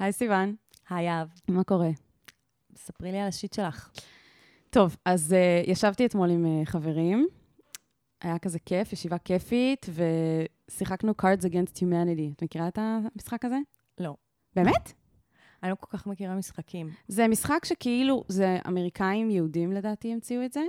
היי 0.00 0.12
סיוון, 0.12 0.54
היי 0.90 1.10
אהב, 1.10 1.28
מה 1.48 1.64
קורה? 1.64 1.90
ספרי 2.76 3.12
לי 3.12 3.18
על 3.18 3.28
השיט 3.28 3.52
שלך. 3.52 3.90
טוב, 4.70 4.96
אז 5.04 5.34
uh, 5.66 5.70
ישבתי 5.70 6.06
אתמול 6.06 6.30
עם 6.30 6.46
uh, 6.62 6.66
חברים, 6.66 7.26
היה 8.20 8.38
כזה 8.38 8.58
כיף, 8.58 8.92
ישיבה 8.92 9.18
כיפית, 9.18 9.86
ושיחקנו 10.68 11.12
Cards 11.22 11.44
Against 11.44 11.76
Humanity. 11.76 12.34
את 12.36 12.42
מכירה 12.42 12.68
את 12.68 12.78
המשחק 12.82 13.44
הזה? 13.44 13.58
לא. 13.98 14.14
באמת? 14.56 14.92
אני 15.62 15.70
לא 15.70 15.76
כל 15.80 15.96
כך 15.96 16.06
מכירה 16.06 16.34
משחקים. 16.34 16.90
זה 17.08 17.28
משחק 17.28 17.64
שכאילו, 17.64 18.24
זה 18.28 18.58
אמריקאים 18.68 19.30
יהודים 19.30 19.72
לדעתי 19.72 20.12
המציאו 20.12 20.44
את 20.44 20.52
זה. 20.52 20.62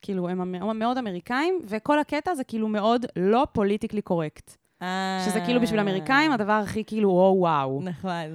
כאילו, 0.00 0.28
הם 0.28 0.78
מאוד 0.78 0.98
אמריקאים, 0.98 1.58
וכל 1.68 1.98
הקטע 1.98 2.34
זה 2.34 2.44
כאילו 2.44 2.68
מאוד 2.68 3.06
לא 3.16 3.46
פוליטיקלי 3.52 4.02
קורקט. 4.02 4.56
שזה 5.24 5.40
כאילו 5.44 5.60
בשביל 5.60 5.80
אמריקאים 5.80 6.32
הדבר 6.32 6.52
הכי 6.52 6.84
כאילו, 6.84 7.10
או 7.10 7.34
וואו. 7.38 7.82
נחמד. 7.82 8.28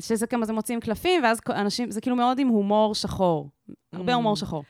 שזה 0.00 0.26
כמה 0.26 0.46
זה 0.46 0.52
מוצאים 0.52 0.80
קלפים, 0.80 1.22
ואז 1.22 1.40
אנשים, 1.50 1.90
זה 1.90 2.00
כאילו 2.00 2.16
מאוד 2.16 2.38
עם 2.38 2.48
הומור 2.48 2.94
שחור. 2.94 3.48
הרבה 3.92 4.12
Mm. 4.12 4.16
הומור 4.16 4.36
שחור. 4.36 4.64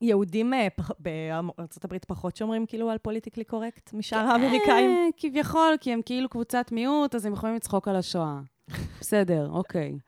יהודים 0.00 0.54
אה, 0.54 0.68
בארצות 0.98 1.84
הברית 1.84 2.04
פחות 2.04 2.36
שומרים 2.36 2.66
כאילו 2.66 2.90
על 2.90 2.98
פוליטיקלי 2.98 3.44
קורקט 3.44 3.92
משאר 3.92 4.18
האמריקאים? 4.18 4.90
אה, 4.90 5.08
כביכול, 5.16 5.74
כי 5.80 5.92
הם 5.92 6.00
כאילו 6.04 6.28
קבוצת 6.28 6.72
מיעוט, 6.72 7.14
אז 7.14 7.26
הם 7.26 7.32
יכולים 7.32 7.54
לצחוק 7.56 7.88
על 7.88 7.96
השואה. 7.96 8.40
בסדר, 9.00 9.48
אוקיי. 9.58 9.98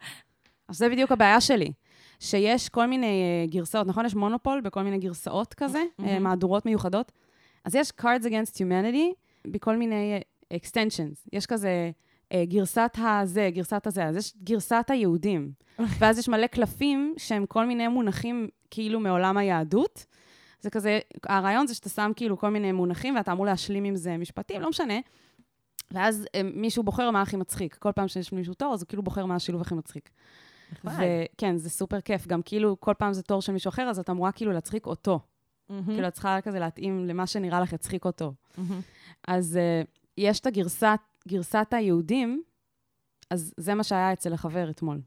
אז 0.69 0.78
זה 0.78 0.88
בדיוק 0.88 1.12
הבעיה 1.12 1.41
שלי. 1.41 1.72
שיש 2.20 2.69
כל 2.69 2.86
מיני 2.86 3.06
אה, 3.22 3.46
גרסאות, 3.50 3.86
נכון? 3.86 4.06
יש 4.06 4.14
מונופול 4.14 4.60
בכל 4.60 4.82
מיני 4.82 4.98
גרסאות 4.98 5.55
כזה, 5.55 5.82
מהמם. 5.98 6.22
מהדורות 6.22 6.66
מיוחדות. 6.66 7.12
אז 7.64 7.74
יש 7.74 7.92
Cards 8.00 8.24
Against 8.24 8.55
Humanity 8.55 9.14
בכל 9.46 9.77
מיני 9.77 10.20
extensions. 10.55 11.28
יש 11.32 11.46
כזה 11.46 11.91
גרסת 12.45 12.96
הזה, 12.98 13.50
גרסת 13.52 13.87
הזה, 13.87 14.05
אז 14.05 14.16
יש 14.16 14.34
גרסת 14.42 14.86
היהודים. 14.88 15.52
ואז 15.98 16.19
יש 16.19 16.28
מלא 16.28 16.46
קלפים 16.46 17.14
שהם 17.16 17.46
כל 17.46 17.66
מיני 17.66 17.88
מונחים 17.88 18.48
כאילו 18.70 19.00
מעולם 19.00 19.36
היהדות. 19.36 20.06
זה 20.61 20.70
כזה, 20.70 20.98
הרעיון 21.27 21.67
זה 21.67 21.75
שאתה 21.75 21.89
שם 21.89 22.12
כאילו 22.17 22.39
כל 22.39 22.48
מיני 22.48 22.72
מונחים 22.72 23.17
ואתה 23.17 23.33
אמור 23.33 23.47
להשלים 23.47 23.84
עם 23.84 23.97
זה 23.97 24.17
משפטים, 24.17 24.61
לא 24.61 24.69
משנה. 24.69 24.94
ואז 25.91 26.27
אה, 26.34 26.41
מישהו 26.55 26.83
בוחר 26.83 27.11
מה 27.11 27.22
הכי 27.22 27.36
מצחיק. 27.36 27.75
כל 27.75 27.92
פעם 27.92 28.08
שיש 28.08 28.33
מישהו 28.33 28.55
תור, 28.55 28.74
אז 28.74 28.83
הוא 28.83 28.89
כאילו 28.89 29.02
בוחר 29.02 29.27
מה 29.27 29.34
השילוב 29.34 29.61
הכי 29.61 29.74
מצחיק. 29.74 30.11
וכן, 30.84 31.56
זה 31.56 31.70
סופר 31.70 32.00
כיף. 32.00 32.27
גם 32.27 32.42
כאילו, 32.42 32.80
כל 32.80 32.95
פעם 32.98 33.12
זה 33.12 33.22
תור 33.22 33.42
של 33.42 33.52
מישהו 33.52 33.69
אחר, 33.69 33.83
אז 33.83 33.98
את 33.98 34.11
אמורה 34.11 34.33
כאילו 34.33 34.52
להצחיק 34.52 34.86
אותו. 34.86 35.20
מהמם. 35.69 35.84
כאילו, 35.84 36.08
את 36.08 36.12
צריכה 36.12 36.41
כזה 36.41 36.58
להתאים 36.58 37.06
למה 37.06 37.27
שנראה 37.27 37.61
לך 37.61 37.72
יצחיק 37.72 38.05
אותו. 38.05 38.34
מהמם. 38.58 38.80
אז 39.28 39.58
uh, 39.58 39.89
יש 40.19 40.41
את 40.41 40.47
הגרסת, 40.47 41.00
גרסת 41.28 41.66
היהודים, 41.70 42.42
אז 43.30 43.54
זה 43.56 43.74
מה 43.74 43.84
שהיה 43.84 44.12
אצל 44.12 44.32
החבר 44.32 44.70
אתמול. 44.70 45.00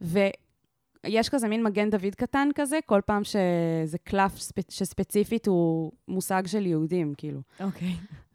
ויש 0.00 1.28
כזה 1.28 1.48
מין 1.48 1.62
מגן 1.64 1.90
דוד 1.90 2.14
קטן 2.16 2.48
כזה, 2.54 2.78
כל 2.86 3.00
פעם 3.06 3.24
שזה 3.24 3.98
קלף 4.04 4.38
ספ... 4.38 4.70
שספציפית 4.70 5.46
הוא 5.46 5.92
מושג 6.08 6.42
של 6.46 6.66
יהודים, 6.66 7.14
כאילו. 7.16 7.40
אוקיי. 7.60 7.92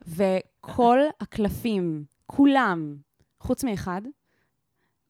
וכל 0.07 0.99
הקלפים, 1.21 2.05
כולם, 2.25 2.95
חוץ 3.39 3.63
מאחד, 3.63 4.01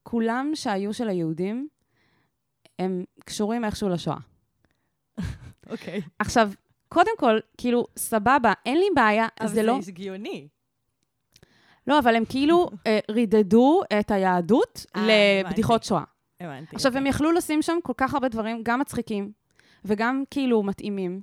כולם 0.04 0.52
שהיו 0.54 0.94
של 0.94 1.10
היהודים, 1.10 1.68
הם 2.80 3.04
קשורים 3.26 3.66
איכשהו 3.66 3.90
לשואה. 3.90 4.18
אוקיי. 5.70 6.02
עכשיו, 6.20 6.52
קודם 6.90 7.18
כל, 7.18 7.40
כאילו, 7.58 7.86
סבבה, 7.98 8.54
אין 8.66 8.78
לי 8.78 8.86
בעיה, 8.96 9.28
אבל 9.40 9.50
זה 9.50 9.64
לא... 9.64 9.82
זה 9.82 9.92
הגיוני. 9.92 10.48
לא, 11.88 12.00
אבל 12.00 12.16
הם 12.16 12.24
כאילו 12.30 12.70
אה, 12.88 13.00
רידדו 13.12 13.82
את 14.00 14.12
היהדות 14.12 14.86
אה, 14.96 15.08
לבדיחות 15.44 15.84
שואה. 15.84 16.04
הבנתי. 16.40 16.76
עכשיו, 16.76 16.90
אוקיי. 16.90 17.02
הם 17.02 17.08
יכלו 17.08 17.32
לשים 17.32 17.62
שם 17.62 17.78
כל 17.84 17.94
כך 17.98 18.14
הרבה 18.14 18.28
דברים, 18.28 18.62
גם 18.64 18.80
מצחיקים 18.80 19.32
וגם 19.86 20.24
כאילו 20.32 20.64
מתאימים. 20.64 21.22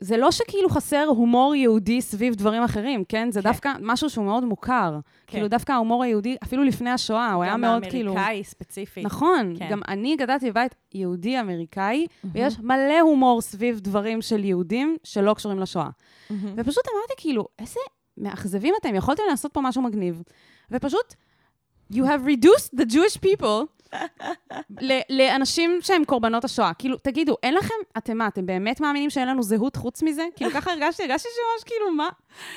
זה 0.00 0.16
לא 0.16 0.30
שכאילו 0.30 0.68
חסר 0.68 1.04
הומור 1.08 1.54
יהודי 1.54 2.00
סביב 2.00 2.34
דברים 2.34 2.62
אחרים, 2.62 3.04
כן? 3.04 3.30
זה 3.32 3.42
כן. 3.42 3.48
דווקא 3.48 3.72
משהו 3.80 4.10
שהוא 4.10 4.24
מאוד 4.24 4.44
מוכר. 4.44 4.98
כן. 5.26 5.32
כאילו, 5.32 5.48
דווקא 5.48 5.72
ההומור 5.72 6.04
היהודי, 6.04 6.36
אפילו 6.44 6.64
לפני 6.64 6.90
השואה, 6.90 7.32
הוא 7.32 7.42
היה 7.42 7.56
מאוד 7.56 7.86
כאילו... 7.86 8.12
גם 8.12 8.18
האמריקאי 8.18 8.44
ספציפית. 8.44 9.04
נכון, 9.04 9.54
כן. 9.58 9.68
גם 9.70 9.80
אני 9.88 10.16
גדלתי 10.16 10.50
בבית 10.50 10.74
יהודי-אמריקאי, 10.94 12.06
ויש 12.24 12.58
מלא 12.58 13.00
הומור 13.00 13.40
סביב 13.40 13.80
דברים 13.80 14.22
של 14.22 14.44
יהודים 14.44 14.96
שלא 15.04 15.34
קשורים 15.34 15.58
לשואה. 15.58 15.88
מהמם. 16.30 16.52
ופשוט 16.56 16.84
אמרתי, 16.94 17.14
כאילו, 17.16 17.46
איזה 17.58 17.80
מאכזבים 18.20 18.74
אתם, 18.80 18.94
יכולתם 18.94 19.22
לעשות 19.30 19.52
פה 19.52 19.60
משהו 19.60 19.82
מגניב. 19.82 20.22
ופשוט, 20.70 21.14
you 21.92 21.96
have 21.96 22.26
reduced 22.26 22.80
the 22.80 22.84
Jewish 22.92 23.18
people 23.18 23.80
לאנשים 25.10 25.78
שהם 25.82 26.04
קורבנות 26.04 26.44
השואה. 26.44 26.74
כאילו, 26.74 26.96
תגידו, 26.96 27.36
אין 27.42 27.54
לכם, 27.54 27.74
אתם 27.98 28.18
מה, 28.18 28.26
אתם 28.26 28.46
באמת 28.46 28.80
מאמינים 28.80 29.10
שאין 29.10 29.28
לנו 29.28 29.42
זהות 29.42 29.76
חוץ 29.76 30.02
מזה? 30.02 30.22
כאילו, 30.36 30.50
ככה 30.50 30.72
הרגשתי, 30.72 31.02
הרגשתי 31.02 31.28
שממש, 31.28 31.64
כאילו, 31.64 31.90
מה? 31.92 32.08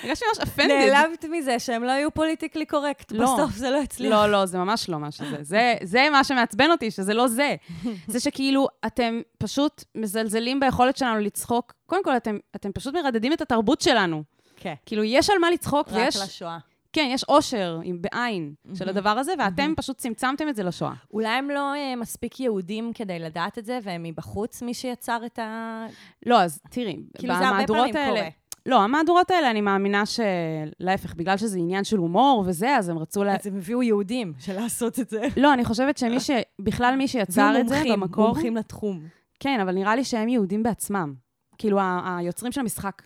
הרגשתי 0.04 0.26
ממש 0.26 0.48
offended. 0.48 0.68
נעלבת 0.68 1.26
מזה 1.26 1.60
שהם 1.60 1.84
לא 1.84 1.92
היו 1.92 2.12
פוליטיקלי 2.12 2.66
קורקט. 2.66 3.12
לא. 3.12 3.24
בסוף 3.24 3.52
זה 3.56 3.70
לא 3.70 3.82
הצליח. 3.82 4.12
לא, 4.12 4.32
לא, 4.32 4.46
זה 4.46 4.58
ממש 4.58 4.90
לא 4.90 5.00
מה 5.00 5.12
שזה. 5.12 5.38
זה, 5.42 5.76
זה 5.84 6.08
מה 6.12 6.24
שמעצבן 6.24 6.72
אותי, 6.72 6.92
שזה 6.92 7.14
לא 7.14 7.28
זה. 7.28 7.56
זה 8.08 8.20
שכאילו, 8.20 8.68
אתם 8.86 9.22
פשוט 9.38 9.84
מזלזלים 9.96 10.60
ביכולת 10.60 10.98
שלנו 10.98 11.20
לצחוק. 11.20 11.74
קודם 11.86 12.04
כל, 12.04 12.18
אתם, 12.18 12.38
אתם 12.56 12.72
פשוט 12.72 12.94
מרדדים 12.94 13.34
את 13.34 13.42
התרבות 13.42 13.82
שלנו. 13.82 14.24
כן. 14.64 14.74
כאילו, 14.86 15.04
יש 15.04 15.30
על 15.30 15.38
מה 15.42 15.52
לצחוק, 15.52 15.88
רק 15.90 15.96
ויש... 15.96 16.18
לשואה. 16.18 16.58
כן, 16.94 17.10
יש 17.12 17.24
אושר 17.24 17.80
עם 17.84 18.02
בעין 18.02 18.54
של 18.76 18.90
הדבר 18.90 19.10
הזה, 19.10 19.34
ואתם 19.40 19.74
פשוט 19.78 19.98
צמצמתם 19.98 20.50
את 20.50 20.56
זה 20.56 20.64
לשואה. 20.64 20.94
אולי 21.14 21.28
הם 21.30 21.50
לא 21.50 21.74
אה, 21.76 21.96
מספיק 21.96 22.40
יהודים 22.40 22.92
כדי 22.94 23.20
לדעת 23.20 23.58
את 23.58 23.66
זה, 23.66 23.80
והם 23.84 24.04
מבחוץ, 24.04 24.62
מי 24.62 24.74
שיצר 24.74 25.20
את 25.26 25.40
ה... 25.40 25.86
לא, 26.26 26.42
אז 26.42 26.60
תראי, 26.70 26.98
כאילו, 27.18 27.34
זה 27.34 27.40
הרבה 27.40 27.54
במהדורות 27.54 27.96
האלה... 27.96 28.20
קורה. 28.20 28.30
לא, 28.66 28.82
המהדורות 28.82 29.32
האלה, 29.32 29.52
אני 29.52 29.62
מאמינה 29.62 30.04
שלהפך, 30.06 31.16
בגלל 31.16 31.38
שזה 31.38 31.58
עניין 31.58 31.84
של 31.84 31.98
הומור 31.98 32.44
וזה, 32.48 32.76
אז 32.76 32.90
הם 32.90 32.98
רצו 32.98 33.24
ל... 33.24 33.30
אז 33.30 33.48
הם 33.48 33.58
הביאו 33.58 33.84
יהודים 33.84 34.34
של 34.40 34.54
לעשות 34.54 35.00
את 35.00 35.10
זה. 35.10 35.22
לא, 35.38 35.54
אני 35.54 35.66
חושבת 35.66 35.98
שמי 35.98 36.20
ש... 36.20 36.32
בכלל 36.60 36.96
מי 36.96 37.08
שיצר 37.08 37.54
את 37.60 37.68
זה 37.68 37.84
במקור... 37.92 38.28
מומחים 38.28 38.56
לתחום. 38.56 39.00
כן, 39.40 39.60
אבל 39.60 39.74
נראה 39.76 39.96
לי 39.96 40.04
שהם 40.04 40.30
יהודים 40.30 40.64
בעצמם. 40.64 41.14
כאילו, 41.58 41.80
ה- 41.80 42.18
היוצרים 42.20 42.52
של 42.52 42.62
המשחק. 42.62 43.02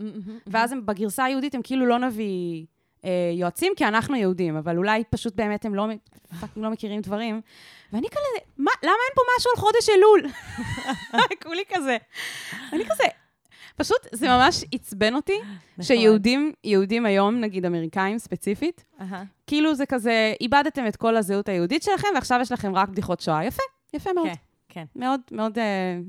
ואז 0.48 0.72
הם, 0.72 0.86
בגרסה 0.86 1.24
היהודית 1.24 1.56
הם 1.56 1.62
כאילו 1.64 1.86
לא 1.86 2.00
נביא 2.00 2.66
אה, 3.06 3.10
יועצים, 3.34 3.74
כי 3.76 3.86
אנחנו 3.86 4.16
יהודים, 4.16 4.56
אבל 4.58 4.78
אולי 4.78 5.04
פשוט 5.10 5.36
באמת 5.36 5.66
הם 5.66 5.76
לא, 5.76 5.88
fucking 6.40 6.66
לא 6.66 6.72
מכירים 6.72 7.02
דברים. 7.02 7.42
ואני 7.94 8.08
כזה, 8.10 8.20
מה, 8.58 8.72
למה 8.84 8.92
אין 8.92 9.16
פה 9.16 9.22
משהו 9.38 9.52
על 9.56 9.62
חודש 9.62 9.90
אלול? 9.90 10.22
כולי 11.44 11.64
כזה. 11.74 11.98
אני 12.74 12.84
כזה, 12.86 13.04
פשוט 13.76 13.98
זה 14.12 14.28
ממש 14.28 14.64
עצבן 14.74 15.16
אותי, 15.16 15.34
שיהודים, 15.82 16.54
יהודים 16.64 17.06
היום, 17.06 17.42
נגיד 17.42 17.66
אמריקאים 17.66 18.18
ספציפית. 18.20 18.84
כאילו 19.48 19.76
זה 19.76 19.86
כזה, 19.86 20.34
איבדתם 20.42 20.88
את 20.88 20.96
כל 20.96 21.16
הזהות 21.18 21.50
היהודית 21.50 21.84
שלכם, 21.84 22.08
ועכשיו 22.16 22.40
יש 22.42 22.52
לכם 22.52 22.76
רק 22.76 22.90
בדיחות 22.90 23.20
שואה. 23.20 23.46
יפה, 23.46 23.64
יפה 23.94 24.14
מאוד. 24.14 24.28
כן, 24.28 24.34
כן, 24.70 24.86
מאוד, 24.96 25.22
מאוד, 25.32 25.58
אה, 25.60 26.00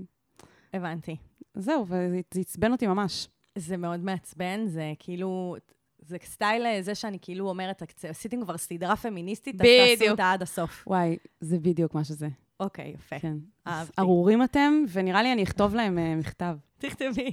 הבנתי. 0.74 1.16
זהו, 1.58 1.86
וזה 1.86 2.20
זה 2.34 2.40
עצבן 2.40 2.72
אותי 2.72 2.86
ממש. 2.86 3.28
זה 3.58 3.76
מאוד 3.76 4.00
מעצבן, 4.00 4.66
זה 4.66 4.92
כאילו... 4.98 5.56
זה 5.98 6.16
סטייל 6.24 6.66
אה, 6.66 6.82
זה 6.82 6.94
שאני 6.94 7.18
כאילו 7.22 7.48
אומרת, 7.48 7.82
עשיתם 8.08 8.42
כבר 8.44 8.56
סדרה 8.56 8.96
פמיניסטית, 8.96 9.60
אז 9.60 9.66
תעשו. 9.98 10.10
אותה 10.10 10.32
עד 10.32 10.42
הסוף. 10.42 10.84
וואי, 10.86 11.16
זה 11.40 11.58
בדיוק 11.58 11.94
מה 11.94 12.04
שזה. 12.04 12.28
אוקיי, 12.60 12.94
יפה. 12.94 13.18
כן. 13.18 13.36
אהבתי. 13.66 13.92
ארורים 13.98 14.42
אתם, 14.42 14.84
ונראה 14.92 15.22
לי 15.22 15.32
אני 15.32 15.42
אכתוב 15.42 15.74
להם 15.74 15.98
אה, 15.98 16.14
מכתב. 16.14 16.56
תכתבי. 16.78 17.30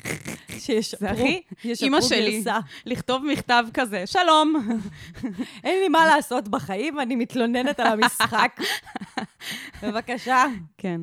שישפרו, 0.58 1.00
זה 1.00 1.10
הכי 1.10 1.42
ישפרו 1.64 1.86
אימא 1.86 2.00
שלי. 2.00 2.44
לכתוב 2.86 3.22
מכתב 3.32 3.64
כזה, 3.74 4.06
שלום. 4.06 4.54
אין 5.64 5.80
לי 5.80 5.88
מה 5.88 6.06
לעשות 6.06 6.48
בחיים, 6.48 7.00
אני 7.00 7.16
מתלוננת 7.16 7.80
על 7.80 7.86
המשחק. 7.86 8.60
בבקשה. 9.82 10.44
כן, 10.78 11.00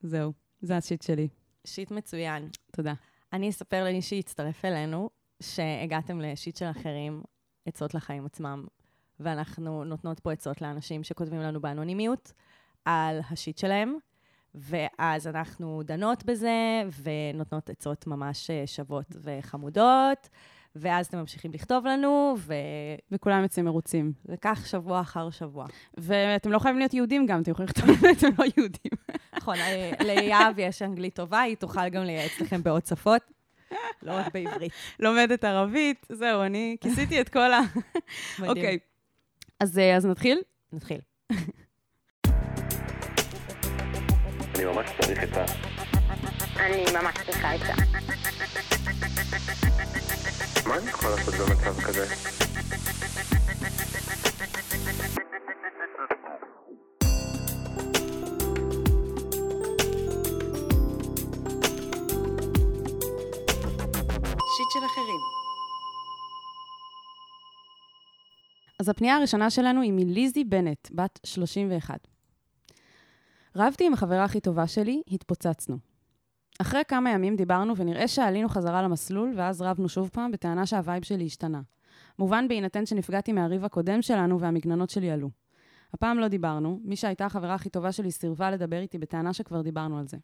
זהו, 0.00 0.32
זה 0.60 0.76
השיט 0.76 1.02
שלי. 1.02 1.28
שיט 1.66 1.90
מצוין. 1.90 2.48
תודה. 2.72 2.94
אני 3.32 3.50
אספר 3.50 3.84
למי 3.84 4.02
שיצטרף 4.02 4.64
אלינו, 4.64 5.10
שהגעתם 5.42 6.20
לשיט 6.20 6.56
של 6.56 6.70
אחרים, 6.70 7.22
עצות 7.66 7.94
לחיים 7.94 8.26
עצמם, 8.26 8.66
ואנחנו 9.20 9.84
נותנות 9.84 10.20
פה 10.20 10.32
עצות 10.32 10.62
לאנשים 10.62 11.04
שכותבים 11.04 11.40
לנו 11.40 11.60
באנונימיות 11.60 12.32
על 12.84 13.20
השיט 13.30 13.58
שלהם, 13.58 13.96
ואז 14.54 15.26
אנחנו 15.26 15.82
דנות 15.84 16.24
בזה, 16.24 16.82
ונותנות 17.02 17.70
עצות 17.70 18.06
ממש 18.06 18.50
אה, 18.50 18.66
שוות 18.66 19.06
וחמודות, 19.22 20.28
ואז 20.80 21.06
אתם 21.06 21.18
ממשיכים 21.18 21.52
לכתוב 21.52 21.86
לנו, 21.86 22.36
ו... 22.38 22.54
וכולם 23.10 23.42
יוצאים 23.42 23.64
מרוצים. 23.64 24.12
וכך 24.26 24.66
שבוע 24.66 25.00
אחר 25.00 25.30
שבוע. 25.30 25.66
ואתם 25.96 26.52
לא 26.52 26.58
חייבים 26.58 26.78
להיות 26.78 26.94
יהודים 26.94 27.26
גם, 27.26 27.42
אתם 27.42 27.50
יכולים 27.50 27.68
לכתוב 27.68 27.90
אם 27.90 28.10
אתם 28.18 28.28
לא 28.38 28.44
יהודים. 28.56 28.92
נכון, 29.36 29.56
אה, 29.56 29.90
ליהב 30.00 30.58
יש 30.58 30.82
אנגלית 30.82 31.14
טובה, 31.14 31.40
היא 31.40 31.56
תוכל 31.56 31.88
גם 31.88 32.02
לייעץ 32.02 32.40
לכם 32.40 32.62
בעוד 32.62 32.86
שפות, 32.86 33.22
לא 34.02 34.12
רק 34.12 34.34
בעברית. 34.34 34.72
לומדת 35.00 35.44
ערבית, 35.44 36.06
זהו, 36.08 36.42
אני 36.42 36.76
כיסיתי 36.80 37.20
את 37.20 37.28
כל 37.28 37.52
ה... 37.52 37.60
מדהים. 38.38 38.50
אוקיי. 38.50 38.78
אז 39.60 39.78
אה, 39.78 39.96
אז 39.96 40.06
נתחיל? 40.06 40.38
נתחיל. 40.72 41.00
אני 44.54 44.64
ממש 44.64 44.90
צריך 45.00 45.22
את 45.22 45.36
ה... 45.36 45.44
אני 46.60 46.84
ממש 46.92 47.14
צריכה 47.26 47.52
עצה. 47.52 47.72
מה 50.68 50.78
אני 50.78 50.90
יכול 50.90 51.10
לעשות 51.10 51.34
במצב 51.34 51.80
כזה? 51.80 52.06
אז 68.80 68.88
הפנייה 68.88 69.16
הראשונה 69.16 69.50
שלנו 69.50 69.80
היא 69.80 69.92
מליזי 69.92 70.44
בנט, 70.44 70.88
בת 70.92 71.20
31. 71.26 72.08
רבתי 73.56 73.86
עם 73.86 73.92
החברה 73.92 74.24
הכי 74.24 74.40
טובה 74.40 74.66
שלי, 74.66 75.02
התפוצצנו. 75.10 75.85
אחרי 76.60 76.82
כמה 76.88 77.10
ימים 77.10 77.36
דיברנו 77.36 77.76
ונראה 77.76 78.08
שעלינו 78.08 78.48
חזרה 78.48 78.82
למסלול, 78.82 79.32
ואז 79.36 79.62
רבנו 79.62 79.88
שוב 79.88 80.10
פעם, 80.12 80.30
בטענה 80.30 80.66
שהווייב 80.66 81.02
שלי 81.02 81.26
השתנה. 81.26 81.60
מובן 82.18 82.48
בהינתן 82.48 82.86
שנפגעתי 82.86 83.32
מהריב 83.32 83.64
הקודם 83.64 84.02
שלנו 84.02 84.40
והמגננות 84.40 84.90
שלי 84.90 85.10
עלו. 85.10 85.30
הפעם 85.94 86.18
לא 86.18 86.28
דיברנו, 86.28 86.80
מי 86.84 86.96
שהייתה 86.96 87.26
החברה 87.26 87.54
הכי 87.54 87.70
טובה 87.70 87.92
שלי 87.92 88.10
סירבה 88.10 88.50
לדבר 88.50 88.78
איתי 88.78 88.98
בטענה 88.98 89.32
שכבר 89.32 89.62
דיברנו 89.62 89.98
על 89.98 90.08
זה. 90.08 90.16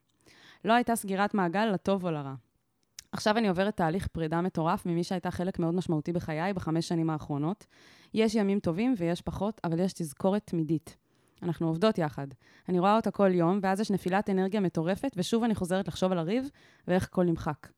לא 0.65 0.73
הייתה 0.73 0.97
סגירת 0.97 1.35
מעגל 1.35 1.65
לטוב 1.65 2.05
או 2.05 2.11
לרע. 2.11 2.35
עכשיו 3.13 3.39
אני 3.39 3.49
עוברת 3.49 3.77
תהליך 3.77 4.07
פרידה 4.07 4.41
מטורף 4.41 4.87
ממי 4.87 5.05
שהייתה 5.05 5.31
חלק 5.31 5.59
מאוד 5.59 5.75
משמעותי 5.75 6.13
בחיי 6.13 6.53
בחמש 6.53 6.89
שנים 6.89 7.11
האחרונות. 7.11 7.67
יש 8.15 8.35
ימים 8.35 8.61
טובים 8.61 8.95
ויש 8.99 9.23
פחות, 9.23 9.61
אבל 9.65 9.81
יש 9.81 9.93
תזכורת 9.93 10.43
תמידית. 10.45 10.97
אנחנו 11.43 11.67
עובדות 11.67 11.99
יחד. 11.99 12.27
אני 12.69 12.79
רואה 12.79 12.97
אותה 12.97 13.11
כל 13.11 13.35
יום, 13.35 13.59
ואז 13.63 13.81
יש 13.81 13.91
נפילת 13.91 14.31
אנרגיה 14.31 14.61
מטורפת, 14.61 15.13
ושוב 15.17 15.45
אני 15.45 15.55
חוזרת 15.55 15.89
לחשוב 15.89 16.13
על 16.13 16.19
הריב, 16.19 16.49
ואיך 16.89 17.05
הכל 17.05 17.25
נמחק. 17.25 17.69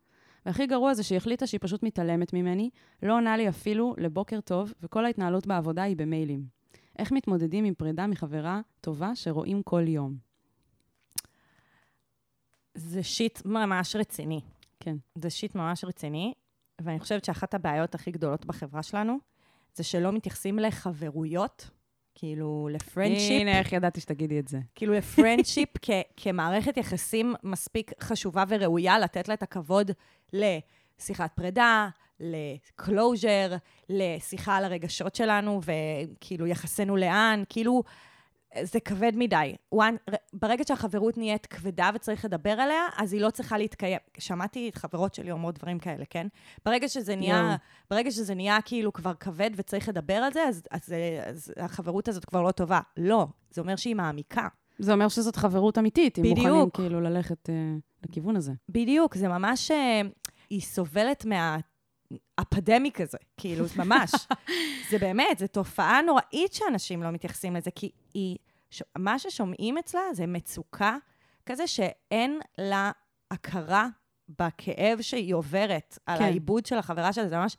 והכי 0.46 0.66
גרוע 0.66 0.94
זה 0.94 1.02
שהיא 1.02 1.16
החליטה 1.16 1.46
שהיא 1.46 1.60
פשוט 1.62 1.82
מתעלמת 1.82 2.32
ממני, 2.32 2.70
לא 3.02 3.16
עונה 3.16 3.36
לי 3.36 3.48
אפילו 3.48 3.94
לבוקר 3.98 4.40
טוב, 4.40 4.72
וכל 4.82 5.04
ההתנהלות 5.04 5.46
בעבודה 5.46 5.82
היא 5.82 5.96
במיילים. 5.96 6.46
איך 6.98 7.12
מתמודדים 7.12 7.64
עם 7.64 7.74
פרידה 7.74 8.06
מחברה 8.06 8.60
טובה 8.80 9.14
שרואים 9.14 9.62
כל 9.62 9.88
יום? 9.88 10.16
זה 12.74 13.02
שיט 13.02 13.44
ממש 13.44 13.96
רציני. 13.96 14.40
כן. 14.80 14.96
זה 15.14 15.30
שיט 15.30 15.54
ממש 15.54 15.84
רציני, 15.84 16.34
ואני 16.80 17.00
חושבת 17.00 17.24
שאחת 17.24 17.54
הבעיות 17.54 17.94
הכי 17.94 18.10
גדולות 18.10 18.44
בחברה 18.46 18.82
שלנו, 18.82 19.18
זה 19.74 19.84
שלא 19.84 20.12
מתייחסים 20.12 20.58
לחברויות, 20.58 21.70
כאילו 22.14 22.68
ל 22.72 22.78
friendship. 22.78 23.40
הנה, 23.40 23.58
איך 23.58 23.72
ידעתי 23.72 24.00
שתגידי 24.00 24.38
את 24.38 24.48
זה. 24.48 24.58
כאילו 24.74 24.94
ל 24.94 25.01
friendship 25.01 25.68
כ- 25.82 25.90
כמערכת 26.16 26.76
יחסים 26.76 27.34
מספיק 27.42 27.90
חשובה 28.00 28.44
וראויה, 28.48 28.98
לתת 28.98 29.28
לה 29.28 29.34
את 29.34 29.42
הכבוד 29.42 29.90
לשיחת 30.32 31.30
פרידה, 31.34 31.88
ל 32.20 32.35
closure, 32.35 33.56
לשיחה 33.88 34.56
על 34.56 34.64
הרגשות 34.64 35.14
שלנו, 35.14 35.60
וכאילו 35.64 36.46
יחסינו 36.46 36.96
לאן, 36.96 37.42
כאילו, 37.48 37.82
זה 38.62 38.80
כבד 38.80 39.12
מדי. 39.14 39.54
One, 39.74 40.12
ברגע 40.32 40.64
שהחברות 40.68 41.18
נהיית 41.18 41.46
כבדה 41.46 41.90
וצריך 41.94 42.24
לדבר 42.24 42.50
עליה, 42.50 42.82
אז 42.96 43.12
היא 43.12 43.20
לא 43.20 43.30
צריכה 43.30 43.58
להתקיים. 43.58 43.98
שמעתי 44.18 44.68
את 44.68 44.74
חברות 44.74 45.14
שלי 45.14 45.30
אומרות 45.30 45.58
דברים 45.58 45.78
כאלה, 45.78 46.04
כן? 46.10 46.26
ברגע 46.64 46.88
שזה 46.88 47.16
נהיה, 47.16 47.36
יואו. 47.36 47.54
ברגע 47.90 48.10
שזה 48.10 48.34
נהיה 48.34 48.58
כאילו 48.64 48.92
כבר 48.92 49.14
כבד 49.14 49.50
וצריך 49.56 49.88
לדבר 49.88 50.14
על 50.14 50.32
זה, 50.32 50.42
אז, 50.42 50.62
אז, 50.70 50.94
אז 51.24 51.54
החברות 51.56 52.08
הזאת 52.08 52.24
כבר 52.24 52.42
לא 52.42 52.50
טובה. 52.50 52.80
לא, 52.96 53.26
זה 53.50 53.60
אומר 53.60 53.76
שהיא 53.76 53.96
מעמיקה. 53.96 54.48
זה 54.78 54.92
אומר 54.92 55.08
שזאת 55.08 55.36
חברות 55.36 55.78
אמיתית, 55.78 56.18
אם 56.18 56.22
בדיוק. 56.22 56.38
מוכנים 56.46 56.70
כאילו 56.70 57.00
ללכת 57.00 57.50
אה, 57.50 57.54
לכיוון 58.08 58.36
הזה. 58.36 58.52
בדיוק, 58.68 59.14
זה 59.14 59.28
ממש... 59.28 59.70
אה, 59.70 60.02
היא 60.50 60.60
סובלת 60.60 61.24
מהאפדמיק 62.38 63.00
הזה, 63.00 63.18
כאילו, 63.36 63.64
ממש. 63.76 64.10
זה 64.90 64.98
באמת, 64.98 65.38
זו 65.38 65.46
תופעה 65.46 66.02
נוראית 66.02 66.52
שאנשים 66.52 67.02
לא 67.02 67.10
מתייחסים 67.10 67.56
לזה, 67.56 67.70
כי 67.70 67.90
היא, 68.14 68.36
ש, 68.70 68.82
מה 68.98 69.18
ששומעים 69.18 69.78
אצלה 69.78 70.00
זה 70.12 70.26
מצוקה 70.26 70.96
כזה 71.46 71.66
שאין 71.66 72.40
לה 72.58 72.90
הכרה 73.30 73.88
בכאב 74.28 75.00
שהיא 75.00 75.34
עוברת, 75.34 75.98
על 76.06 76.18
כן. 76.18 76.24
העיבוד 76.24 76.66
של 76.66 76.78
החברה 76.78 77.12
שלה, 77.12 77.28
זה 77.28 77.36
ממש 77.36 77.56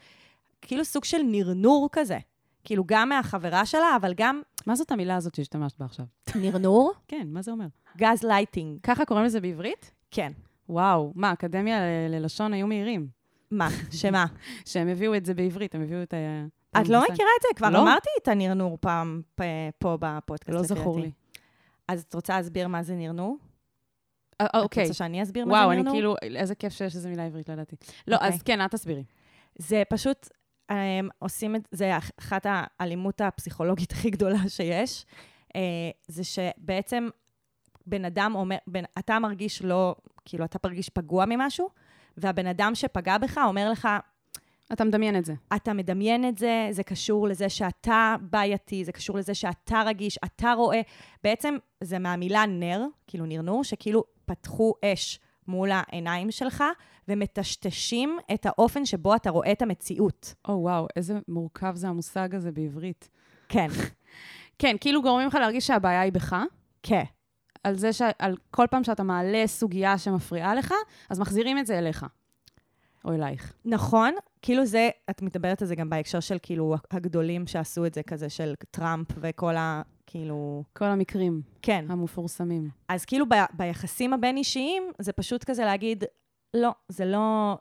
כאילו 0.62 0.86
סוג 0.86 1.04
של 1.04 1.22
נרנור 1.24 1.90
כזה. 1.92 2.18
כאילו, 2.64 2.84
גם 2.86 3.10
מהחברה 3.10 3.66
שלה, 3.66 3.96
אבל 3.96 4.14
גם 4.18 4.42
מה 4.66 4.76
זאת 4.76 4.92
המילה 4.92 5.16
הזאת 5.16 5.36
שהשתמשת 5.36 5.80
בה 5.80 5.86
עכשיו? 5.86 6.06
נרנור, 6.36 6.94
כן, 7.08 7.28
מה 7.30 7.42
זה 7.42 7.52
אומר? 7.52 7.66
גז 7.98 8.24
לייטינג. 8.24 8.80
ככה 8.84 9.06
קוראים 9.06 9.26
לזה 9.26 9.42
בעברית? 9.42 9.92
כן. 10.12 10.32
וואו, 10.70 11.12
מה, 11.16 11.34
אקדמיה 11.34 11.80
ללשון 12.10 12.54
היו 12.54 12.68
מהירים. 12.68 13.08
מה? 13.58 13.70
שמה? 13.92 14.26
שהם 14.70 14.88
הביאו 14.88 15.16
את 15.16 15.26
זה 15.26 15.34
בעברית, 15.34 15.76
הם 15.76 15.82
הביאו 15.82 16.04
את 16.04 16.14
ה... 16.14 16.18
את 16.82 16.90
לא. 16.90 17.00
מכירה 17.00 17.30
את 17.38 17.42
זה? 17.42 17.48
כבר 17.56 17.70
לא. 17.70 17.82
אמרתי 17.82 18.10
את 18.24 18.28
הנרנור 18.28 18.78
פעם 18.82 19.22
פה 19.80 19.98
בפודקאסט. 20.00 20.50
לא 20.50 20.64
זכור. 20.64 21.00
לי. 21.00 21.12
אז 21.88 22.02
את 22.10 22.14
רוצה 22.14 22.38
להסביר 22.38 22.68
מה 22.68 22.84
זה 22.84 22.96
נרנור? 22.96 23.38
אה, 24.42 24.46
את 24.46 24.52
אוקיי. 24.56 24.84
רוצה 24.84 24.94
שאני 24.94 25.24
אסביר 25.24 25.46
מה 25.46 25.54
וואו, 25.54 25.68
זה 25.68 25.74
אני 25.74 25.78
נרנור? 25.78 25.94
כאילו, 25.94 26.16
איזה 26.40 26.56
כיף 26.56 26.74
שיש 26.74 26.96
איזה 26.96 27.10
מילה 27.10 27.26
עברית, 27.26 27.50
לא 27.50 27.54
ידעתי. 27.54 27.76
לא, 28.08 28.16
אוקיי. 28.16 28.30
אז 28.30 28.42
כן, 28.42 28.66
את 28.66 28.72
תסבירי. 28.72 29.04
זה 29.58 29.84
פשוט, 29.90 30.30
הם, 30.70 31.10
עושים 31.20 31.56
את 31.56 31.68
זה, 31.72 31.98
אחת 32.20 32.46
האלימות 32.50 33.22
הפסיכולוגית 33.22 33.92
הכי 33.92 34.10
גדולה 34.10 34.50
שיש, 34.50 35.06
אה, 35.56 35.62
זה 36.08 36.24
שבעצם 36.24 37.08
בן 37.86 38.06
אדם 38.06 38.32
אומר, 38.36 38.58
בן, 38.68 38.84
אתה 39.00 39.20
מרגיש 39.20 39.62
לא, 39.62 39.96
כאילו, 40.26 40.46
אתה 40.46 40.58
מרגיש 40.64 40.90
פגוע 40.90 41.26
ממשהו, 41.26 41.70
והבן 42.18 42.48
אדם 42.48 42.76
שפגע 42.76 43.18
בך 43.18 43.38
אומר 43.38 43.72
לך, 43.72 43.88
אתה 44.74 44.84
מדמיין 44.84 45.18
את 45.18 45.26
זה. 45.26 45.34
אתה 45.56 45.74
מדמיין 45.74 46.28
את 46.28 46.38
זה, 46.38 46.68
זה 46.72 46.84
קשור 46.84 47.28
לזה 47.28 47.50
שאתה 47.50 48.16
בעייתי, 48.22 48.86
זה 48.86 48.92
קשור 48.92 49.18
לזה 49.18 49.34
שאתה 49.34 49.82
רגיש, 49.86 50.20
אתה 50.26 50.54
רואה. 50.54 50.82
בעצם 51.24 51.56
זה 51.82 52.00
מהמילה 52.00 52.46
נר, 52.46 52.86
כאילו 53.08 53.26
נרנור, 53.26 53.64
שכאילו 53.64 54.04
פתחו 54.26 54.74
אש 54.86 55.20
מול 55.48 55.70
העיניים 55.74 56.32
שלך, 56.32 56.64
ומטשטשים 57.08 58.18
את 58.34 58.46
האופן 58.46 58.86
שבו 58.86 59.16
אתה 59.16 59.30
רואה 59.30 59.52
את 59.52 59.62
המציאות. 59.62 60.34
או, 60.48 60.54
וואו, 60.54 60.88
איזה 60.96 61.20
מורכב 61.28 61.76
זה 61.76 61.88
המושג 61.88 62.36
הזה 62.36 62.52
בעברית. 62.52 63.10
כן, 63.50 63.68
כן, 64.60 64.76
כאילו 64.82 65.02
גורמים 65.02 65.28
לך 65.28 65.36
להרגיש 65.36 65.68
שהבעיה 65.68 66.02
היא 66.02 66.12
בך, 66.12 66.36
כן. 66.84 67.04
על 67.66 67.76
זה 67.76 67.94
שעל 67.94 68.36
כל 68.52 68.66
פעם 68.72 68.84
שאתה 68.84 69.04
מעלה 69.04 69.48
סוגיה 69.48 69.98
שמפריעה 69.98 70.56
לך, 70.56 70.74
אז 71.10 71.20
מחזירים 71.20 71.58
את 71.58 71.66
זה 71.66 71.78
אליך. 71.78 72.06
או 73.06 73.14
אלייך. 73.14 73.54
נכון, 73.66 74.14
כאילו 74.42 74.66
זה, 74.66 74.90
את 75.10 75.22
מדברת 75.22 75.62
על 75.62 75.68
זה 75.68 75.76
גם 75.76 75.90
בהקשר 75.90 76.20
של 76.20 76.38
כאילו 76.42 76.76
הגדולים 76.92 77.48
שעשו 77.48 77.86
את 77.86 77.94
זה, 77.94 78.04
כזה 78.04 78.30
של 78.30 78.54
טראמפ 78.72 79.08
וכל 79.18 79.56
ה... 79.56 79.82
כאילו... 80.08 80.64
כל 80.74 80.86
המקרים 80.86 81.42
כן. 81.62 81.86
המפורסמים. 81.90 82.70
אז 82.88 83.06
כאילו 83.06 83.26
ב, 83.30 83.34
ביחסים 83.54 84.14
הבין-אישיים, 84.14 84.92
זה 85.00 85.14
פשוט 85.14 85.44
כזה 85.44 85.66
להגיד, 85.66 86.04
לא, 86.54 86.72
זה 86.90 87.06
לא... 87.06 87.58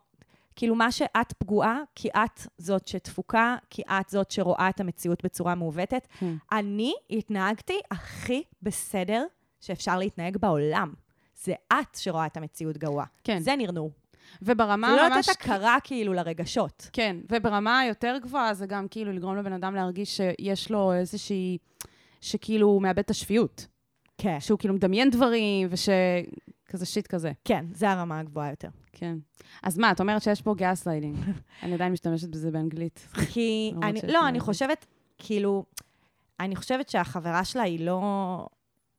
כאילו 0.57 0.75
מה 0.75 0.93
שאת 0.93 1.33
פגועה, 1.39 1.79
כי 1.95 2.09
את 2.09 2.47
זאת 2.59 2.89
שתפוקה, 2.89 3.57
כי 3.71 3.83
את 3.83 4.09
זאת 4.09 4.31
שרואה 4.31 4.69
את 4.69 4.81
המציאות 4.81 5.25
בצורה 5.25 5.55
מעוותת. 5.55 6.07
כן. 6.19 6.35
אני 6.53 6.95
התנהגתי 7.11 7.81
הכי 7.91 8.43
בסדר 8.63 9.27
שאפשר 9.65 9.99
להתנהג 9.99 10.37
בעולם. 10.37 10.93
זה 11.35 11.55
את 11.73 11.95
שרואה 11.95 12.27
את 12.27 12.37
המציאות 12.37 12.79
גרוע. 12.79 13.05
כן. 13.25 13.39
זה 13.39 13.57
נרנור. 13.57 13.91
וברמה 14.43 14.97
לא 14.97 15.09
ממש... 15.09 15.29
לתת 15.29 15.41
הכרה 15.41 15.77
כאילו 15.85 16.13
לרגשות. 16.13 16.91
כן, 16.93 17.17
וברמה 17.33 17.79
היותר 17.79 18.17
גבוהה 18.23 18.55
זה 18.55 18.67
גם 18.67 18.89
כאילו 18.89 19.13
לגרום 19.13 19.37
לבן 19.37 19.53
אדם 19.53 19.75
להרגיש 19.75 20.17
שיש 20.17 20.71
לו 20.71 20.93
איזושהי... 20.93 21.59
שכאילו 22.21 22.67
הוא 22.67 22.83
מאבד 22.83 22.99
את 22.99 23.11
השפיות. 23.11 23.67
כן. 24.19 24.41
שהוא 24.41 24.59
כאילו 24.59 24.75
מדמיין 24.75 25.11
דברים, 25.11 25.69
וש... 25.71 25.89
כזה 26.67 26.87
shit 26.87 27.07
כזה. 27.07 27.33
כן, 27.45 27.65
זה 27.73 27.91
הרמה 27.91 28.19
הגבוהה 28.19 28.51
יותר. 28.51 28.69
כן. 28.93 29.17
אז 29.63 29.79
מה, 29.79 29.91
את 29.91 30.01
אומרת 30.01 30.23
שיש 30.23 30.43
פה 30.43 30.55
גס 30.57 30.87
ליידינג. 30.87 31.17
אני 31.63 31.75
עדיין 31.75 31.93
משתמשת 31.93 32.29
בזה 32.29 32.51
באנגלית. 32.51 33.09
כי 33.33 33.73
אני, 33.83 34.01
לא, 34.09 34.29
אני. 34.29 34.41
חושבת, 34.41 34.87
כאילו, 35.19 35.65
אני 36.41 36.57
חושבת 36.57 36.89
שהחברה 36.89 37.45
שלה 37.45 37.63
היא 37.63 37.87
לא, 37.87 38.47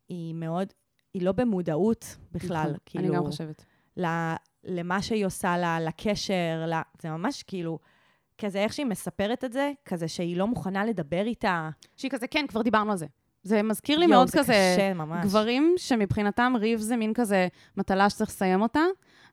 היא 0.10 0.34
מאוד, 0.34 0.74
היא 1.14 1.22
לא 1.22 1.32
במודעות 1.32 2.18
בכלל, 2.32 2.64
נכון, 2.64 2.78
כאילו, 2.86 3.06
אני 3.06 3.16
גם 3.16 3.26
חושבת. 3.26 3.66
ל, 3.98 4.06
למה 4.64 5.02
שהיא 5.02 5.26
עושה 5.26 5.58
לה, 5.58 5.80
לקשר, 5.80 6.64
לה, 6.68 6.82
זה 7.02 7.10
ממש 7.10 7.44
כאילו, 7.44 7.80
כזה 8.38 8.60
איך 8.60 8.74
שהיא 8.74 8.86
מספרת 8.86 9.44
את 9.44 9.54
זה, 9.54 9.72
כזה 9.86 10.08
שהיא 10.08 10.38
לא 10.38 10.48
מוכנה 10.48 10.86
לדבר 10.86 11.26
איתה. 11.26 11.70
שהיא 11.96 12.12
כזה, 12.12 12.28
כן, 12.28 12.46
כבר 12.48 12.62
דיברנו 12.62 12.92
על 12.92 12.98
זה. 12.98 13.06
זה 13.44 13.64
מזכיר 13.64 13.98
לי 14.00 14.06
יואו, 14.06 14.16
מאוד 14.16 14.28
זה 14.28 14.38
כזה... 14.40 14.74
קשה 14.76 14.94
ממש. 14.94 15.26
גברים 15.26 15.74
שמבחינתם 15.78 16.54
ריב 16.60 16.80
זה 16.80 16.98
מין 16.98 17.14
כזה 17.14 17.48
מטלה 17.78 18.10
שצריך 18.10 18.30
לסיים 18.30 18.62
אותה, 18.62 18.82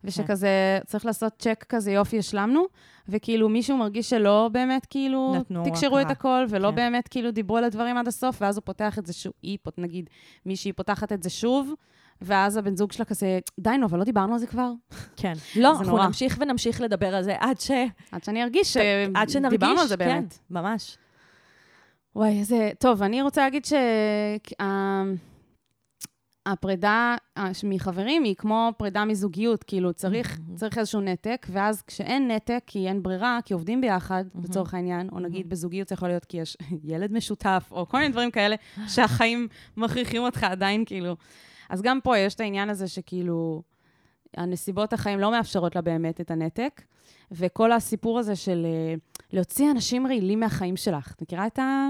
ושכזה 0.04 0.78
צריך 0.86 1.06
לעשות 1.06 1.32
צ'ק 1.38 1.64
כזה, 1.68 1.92
יופי, 1.92 2.18
השלמנו, 2.18 2.64
וכאילו 3.08 3.48
מישהו 3.48 3.76
מרגיש 3.76 4.10
שלא 4.10 4.48
באמת 4.52 4.86
כאילו 4.86 5.34
תקשרו 5.64 6.00
את. 6.00 6.10
הכל, 6.10 6.44
ולא 6.48 6.68
כן. 6.68 6.74
באמת 6.74 7.08
כאילו 7.08 7.30
דיברו 7.30 7.56
על 7.56 7.64
הדברים 7.64 7.96
עד 7.96 8.08
הסוף, 8.08 8.42
ואז 8.42 8.56
הוא 8.56 8.62
פותח 8.64 8.98
את 8.98 9.06
זה 9.06 9.12
שוב, 9.12 9.32
היא, 9.42 9.58
נגיד, 9.78 10.10
מישהי 10.46 10.72
פותחת 10.72 11.12
את 11.12 11.22
זה 11.22 11.30
שוב, 11.30 11.72
ואז 12.20 12.56
הבן 12.56 12.76
זוג 12.76 12.92
שלה 12.92 13.04
כזה, 13.04 13.38
די, 13.60 13.70
נו, 13.70 13.86
אבל 13.86 13.98
לא 13.98 14.04
דיברנו 14.04 14.32
על 14.32 14.38
זה 14.38 14.46
כבר? 14.46 14.72
כן. 15.16 15.32
לא, 15.56 15.70
אנחנו 15.70 15.84
נורא. 15.84 16.06
נמשיך 16.06 16.36
ונמשיך 16.40 16.80
לדבר 16.80 17.14
על 17.14 17.22
זה 17.22 17.34
עד 17.40 17.60
ש... 17.60 17.70
עד 18.12 18.24
שאני 18.24 18.42
ארגיש 18.42 18.76
עד 19.14 19.28
שנרגיש, 19.28 19.58
שדיברנו 19.58 19.80
על 19.80 19.86
זה 19.86 19.96
כן, 19.96 20.04
באמת. 20.04 20.38
ממש. 20.50 20.98
וואי, 22.16 22.38
איזה... 22.38 22.70
טוב, 22.78 23.02
אני 23.02 23.22
רוצה 23.22 23.42
להגיד 23.42 23.64
שהפרידה 26.48 27.16
מחברים 27.64 28.24
היא 28.24 28.34
כמו 28.34 28.70
פרידה 28.76 29.04
מזוגיות, 29.04 29.64
כאילו 29.64 29.92
צריך, 29.92 30.40
צריך 30.54 30.78
איזשהו 30.78 31.00
נתק, 31.00 31.46
ואז 31.50 31.82
כשאין 31.82 32.30
נתק, 32.30 32.62
כי 32.66 32.88
אין 32.88 33.02
ברירה, 33.02 33.38
כי 33.44 33.54
עובדים 33.54 33.80
ביחד, 33.80 34.24
לצורך 34.44 34.74
העניין, 34.74 35.08
או 35.12 35.20
נגיד 35.20 35.48
בזוגיות 35.48 35.88
זה 35.88 35.94
יכול 35.94 36.08
להיות 36.08 36.24
כי 36.24 36.36
יש 36.36 36.56
ילד 36.84 37.12
משותף, 37.12 37.68
או 37.70 37.88
כל 37.88 37.98
מיני 37.98 38.12
דברים 38.12 38.30
כאלה 38.30 38.56
שהחיים 38.94 39.48
מכריחים 39.76 40.22
אותך 40.22 40.44
עדיין, 40.44 40.84
כאילו. 40.84 41.16
אז 41.68 41.82
גם 41.82 42.00
פה 42.00 42.18
יש 42.18 42.34
את 42.34 42.40
העניין 42.40 42.70
הזה 42.70 42.88
שכאילו, 42.88 43.62
הנסיבות 44.36 44.92
החיים 44.92 45.18
לא 45.18 45.30
מאפשרות 45.30 45.76
לה 45.76 45.82
באמת 45.82 46.20
את 46.20 46.30
הנתק, 46.30 46.82
וכל 47.32 47.72
הסיפור 47.72 48.18
הזה 48.18 48.36
של 48.36 48.66
אה, 48.66 48.94
להוציא 49.32 49.70
אנשים 49.70 50.06
רעילים 50.06 50.40
מהחיים 50.40 50.76
שלך. 50.76 51.12
את 51.12 51.22
מכירה 51.22 51.46
את 51.46 51.58
ה... 51.58 51.88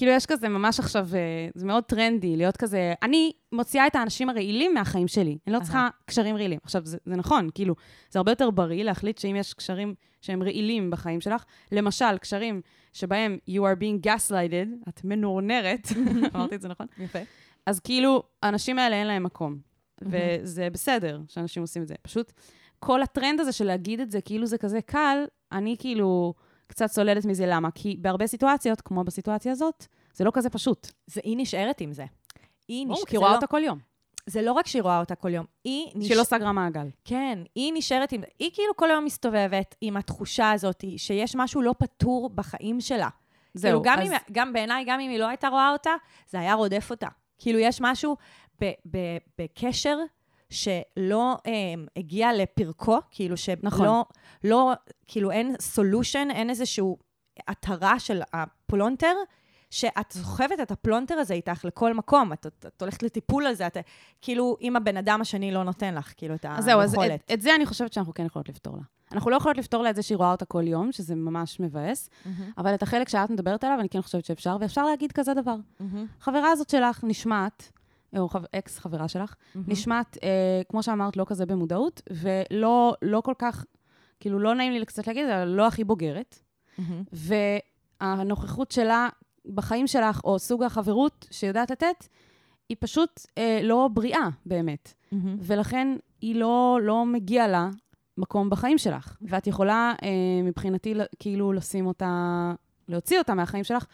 כאילו, 0.00 0.12
יש 0.12 0.26
כזה 0.26 0.48
ממש 0.48 0.78
עכשיו, 0.78 1.08
אה, 1.14 1.48
זה 1.54 1.66
מאוד 1.66 1.84
טרנדי, 1.84 2.36
להיות 2.36 2.56
כזה, 2.56 2.92
אני 3.02 3.32
מוציאה 3.52 3.86
את 3.86 3.94
האנשים 3.94 4.28
הרעילים 4.28 4.74
מהחיים 4.74 5.08
שלי. 5.08 5.38
אני 5.46 5.54
לא 5.54 5.60
צריכה 5.60 5.88
קשרים 6.04 6.36
רעילים. 6.36 6.58
עכשיו, 6.62 6.86
זה, 6.86 6.98
זה 7.04 7.16
נכון, 7.16 7.48
כאילו, 7.54 7.74
זה 8.10 8.18
הרבה 8.18 8.32
יותר 8.32 8.50
בריא 8.50 8.84
להחליט 8.84 9.18
שאם 9.18 9.36
יש 9.36 9.54
קשרים 9.54 9.94
שהם 10.20 10.42
רעילים 10.42 10.90
בחיים 10.90 11.20
שלך, 11.20 11.44
למשל, 11.72 12.18
קשרים 12.18 12.60
שבהם 12.92 13.38
you 13.50 13.60
are 13.60 13.80
being 13.80 14.06
gaslighted, 14.06 14.88
את 14.88 15.04
מנורנרת, 15.04 15.88
אמרתי 16.34 16.54
את 16.54 16.60
זה 16.60 16.68
נכון? 16.68 16.86
יפה. 16.98 17.18
אז 17.66 17.80
כאילו, 17.80 18.22
האנשים 18.42 18.78
האלה 18.78 18.96
אין 18.96 19.06
להם 19.06 19.22
מקום. 19.22 19.58
וזה 20.02 20.68
בסדר 20.72 21.20
שאנשים 21.28 21.62
עושים 21.62 21.82
את 21.82 21.88
זה. 21.88 21.94
פשוט 22.02 22.32
כל 22.78 23.02
הטרנד 23.02 23.40
הזה 23.40 23.52
של 23.52 23.64
להגיד 23.64 24.00
את 24.00 24.10
זה, 24.10 24.20
כאילו 24.20 24.46
זה 24.46 24.58
כזה 24.58 24.80
קל, 24.80 25.24
אני 25.52 25.76
כאילו 25.78 26.34
קצת 26.70 26.86
סולדת 26.86 27.24
מזה. 27.24 27.44
למה? 27.46 27.70
כי 27.70 27.96
בהרבה 28.00 28.26
סיטואציות, 28.26 28.80
כמו 28.80 29.04
בסיטואציה 29.04 29.52
הזאת, 29.52 29.86
זה 30.14 30.24
לא 30.24 30.30
כזה 30.34 30.50
פשוט. 30.50 30.90
זה, 31.06 31.20
היא 31.24 31.36
נשארת 31.38 31.80
עם 31.80 31.92
זה. 31.92 32.04
היא 32.68 32.86
ברור, 32.86 32.98
נש... 32.98 33.04
כי 33.04 33.12
זה 33.16 33.18
רואה 33.18 33.30
לא- 33.30 33.34
אותה 33.36 33.46
כל 33.46 33.60
יום. 33.64 33.78
זה 34.26 34.42
לא 34.42 34.52
רק 34.52 34.66
שהיא 34.66 34.82
רואה 34.82 35.00
אותה 35.00 35.14
כל 35.14 35.34
יום, 35.34 35.46
היא... 35.64 35.86
נש- 35.94 36.06
שהיא 36.06 36.16
לא 36.18 36.24
סגרה 36.24 36.52
מעגל. 36.52 36.88
כן, 37.04 37.38
היא 37.54 37.72
נשארת 37.76 38.12
עם... 38.12 38.20
היא 38.38 38.50
כאילו 38.54 38.76
כל 38.76 38.90
היום 38.90 39.04
מסתובבת 39.04 39.74
עם 39.80 39.96
התחושה 39.96 40.50
הזאת 40.50 40.84
שיש 40.96 41.36
משהו 41.36 41.62
לא 41.62 41.74
פתור 41.78 42.30
בחיים 42.34 42.80
שלה. 42.80 43.08
זהו, 43.54 43.82
כאילו, 43.82 43.82
גם, 43.82 44.02
אז- 44.02 44.10
אם, 44.12 44.16
גם 44.32 44.52
בעיניי, 44.52 44.84
גם 44.86 45.00
אם 45.00 45.10
היא 45.10 45.18
לא 45.18 45.28
הייתה 45.28 45.48
רואה 45.48 45.72
אותה, 45.72 45.90
זה 46.28 46.40
היה 46.40 46.54
רודף 46.54 46.86
אותה. 46.90 47.06
כאילו, 47.38 47.58
יש 47.58 47.80
משהו 47.80 48.16
ב, 48.60 48.70
ב, 48.90 48.98
בקשר 49.38 49.98
שלא 50.50 51.36
אה, 51.46 51.52
הגיע 51.96 52.32
לפרקו, 52.32 52.98
כאילו 53.10 53.36
שלא, 53.36 53.56
נכון. 53.62 54.02
לא, 54.44 54.72
כאילו 55.06 55.30
אין 55.30 55.54
solution, 55.60 56.28
אין 56.30 56.50
איזשהו 56.50 56.98
התרה 57.48 58.00
של 58.00 58.22
הפלונטר, 58.32 59.14
שאת 59.70 60.12
סוחבת 60.12 60.60
את 60.62 60.70
הפלונטר 60.70 61.14
הזה 61.14 61.34
איתך 61.34 61.64
לכל 61.64 61.94
מקום, 61.94 62.32
את, 62.32 62.46
את, 62.46 62.66
את 62.68 62.82
הולכת 62.82 63.02
לטיפול 63.02 63.46
על 63.46 63.54
זה, 63.54 63.66
את, 63.66 63.76
כאילו, 64.20 64.56
אם 64.60 64.76
הבן 64.76 64.96
אדם 64.96 65.20
השני 65.20 65.52
לא 65.52 65.64
נותן 65.64 65.94
לך, 65.94 66.12
כאילו, 66.16 66.34
את 66.34 66.46
אז 66.48 66.64
זהו, 66.64 66.80
אז 66.80 66.94
היכולת. 66.94 67.20
את, 67.24 67.30
את 67.32 67.42
זה 67.42 67.54
אני 67.54 67.66
חושבת 67.66 67.92
שאנחנו 67.92 68.14
כן 68.14 68.26
יכולות 68.26 68.48
לפתור 68.48 68.76
לה. 68.76 68.82
אנחנו 69.12 69.30
לא 69.30 69.36
יכולות 69.36 69.58
לפתור 69.58 69.82
לה 69.82 69.90
את 69.90 69.96
זה 69.96 70.02
שהיא 70.02 70.18
רואה 70.18 70.30
אותה 70.30 70.44
כל 70.44 70.66
יום, 70.66 70.92
שזה 70.92 71.14
ממש 71.14 71.60
מבאס, 71.60 72.10
מהמם, 72.24 72.52
אבל 72.58 72.74
את 72.74 72.82
החלק 72.82 73.08
שאת 73.08 73.30
מדברת 73.30 73.64
עליו, 73.64 73.80
אני 73.80 73.88
כן 73.88 74.02
חושבת 74.02 74.24
שאפשר, 74.24 74.56
ואפשר 74.60 74.84
להגיד 74.84 75.12
כזה 75.12 75.34
דבר. 75.34 75.56
מהמם, 75.80 76.06
חברה 76.20 76.50
הזאת 76.50 76.70
שלך 76.70 77.04
נשמעת, 77.04 77.72
או 78.18 78.28
חב- 78.28 78.44
אקס 78.54 78.78
חברה 78.78 79.08
שלך, 79.08 79.34
מהמם. 79.54 79.66
נשמעת, 79.72 80.16
אה, 80.22 80.28
כמו 80.68 80.82
שאמרת, 80.82 81.16
לא 81.16 81.24
כזה 81.28 81.46
במודעות, 81.46 82.02
ולא 82.10 82.94
לא 83.02 83.20
כל 83.20 83.34
כך, 83.38 83.64
כאילו, 84.20 84.38
לא 84.38 84.54
נעים 84.54 84.72
לי 84.72 84.84
קצת 84.86 85.06
להגיד, 85.06 85.28
אבל 85.28 85.44
לא 85.48 85.66
הכי 85.66 85.84
בוגרת. 85.84 86.38
מהמם. 86.78 87.02
והנוכחות 88.00 88.70
שלה 88.72 89.08
בחיים 89.54 89.86
שלך, 89.86 90.20
או 90.24 90.38
סוג 90.38 90.62
החברות 90.62 91.26
שיודעת 91.30 91.70
לתת, 91.70 92.06
היא 92.68 92.76
פשוט 92.80 93.20
אה, 93.38 93.60
לא 93.62 93.88
בריאה 93.92 94.28
באמת. 94.46 94.92
מהמם. 95.12 95.36
ולכן 95.40 95.96
היא 96.20 96.34
לא, 96.36 96.78
לא 96.82 97.06
מגיע 97.06 97.48
לה 97.48 97.70
מקום 98.18 98.50
בחיים 98.50 98.78
שלך. 98.78 99.16
ואת 99.22 99.46
יכולה, 99.46 99.94
אה, 100.02 100.08
מבחינתי, 100.44 100.94
כאילו 101.18 101.52
לשים 101.52 101.86
אותה, 101.86 102.52
להוציא 102.88 103.18
אותה 103.18 103.34
מהחיים 103.34 103.64
שלך. 103.64 103.86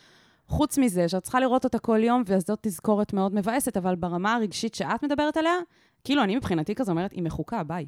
חוץ 0.49 0.79
מזה, 0.79 1.09
שאת 1.09 1.23
צריכה 1.23 1.41
לראות 1.41 1.65
אותה 1.65 1.79
כל 1.79 1.99
יום, 2.03 2.23
וזאת 2.27 2.59
תזכורת 2.63 3.13
מאוד 3.13 3.35
מבאסת, 3.35 3.77
אבל 3.77 3.95
ברמה 3.95 4.35
הרגשית 4.35 4.75
שאת 4.75 5.03
מדברת 5.03 5.37
עליה, 5.37 5.55
כאילו, 6.05 6.23
אני 6.23 6.37
מבחינתי 6.37 6.75
כזה 6.75 6.91
אומרת, 6.91 7.13
היא 7.13 7.23
מחוקה, 7.23 7.63
ביי. 7.63 7.87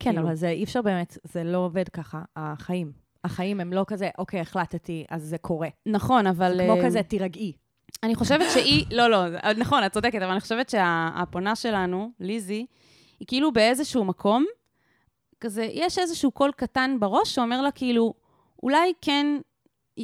כן, 0.00 0.10
כאילו. 0.10 0.22
אבל 0.26 0.34
זה 0.34 0.48
אי 0.48 0.64
אפשר 0.64 0.82
באמת, 0.82 1.18
זה 1.24 1.44
לא 1.44 1.58
עובד 1.58 1.88
ככה, 1.88 2.22
החיים. 2.36 2.92
החיים 3.24 3.60
הם 3.60 3.72
לא 3.72 3.84
כזה, 3.86 4.10
אוקיי, 4.18 4.40
החלטתי, 4.40 5.04
אז 5.10 5.22
זה 5.22 5.38
קורה. 5.38 5.68
נכון, 5.86 6.26
אבל... 6.26 6.56
זה 6.56 6.62
כמו 6.64 6.76
אה, 6.76 6.84
כזה, 6.84 7.02
תירגעי. 7.02 7.52
אני 8.02 8.14
חושבת 8.14 8.46
שהיא, 8.50 8.86
לא, 8.98 9.10
לא, 9.10 9.52
נכון, 9.56 9.86
את 9.86 9.92
צודקת, 9.92 10.22
אבל 10.22 10.30
אני 10.30 10.40
חושבת 10.40 10.70
שהפונה 10.70 11.56
שלנו, 11.56 12.10
ליזי, 12.20 12.66
היא 13.20 13.28
כאילו 13.28 13.52
באיזשהו 13.52 14.04
מקום, 14.04 14.44
כזה, 15.40 15.68
יש 15.72 15.98
איזשהו 15.98 16.30
קול 16.30 16.52
קטן 16.52 16.96
בראש 17.00 17.34
שאומר 17.34 17.62
לה 17.62 17.70
כאילו, 17.70 18.14
אולי 18.62 18.92
כן 19.00 19.26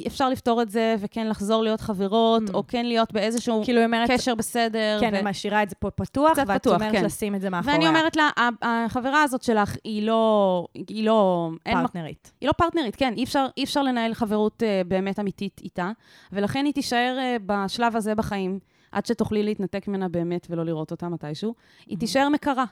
אפשר 0.06 0.28
לפתור 0.28 0.62
את 0.62 0.70
זה, 0.70 0.96
וכן 0.98 1.28
לחזור 1.28 1.62
להיות 1.62 1.80
חברות, 1.80 2.42
Mm. 2.42 2.54
או 2.54 2.66
כן 2.68 2.86
להיות 2.86 3.12
באיזשהו 3.12 3.60
כאילו, 3.64 3.84
אומרת, 3.84 4.10
קשר 4.10 4.34
בסדר. 4.34 4.98
כן, 5.00 5.10
ו- 5.12 5.16
היא 5.16 5.24
משאירה 5.24 5.62
את 5.62 5.68
זה 5.70 5.76
פה 5.78 5.90
פתוח, 5.90 6.32
ואת 6.46 6.60
פתוח, 6.62 6.74
אומרת 6.74 6.92
כן. 6.92 7.04
לשים 7.04 7.34
את 7.34 7.40
זה 7.40 7.50
מאחוריה. 7.50 7.76
ואני 7.76 7.88
אומרת 7.88 8.16
לה, 8.16 8.30
"ה- 8.38 8.84
החברה 8.84 9.22
הזאת 9.22 9.42
שלך 9.42 9.76
היא 9.84 10.02
לא, 10.06 10.66
היא 10.88 11.04
לא, 11.06 11.50
אין, 11.66 11.78
פרטנרית. 11.82 12.32
היא 12.40 12.46
לא 12.46 12.52
פרטנרית, 12.52 12.96
כן, 12.96 13.14
אי 13.16 13.24
אפשר, 13.24 13.46
אי 13.56 13.64
אפשר 13.64 13.82
לנהל 13.82 14.14
חברות 14.14 14.62
uh, 14.62 14.88
באמת 14.88 15.18
אמיתית 15.20 15.60
איתה, 15.64 15.90
ולכן 16.32 16.64
היא 16.64 16.74
תישאר 16.74 17.16
uh, 17.18 17.42
בשלב 17.46 17.96
הזה 17.96 18.14
בחיים, 18.14 18.58
עד 18.92 19.06
שתוכלי 19.06 19.42
להתנתק 19.42 19.88
ממנה 19.88 20.08
באמת 20.08 20.46
ולא 20.50 20.64
לראות 20.64 20.90
אותה 20.90 21.08
מתישהו. 21.08 21.54
היא 21.86 21.98
תישאר 21.98 22.28
מקרה, 22.28 22.64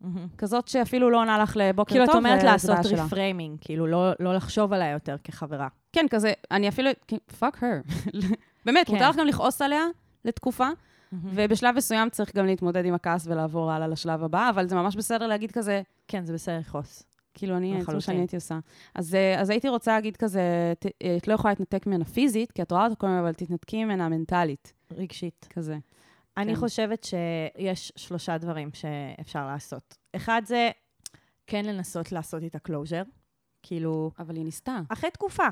מהמם. 0.00 0.26
כזאת 0.38 0.68
שאפילו 0.68 1.10
לא 1.10 1.20
עונה 1.20 1.38
לך 1.38 1.56
לבוקר 1.56 1.90
כאילו, 1.92 2.06
טוב, 2.06 2.14
את 2.14 2.18
אומרת 2.18 2.38
וזה 2.38 2.46
לעשות. 2.46 2.76
reframing, 2.92 3.58
כאילו, 3.60 3.86
לא- 3.86 4.10
לא 4.20 4.34
לחשוב 4.34 4.72
עליה 4.72 4.90
יותר 4.90 5.16
כחברה. 5.24 5.68
כן, 5.92 6.06
כזה, 6.10 6.32
אני 6.50 6.68
אפילו, 6.68 6.90
fuck 7.38 7.62
her. 7.62 7.80
באמת, 8.66 8.86
כן. 8.86 8.92
מותר 8.92 9.10
לך 9.10 9.16
גם 9.16 9.26
לכעוס 9.26 9.62
עליה 9.62 9.84
לתקופה, 10.24 10.68
ובשלב 11.12 11.76
מסוים 11.76 12.10
צריך 12.10 12.36
גם 12.36 12.46
להתמודד 12.46 12.84
עם 12.84 12.94
הכעס 12.94 13.26
ולעבור 13.26 13.72
הלאה 13.72 13.88
לשלב 13.88 14.24
הבא, 14.24 14.50
אבל 14.50 14.68
זה 14.68 14.74
ממש 14.74 14.96
בסדר 14.96 15.26
להגיד 15.26 15.52
כזה, 15.52 15.82
כן, 16.08 16.24
זה 16.24 16.32
בסדר 16.32 16.58
לכעוס. 16.58 17.02
כאילו, 17.34 17.56
אני, 17.56 17.82
זה 17.86 17.92
מה. 17.92 18.00
שאני 18.00 18.18
הייתי 18.18 18.36
עושה. 18.36 18.58
אז, 18.94 19.14
אה, 19.14 19.40
אז 19.40 19.50
הייתי 19.50 19.68
רוצה 19.68 19.92
להגיד 19.92 20.16
כזה, 20.16 20.72
ת, 20.78 20.86
אה, 20.86 21.16
את 21.16 21.28
לא 21.28 21.34
יכולה 21.34 21.52
להתנתק 21.52 21.86
ממנה 21.86 22.04
פיזית, 22.04 22.52
כי 22.52 22.62
את 22.62 22.72
רואה 22.72 22.84
אותה 22.84 22.94
כל 22.94 23.06
הזמן, 23.06 23.18
אבל 23.18 23.32
תתנתקי 23.32 23.84
ממנה 23.84 24.08
מנטלית, 24.08 24.72
רגשית. 24.92 25.46
כזה. 25.50 25.78
אני 26.36 26.54
כן. 26.54 26.60
חושבת 26.60 27.04
שיש 27.04 27.92
שלושה 27.96 28.38
דברים 28.38 28.70
שאפשר 28.72 29.46
לעשות. 29.46 29.96
אחד 30.16 30.42
זה 30.44 30.70
כן 31.46 31.64
לנסות 31.64 32.12
לעשות 32.12 32.42
איתה 32.42 32.58
closure. 32.58 33.02
כאילו, 33.62 34.10
אבל 34.18 34.36
היא 34.36 34.44
ניסתה. 34.44 34.80
אחרי 34.88 35.10
תקופה. 35.10 35.46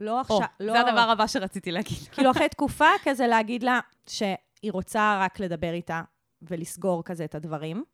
לא 0.00 0.12
או, 0.14 0.20
עכשיו, 0.20 0.42
לא... 0.60 0.72
זה 0.72 0.80
הדבר 0.80 1.00
הבא 1.00 1.26
שרציתי 1.26 1.72
להגיד. 1.72 1.98
כאילו, 2.12 2.30
אחרי 2.30 2.48
תקופה, 2.48 2.88
כזה 3.04 3.26
להגיד 3.26 3.62
לה 3.62 3.80
שהיא 4.06 4.72
רוצה 4.72 5.18
רק 5.20 5.40
לדבר 5.40 5.72
איתה 5.72 6.02
ולסגור 6.42 7.02
כזה 7.04 7.24
את 7.24 7.34
הדברים. 7.34 7.84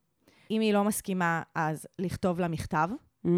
אם 0.50 0.60
היא 0.60 0.74
לא 0.74 0.84
מסכימה, 0.84 1.42
אז 1.54 1.86
לכתוב 1.98 2.40
לה 2.40 2.48
מכתב. 2.48 2.88
Mm, 3.26 3.28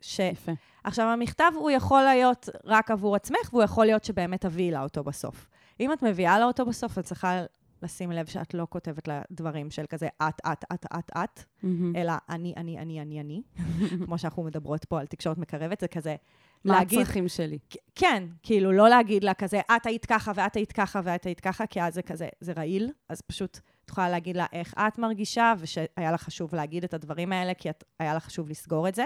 ש... 0.00 0.18
יפה. 0.18 0.52
עכשיו, 0.84 1.06
המכתב 1.06 1.52
הוא 1.54 1.70
יכול 1.70 2.02
להיות 2.02 2.48
רק 2.64 2.90
עבור 2.90 3.16
עצמך, 3.16 3.52
והוא 3.52 3.62
יכול 3.62 3.86
להיות 3.86 4.04
שבאמת 4.04 4.40
תביאי 4.40 4.70
לה 4.70 4.82
אותו 4.82 5.04
בסוף. 5.04 5.50
אם 5.80 5.92
את 5.92 6.02
מביאה 6.02 6.38
לה 6.38 6.44
אותו 6.44 6.66
בסוף, 6.66 6.98
את 6.98 7.04
צריכה 7.04 7.44
לשים 7.82 8.12
לב 8.12 8.26
שאת 8.26 8.54
לא 8.54 8.66
כותבת 8.70 9.08
לה 9.08 9.22
דברים 9.30 9.70
של 9.70 9.84
כזה 9.88 10.08
את, 10.22 10.40
את, 10.52 10.64
את, 10.72 10.86
את, 10.94 11.10
את, 11.16 11.44
מהמם. 11.62 11.96
אלא 11.96 12.12
אני, 12.28 12.54
אני, 12.56 12.78
אני, 12.78 13.00
אני, 13.00 13.20
אני, 13.20 13.42
כמו 14.04 14.18
שאנחנו 14.18 14.42
מדברות 14.42 14.84
פה 14.84 15.00
על 15.00 15.06
תקשורת 15.06 15.38
מקרבת, 15.38 15.80
זה 15.80 15.88
כזה 15.88 16.16
מה 16.64 16.74
להגיד, 16.74 16.98
הצרכים 16.98 17.28
שלי? 17.28 17.58
כן, 17.94 18.24
כאילו, 18.42 18.72
לא 18.72 18.88
להגיד 18.88 19.24
לה 19.24 19.34
כזה, 19.34 19.60
את 19.76 19.86
היית 19.86 20.06
ככה, 20.06 20.32
ואת 20.34 20.56
היית 20.56 20.72
ככה, 20.72 21.00
ואת 21.04 21.24
היית 21.24 21.40
ככה, 21.40 21.66
כי 21.66 21.82
אז 21.82 21.94
זה 21.94 22.02
כזה, 22.02 22.28
זה 22.40 22.52
רעיל, 22.52 22.90
אז 23.08 23.20
פשוט 23.20 23.58
את 23.84 23.90
יכולה 23.90 24.08
להגיד 24.08 24.36
לה 24.36 24.46
איך 24.52 24.74
את 24.78 24.98
מרגישה, 24.98 25.54
ושהיה 25.58 25.86
לה 25.96 26.18
חשוב 26.18 26.54
להגיד 26.54 26.84
את 26.84 26.94
הדברים 26.94 27.32
האלה, 27.32 27.54
כי 27.54 27.70
את, 27.70 27.84
היה 27.98 28.14
לה 28.14 28.20
חשוב 28.20 28.48
לסגור 28.48 28.88
את 28.88 28.94
זה. 28.94 29.04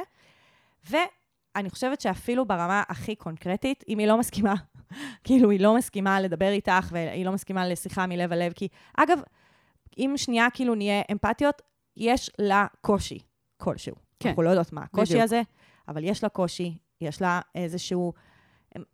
ואני 0.91 1.71
חושבת 1.71 2.00
שאפילו 2.00 2.45
ברמה 2.45 2.83
הכי 2.88 3.17
קונקרטית, 3.17 3.85
אם 3.88 3.99
היא 3.99 4.07
לא 4.07 4.19
מסכימה, 4.19 4.55
כאילו, 5.25 5.50
היא 5.50 5.61
לא 5.61 5.77
מסכימה 5.77 6.21
לדבר 6.21 6.49
איתך, 6.49 6.88
והיא 6.91 7.25
לא 7.25 7.33
מסכימה 7.33 7.69
לשיחה 7.69 8.07
מלב 8.07 8.33
אל 8.33 8.47
לב, 8.47 8.53
כי, 8.53 8.69
אגב, 8.97 9.21
אם 9.99 10.12
שנייה 10.17 10.47
כאילו 10.55 10.75
נהיה 10.75 11.03
אמפתיות, 11.12 11.62
יש 11.97 12.31
לה 12.38 12.67
קושי 12.81 13.19
כלשהו. 13.57 13.95
כן. 14.21 14.29
אנחנו 14.29 14.43
לא 14.43 14.50
יודעות 14.50 14.73
מה 14.73 14.83
הקושי 14.83 15.12
בדיוק. 15.12 15.25
הזה, 15.25 15.43
אבל 15.88 16.05
יש 16.05 16.23
לה 16.23 16.29
קושי, 16.29 16.79
יש 17.00 17.23
לה 17.23 17.40
איזשהו 17.55 18.12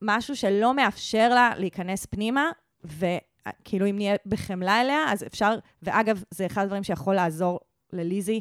משהו 0.02 0.36
שלא 0.36 0.74
מאפשר 0.74 1.28
לה 1.28 1.52
להיכנס 1.56 2.06
פנימה, 2.06 2.50
וכאילו 2.84 3.86
אם 3.90 3.96
נהיה 3.96 4.14
בחמלה 4.26 4.80
אליה, 4.80 5.12
אז 5.12 5.24
אפשר, 5.26 5.54
ואגב, 5.82 6.22
זה 6.30 6.46
אחד 6.46 6.62
הדברים 6.62 6.84
שיכול 6.84 7.14
לעזור 7.14 7.60
לליזי, 7.92 8.40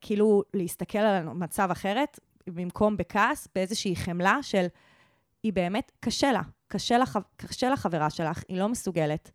כאילו 0.00 0.42
להסתכל 0.54 0.98
על 0.98 1.28
המצב 1.28 1.68
אחרת, 1.72 2.20
במקום 2.46 2.96
בכעס, 2.96 3.48
באיזושהי 3.54 3.96
חמלה 3.96 4.38
של, 4.42 4.66
היא 5.42 5.52
באמת, 5.52 5.92
קשה 6.00 6.32
לה, 6.32 6.42
קשה 6.68 6.98
לה, 6.98 7.06
חב- 7.06 7.22
קשה 7.36 7.70
לחברה 7.70 8.10
שלך, 8.10 8.42
היא 8.48 8.58
לא 8.58 8.68
מסוגלת. 8.68 9.30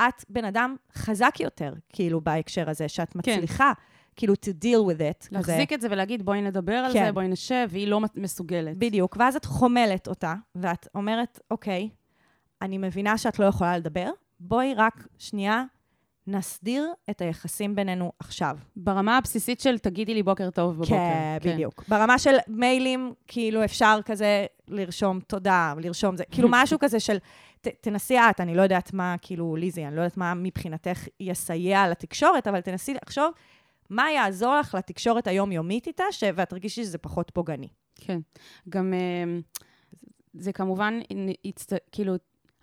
את 0.00 0.24
בן 0.28 0.44
אדם 0.44 0.76
חזק 0.94 1.40
יותר, 1.40 1.74
כאילו, 1.88 2.20
בהקשר 2.20 2.70
הזה, 2.70 2.88
שאת 2.88 3.16
כן. 3.22 3.40
כאילו, 4.16 4.34
to 4.34 4.64
deal 4.64 4.92
with 4.92 5.00
it. 5.00 5.28
להחזיק 5.30 5.72
את 5.72 5.80
זה 5.80 5.88
ולהגיד, 5.90 6.22
בואי 6.22 6.42
נדבר 6.42 6.72
על 6.72 6.92
כן. 6.92 7.04
זה, 7.04 7.12
בואי 7.12 7.28
נשב, 7.28 7.68
והיא 7.70 7.88
לא 7.88 8.00
מסוגלת. 8.16 8.76
בדיוק, 8.76 9.16
ואז 9.18 9.36
את 9.36 9.44
חומלת 9.44 10.08
אותה, 10.08 10.34
ואת 10.54 10.88
אומרת, 10.94 11.40
אוקיי, 11.50 11.88
אני 12.62 12.78
מבינה 12.78 13.18
שאת 13.18 13.38
לא 13.38 13.44
יכולה 13.44 13.78
לדבר, 13.78 14.10
בואי 14.40 14.74
רק 14.74 15.06
שנייה 15.18 15.64
נסדיר 16.26 16.92
את 17.10 17.20
היחסים 17.20 17.74
בינינו 17.74 18.12
עכשיו. 18.18 18.58
ברמה 18.76 19.16
הבסיסית 19.16 19.60
של 19.60 19.78
תגידי 19.78 20.14
לי 20.14 20.22
בוקר 20.22 20.50
טוב 20.50 20.74
בבוקר. 20.74 20.88
כן, 20.88 21.38
בדיוק. 21.44 21.84
ברמה 21.88 22.18
של 22.18 22.36
מיילים, 22.48 23.12
כאילו 23.26 23.64
אפשר 23.64 23.98
כזה 24.04 24.46
לרשום 24.68 25.20
תודה, 25.20 25.74
לרשום 25.78 26.16
זה, 26.16 26.24
כאילו 26.30 26.48
משהו 26.62 26.78
כזה 26.78 27.00
של, 27.00 27.18
ת, 27.60 27.68
תנסי 27.80 28.18
את, 28.18 28.40
אני 28.40 28.54
לא 28.54 28.62
יודעת 28.62 28.92
מה, 28.92 29.14
כאילו, 29.22 29.56
ליזי, 29.56 29.86
אני 29.86 29.96
לא 29.96 30.00
יודעת 30.00 30.16
מה 30.16 30.34
מבחינתך 30.34 31.04
יסייע 31.20 31.88
לתקשורת, 31.88 32.48
אבל 32.48 32.60
תנסי 32.60 32.94
לחשוב 32.94 33.32
מה 33.94 34.10
יעזור 34.10 34.56
לך 34.56 34.74
לתקשורת 34.74 35.26
היומיומית 35.26 35.86
איתה, 35.86 36.04
ש... 36.10 36.24
ואת 36.34 36.48
תרגישי 36.48 36.84
שזה 36.84 36.98
פחות 36.98 37.30
פוגעני. 37.34 37.68
כן. 37.94 38.18
גם 38.68 38.94
אה, 38.94 39.40
זה 40.34 40.52
כמובן. 40.52 41.00
כאילו, 41.92 42.14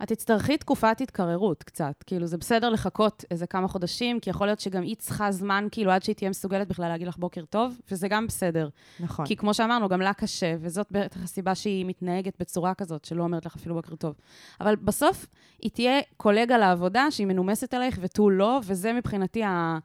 את 0.03 0.07
תצטרכי 0.07 0.57
תקופת 0.57 1.01
התקררות 1.01 1.63
קצת. 1.63 2.03
כאילו, 2.05 2.27
זה 2.27 2.37
בסדר 2.37 2.69
לחכות 2.69 3.25
איזה 3.31 3.47
כמה 3.47 3.67
חודשים, 3.67 4.19
כי 4.19 4.29
יכול 4.29 4.47
להיות 4.47 4.59
שגם 4.59 4.81
היא 4.81 4.95
צריכה 4.95 5.31
זמן, 5.31 5.67
כאילו, 5.71 5.91
עד 5.91 6.03
שהיא 6.03 6.15
תהיה 6.15 6.29
מסוגלת 6.29 6.67
בכלל 6.67 6.87
להגיד 6.87 7.07
לך 7.07 7.17
בוקר 7.17 7.45
טוב, 7.45 7.79
וזה 7.91 8.07
גם 8.07 8.27
בסדר. 8.27 8.69
נכון. 8.99 9.25
כי 9.25 9.35
כמו 9.35 9.53
שאמרנו, 9.53 9.89
גם 9.89 10.01
לה 10.01 10.13
קשה, 10.13 10.55
וזאת 10.59 10.87
בטח 10.91 11.23
הסיבה 11.23 11.55
שהיא 11.55 11.85
מתנהגת 11.85 12.33
בצורה 12.39 12.73
כזאת, 12.73 13.05
שלא 13.05 13.23
אומרת 13.23 13.45
לך 13.45 13.55
אפילו 13.55 13.75
בוקר 13.75 13.95
טוב. 13.95 14.15
אבל 14.61 14.75
בסוף 14.75 15.27
היא 15.61 15.71
תהיה 15.71 15.99
קולגה 16.17 16.57
לעבודה 16.57 17.11
שהיא 17.11 17.27
מנומסת 17.27 17.73
עלייך 17.73 17.99
ותו 18.01 18.29
לא, 18.29 18.59
וזה 18.65 18.93
מבחינתי, 18.93 19.43
ה, 19.43 19.77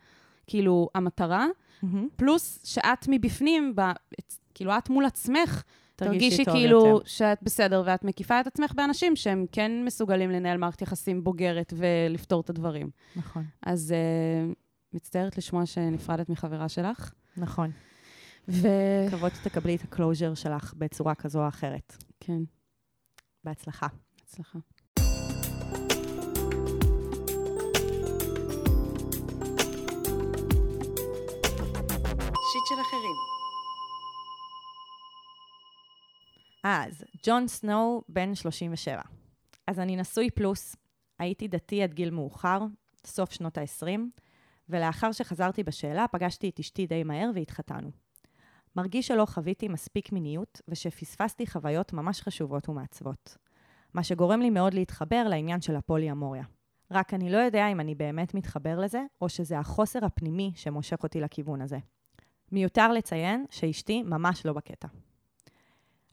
כאילו, 0.46 0.88
המטרה. 0.94 1.46
מהמם. 1.82 2.08
פלוס 2.16 2.60
שאת 2.64 3.06
מבפנים, 3.08 3.72
ב, 3.76 3.80
כאילו, 4.54 4.78
את 4.78 4.90
מול 4.90 5.04
עצמך, 5.04 5.62
תרגישי 5.96 6.44
כאילו 6.44 6.86
יותר. 6.86 7.06
שאת 7.06 7.38
בסדר, 7.42 7.82
ואת 7.86 8.04
מקיפה 8.04 8.40
את 8.40 8.46
עצמך 8.46 8.72
באנשים 8.74 9.16
שהם 9.16 9.46
כן 9.52 9.72
מסוגלים 9.84 10.30
לנהל 10.30 10.58
מערכת 10.58 10.82
יחסים 10.82 11.24
בוגרת 11.24 11.72
ולפתור 11.76 12.40
את 12.40 12.50
הדברים. 12.50 12.90
נכון. 13.16 13.44
אז 13.66 13.94
uh, 13.94 14.54
מצטערת 14.92 15.38
לשמוע 15.38 15.66
שנפרדת 15.66 16.28
מחברה 16.28 16.68
שלך. 16.68 17.12
נכון. 17.36 17.70
וכן, 18.48 19.06
מקוות 19.06 19.32
שתקבלי 19.34 19.76
את 19.76 19.82
הקלוז'ר 19.84 20.34
שלך 20.34 20.74
בצורה 20.76 21.14
כזו 21.14 21.42
או 21.42 21.48
אחרת. 21.48 21.96
כן, 22.20 22.42
בהצלחה. 23.44 23.86
הצלחה. 24.22 24.58
שיט 32.52 32.66
של 32.66 32.80
אחרים. 32.80 33.16
אז, 36.64 37.04
ג'ון 37.26 37.48
סנואו, 37.48 38.02
בן 38.08 38.34
37. 38.34 39.02
אז 39.66 39.80
אני 39.80 39.96
נשוי 39.96 40.30
פלוס, 40.30 40.76
הייתי 41.18 41.48
דתי 41.48 41.82
עד 41.82 41.94
גיל 41.94 42.10
מאוחר, 42.10 42.58
סוף 43.06 43.30
שנות 43.30 43.58
ה-20, 43.58 44.00
ולאחר 44.68 45.12
שחזרתי 45.12 45.62
בשאלה, 45.62 46.08
פגשתי 46.08 46.48
את 46.48 46.60
אשתי 46.60 46.86
די 46.86 47.04
מהר 47.04 47.30
והתחתנו. 47.34 47.90
מרגיש 48.76 49.06
שלא 49.06 49.26
חוויתי 49.26 49.68
מספיק 49.68 50.12
מיניות, 50.12 50.60
ושפספסתי 50.68 51.46
חוויות 51.46 51.92
ממש 51.92 52.22
חשובות 52.22 52.68
ומעצבות. 52.68 53.36
מה 53.94 54.02
שגורם 54.02 54.40
לי 54.40 54.50
מאוד 54.50 54.74
להתחבר 54.74 55.28
לעניין 55.28 55.60
של 55.60 55.76
הפולי-אמוריה. 55.76 56.44
רק 56.90 57.14
אני 57.14 57.30
לא 57.30 57.38
יודע 57.38 57.68
אם 57.68 57.80
אני 57.80 57.94
באמת 57.94 58.34
מתחבר 58.34 58.78
לזה, 58.78 59.02
או 59.20 59.28
שזה 59.28 59.58
החוסר 59.58 60.04
הפנימי 60.04 60.52
שמושך 60.54 61.02
אותי 61.02 61.20
לכיוון 61.20 61.60
הזה. 61.60 61.78
מיותר 62.52 62.92
לציין 62.92 63.46
שאשתי 63.50 64.02
ממש 64.02 64.46
לא 64.46 64.52
בקטע. 64.52 64.88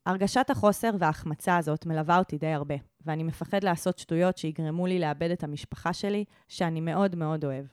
הרגשת 0.05 0.49
החוסר 0.49 0.89
וההחמצה 0.99 1.57
הזאת 1.57 1.85
מלווה 1.85 2.17
אותי 2.17 2.37
די 2.37 2.47
הרבה, 2.47 2.75
ואני 3.05 3.23
מפחד 3.23 3.63
לעשות 3.63 3.97
שטויות 3.97 4.37
שיגרמו 4.37 4.87
לי 4.87 4.99
לאבד 4.99 5.31
את 5.31 5.43
המשפחה 5.43 5.93
שלי, 5.93 6.25
שאני 6.47 6.81
מאוד 6.81 7.15
מאוד 7.15 7.45
אוהב. 7.45 7.65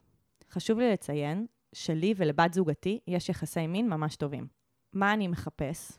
חשוב 0.50 0.78
לי 0.78 0.92
לציין 0.92 1.46
שלי 1.72 2.14
ולבת 2.16 2.54
זוגתי 2.54 3.00
יש 3.06 3.28
יחסי 3.28 3.66
מין 3.66 3.88
ממש 3.88 4.16
טובים. 4.16 4.46
מה 4.92 5.12
אני 5.12 5.28
מחפש? 5.28 5.92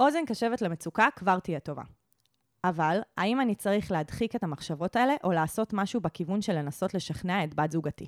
אוזן 0.00 0.24
קשבת 0.26 0.62
למצוקה 0.62 1.08
כבר 1.16 1.38
תהיה 1.38 1.60
טובה. 1.60 1.82
אבל, 2.64 3.00
האם 3.16 3.40
אני 3.40 3.54
צריך 3.54 3.90
להדחיק 3.90 4.36
את 4.36 4.44
המחשבות 4.44 4.96
האלה, 4.96 5.14
או 5.24 5.32
לעשות 5.32 5.72
משהו 5.72 6.00
בכיוון 6.00 6.42
של 6.42 6.52
לנסות 6.52 6.94
לשכנע 6.94 7.44
את 7.44 7.54
בת 7.54 7.70
זוגתי? 7.70 8.06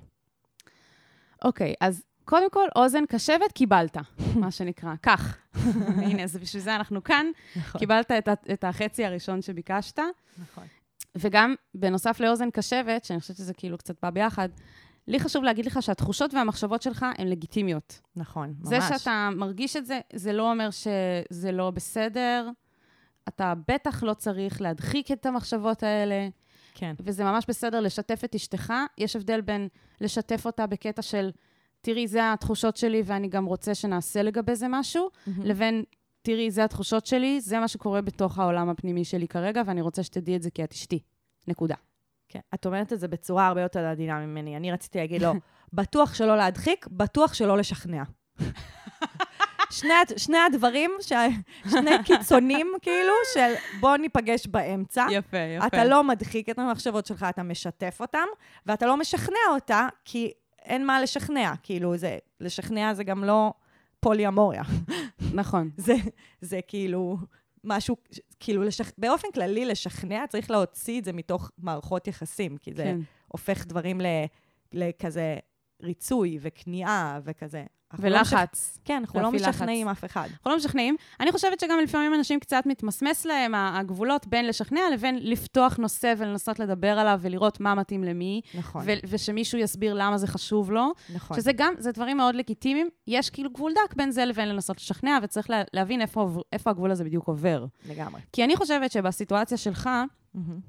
אוקיי, 1.44 1.74
אז 1.80 2.04
קודם 2.30 2.50
כל, 2.50 2.66
אוזן 2.76 3.06
קשבת, 3.08 3.52
קיבלת, 3.52 3.96
מה 4.34 4.50
שנקרא. 4.50 4.94
כך. 5.06 5.38
הנה, 6.06 6.26
זה 6.26 6.38
בשביל 6.38 6.62
זה 6.62 6.76
אנחנו 6.76 7.02
כאן. 7.04 7.26
קיבלת 7.78 8.10
את, 8.10 8.28
את 8.52 8.64
החצי 8.64 9.04
הראשון 9.04 9.42
שביקשת. 9.42 9.98
נכון. 10.38 10.64
וגם, 11.14 11.54
בנוסף 11.74 12.20
לאוזן 12.20 12.50
קשבת, 12.50 13.04
שאני 13.04 13.20
חושבת 13.20 13.36
שזה 13.36 13.54
כאילו 13.54 13.78
קצת 13.78 13.94
בא 14.02 14.10
ביחד, 14.10 14.48
לי 15.08 15.20
חשוב 15.20 15.44
להגיד 15.44 15.66
לך 15.66 15.82
שהתחושות 15.82 16.34
והמחשבות 16.34 16.82
שלך 16.82 17.06
הן 17.18 17.28
לגיטימיות. 17.28 18.00
נכון, 18.16 18.54
ממש. 18.58 18.68
זה 18.68 18.98
שאתה 18.98 19.28
מרגיש 19.36 19.76
את 19.76 19.86
זה, 19.86 20.00
זה 20.12 20.32
לא 20.32 20.50
אומר 20.50 20.68
שזה 20.70 21.52
לא 21.52 21.70
בסדר. 21.70 22.48
אתה 23.28 23.54
בטח 23.68 24.02
לא 24.02 24.14
צריך 24.14 24.60
להדחיק 24.60 25.12
את 25.12 25.26
המחשבות 25.26 25.82
האלה, 25.82 26.28
כן. 26.74 26.94
וזה 27.00 27.24
ממש 27.24 27.44
בסדר 27.48 27.80
לשתף 27.80 28.24
את 28.24 28.34
אשתך. 28.34 28.72
יש 28.98 29.16
הבדל 29.16 29.40
בין 29.40 29.68
לשתף 30.00 30.46
אותה 30.46 30.66
בקטע 30.66 31.02
של, 31.02 31.30
תראי, 31.80 32.06
זה 32.08 32.32
התחושות 32.32 32.76
שלי 32.76 33.02
ואני 33.04 33.28
גם 33.28 33.44
רוצה 33.44 33.74
שנעשה 33.74 34.22
לגבי 34.22 34.56
זה 34.56 34.66
משהו, 34.68 35.08
לבין, 35.44 35.84
תראי, 36.22 36.50
זה 36.50 36.64
התחושות 36.64 37.06
שלי, 37.06 37.40
זה 37.40 37.58
מה 37.58 37.68
שקורה 37.68 38.00
בתוך 38.00 38.38
העולם 38.38 38.68
הפנימי 38.68 39.04
שלי 39.04 39.28
כרגע, 39.28 39.62
ואני 39.66 39.80
רוצה 39.80 40.02
שתדעי 40.02 40.36
את 40.36 40.42
זה 40.42 40.50
כי 40.50 40.64
את 40.64 40.72
אשתי. 40.72 40.98
נקודה. 41.48 41.74
כן. 42.28 42.40
את 42.54 42.66
אומרת 42.66 42.92
את 42.92 43.00
זה 43.00 43.08
בצורה 43.08 43.46
הרבה 43.46 43.62
יותר 43.62 43.86
עדינה 43.86 44.26
ממני. 44.26 44.56
אני 44.56 44.72
רציתי 44.72 44.98
להגיד 44.98 45.22
לו, 45.22 45.32
בטוח 45.72 46.14
שלא 46.14 46.36
להדחיק, 46.36 46.86
בטוח 46.90 47.34
שלא 47.34 47.58
לשכנע. 47.58 48.02
שני, 49.70 49.94
שני 50.16 50.38
הדברים, 50.38 50.90
ש... 51.00 51.12
שני 51.70 51.90
קיצונים, 52.04 52.72
כאילו, 52.82 53.12
של 53.34 53.54
בוא 53.80 53.96
ניפגש 53.96 54.46
באמצע. 54.46 55.06
יפה, 55.10 55.36
יפה. 55.36 55.66
אתה 55.66 55.84
לא 55.84 56.04
מדחיק 56.04 56.48
את 56.48 56.58
המחשבות 56.58 57.06
שלך, 57.06 57.26
אתה 57.28 57.42
משתף 57.42 57.96
אותם, 58.00 58.26
ואתה 58.66 58.86
לא 58.86 58.96
משכנע 58.96 59.38
אותה, 59.54 59.88
כי 60.04 60.32
אין 60.64 60.86
מה 60.86 61.02
לשכנע. 61.02 61.54
כאילו, 61.62 61.96
זה, 61.96 62.18
לשכנע 62.40 62.94
זה 62.94 63.04
גם 63.04 63.24
לא 63.24 63.52
פולי-אמוריה. 64.00 64.62
נכון. 65.34 65.70
זה, 65.86 65.94
זה 66.40 66.60
כאילו 66.68 67.18
משהו, 67.64 67.96
כאילו, 68.40 68.62
לשכ... 68.62 68.92
באופן 68.98 69.28
כללי, 69.34 69.64
לשכנע, 69.64 70.24
צריך 70.28 70.50
להוציא 70.50 71.00
את 71.00 71.04
זה 71.04 71.12
מתוך 71.12 71.50
מערכות 71.58 72.08
יחסים, 72.08 72.56
כי 72.56 72.74
זה 72.74 72.84
כן. 72.84 73.00
הופך 73.28 73.66
דברים 73.66 74.00
ל... 74.00 74.06
לכזה 74.72 75.36
ריצוי 75.82 76.38
וכניעה 76.40 77.20
וכזה. 77.24 77.64
לא 77.98 77.98
ולחץ. 78.02 78.78
כן, 78.84 78.96
אנחנו 79.00 79.20
לא 79.20 79.24
להפעיל 79.24 79.42
לחץ. 79.42 79.54
משכנעים 79.54 79.88
אף 79.88 80.04
אחד. 80.04 80.28
אנחנו 80.32 80.50
לא 80.50 80.56
משכנעים. 80.56 80.96
אני 81.20 81.32
חושבת 81.32 81.60
שגם 81.60 81.78
לפעמים 81.82 82.14
אנשים 82.14 82.40
קצת 82.40 82.62
מתמסמס 82.66 83.24
להם 83.24 83.54
הגבולות 83.54 84.26
בין 84.26 84.46
לשכנע 84.46 84.80
לבין 84.92 85.18
לפתוח 85.22 85.76
נושא 85.76 86.14
ולנסות 86.18 86.58
לדבר 86.58 86.98
עליו 86.98 87.18
ולראות 87.22 87.60
מה 87.60 87.74
מתאים 87.74 88.04
למי, 88.04 88.40
נכון, 88.54 88.82
ו- 88.86 88.92
ושמישהו 89.08 89.58
יסביר 89.58 89.94
למה 89.94 90.18
זה 90.18 90.26
חשוב 90.26 90.70
לו. 90.72 90.92
נכון. 91.14 91.36
שזה 91.36 91.52
גם, 91.52 91.74
זה 91.78 91.92
דברים 91.92 92.16
מאוד 92.16 92.34
לגיטימיים. 92.34 92.88
יש 93.06 93.30
כאילו 93.30 93.50
גבול 93.50 93.72
דק 93.72 93.94
בין 93.94 94.10
זה 94.10 94.24
לבין 94.24 94.48
לנסות 94.48 94.76
לשכנע, 94.76 95.18
וצריך 95.22 95.50
לה, 95.50 95.62
להבין 95.72 96.00
איפה, 96.00 96.42
איפה 96.52 96.70
הגבול 96.70 96.90
הזה 96.90 97.04
בדיוק 97.04 97.28
עובר. 97.28 97.66
לגמרי. 97.88 98.20
כי 98.32 98.44
אני 98.44 98.56
חושבת 98.56 98.92
שבסיטואציה 98.92 99.56
שלך, 99.56 99.90
מהמם. 100.34 100.60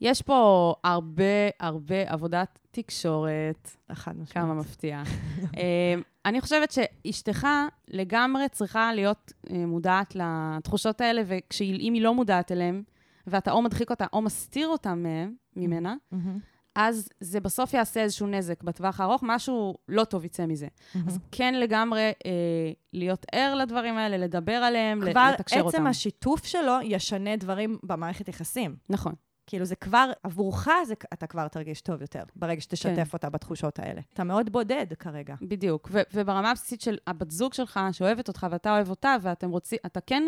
יש 0.00 0.22
פה 0.22 0.74
הרבה 0.84 1.48
הרבה 1.60 2.02
עבודת 2.06 2.58
תקשורת, 2.70 3.70
חד 3.92 4.12
משמעית. 4.12 4.32
כמה 4.32 4.54
מפתיע. 4.54 5.02
אה, 5.56 5.94
אני 6.24 6.40
חושבת 6.40 6.72
שאשתך 6.72 7.46
לגמרי 7.88 8.48
צריכה 8.48 8.94
להיות 8.94 9.32
אה, 9.50 9.66
מודעת 9.66 10.16
לתחושות 10.16 11.00
האלה, 11.00 11.22
ואם 11.26 11.92
היא 11.94 12.02
לא 12.02 12.14
מודעת 12.14 12.52
אליהן, 12.52 12.82
ואתה 13.26 13.50
או 13.50 13.62
מדחיק 13.62 13.90
אותה 13.90 14.06
או 14.12 14.22
מסתיר 14.22 14.68
אותה 14.68 14.94
מהם, 14.94 15.34
ממנה, 15.56 15.94
מהמם. 16.12 16.38
אז 16.74 17.08
זה 17.20 17.40
בסוף 17.40 17.74
יעשה 17.74 18.02
איזשהו 18.02 18.26
נזק 18.26 18.62
בטווח 18.62 19.00
הארוך, 19.00 19.22
משהו 19.26 19.74
לא 19.88 20.04
טוב 20.04 20.24
יצא 20.24 20.46
מזה. 20.46 20.68
אז 21.06 21.18
כן 21.32 21.54
לגמרי 21.54 22.12
אה, 22.26 22.72
להיות 22.92 23.26
ער 23.32 23.54
לדברים 23.54 23.96
האלה, 23.96 24.16
לדבר 24.16 24.52
עליהם, 24.52 25.00
כבר 25.10 25.30
לתקשר 25.34 25.60
אותם. 25.60 25.68
עצם 25.68 25.86
השיתוף 25.86 26.44
שלו 26.44 26.74
ישנה 26.82 27.36
דברים 27.36 27.78
במערכת 27.82 28.28
יחסים. 28.28 28.76
נכון. 28.88 29.14
כאילו 29.46 29.64
זה 29.64 29.76
כבר, 29.76 30.10
עבורך 30.22 30.68
זה, 30.84 30.94
אתה 31.12 31.26
כבר 31.26 31.48
תרגיש 31.48 31.80
טוב 31.80 32.00
יותר, 32.00 32.22
ברגע 32.36 32.60
שתשתף 32.60 32.94
כן. 32.94 33.02
אותה 33.12 33.30
בתחושות 33.30 33.78
האלה. 33.78 34.00
אתה 34.14 34.24
מאוד 34.24 34.50
בודד 34.52 34.86
כרגע. 34.98 35.34
בדיוק. 35.42 35.88
ו- 35.92 36.00
וברמה 36.14 36.50
הבסיסית 36.50 36.80
של 36.80 36.96
הבת 37.06 37.30
זוג 37.30 37.54
שלך, 37.54 37.80
שאוהבת 37.92 38.28
אותך 38.28 38.46
ואתה 38.50 38.70
אוהב 38.70 38.90
אותה, 38.90 39.16
ואתם 39.22 39.50
רוצים, 39.50 39.78
אתה 39.86 40.00
כן, 40.00 40.22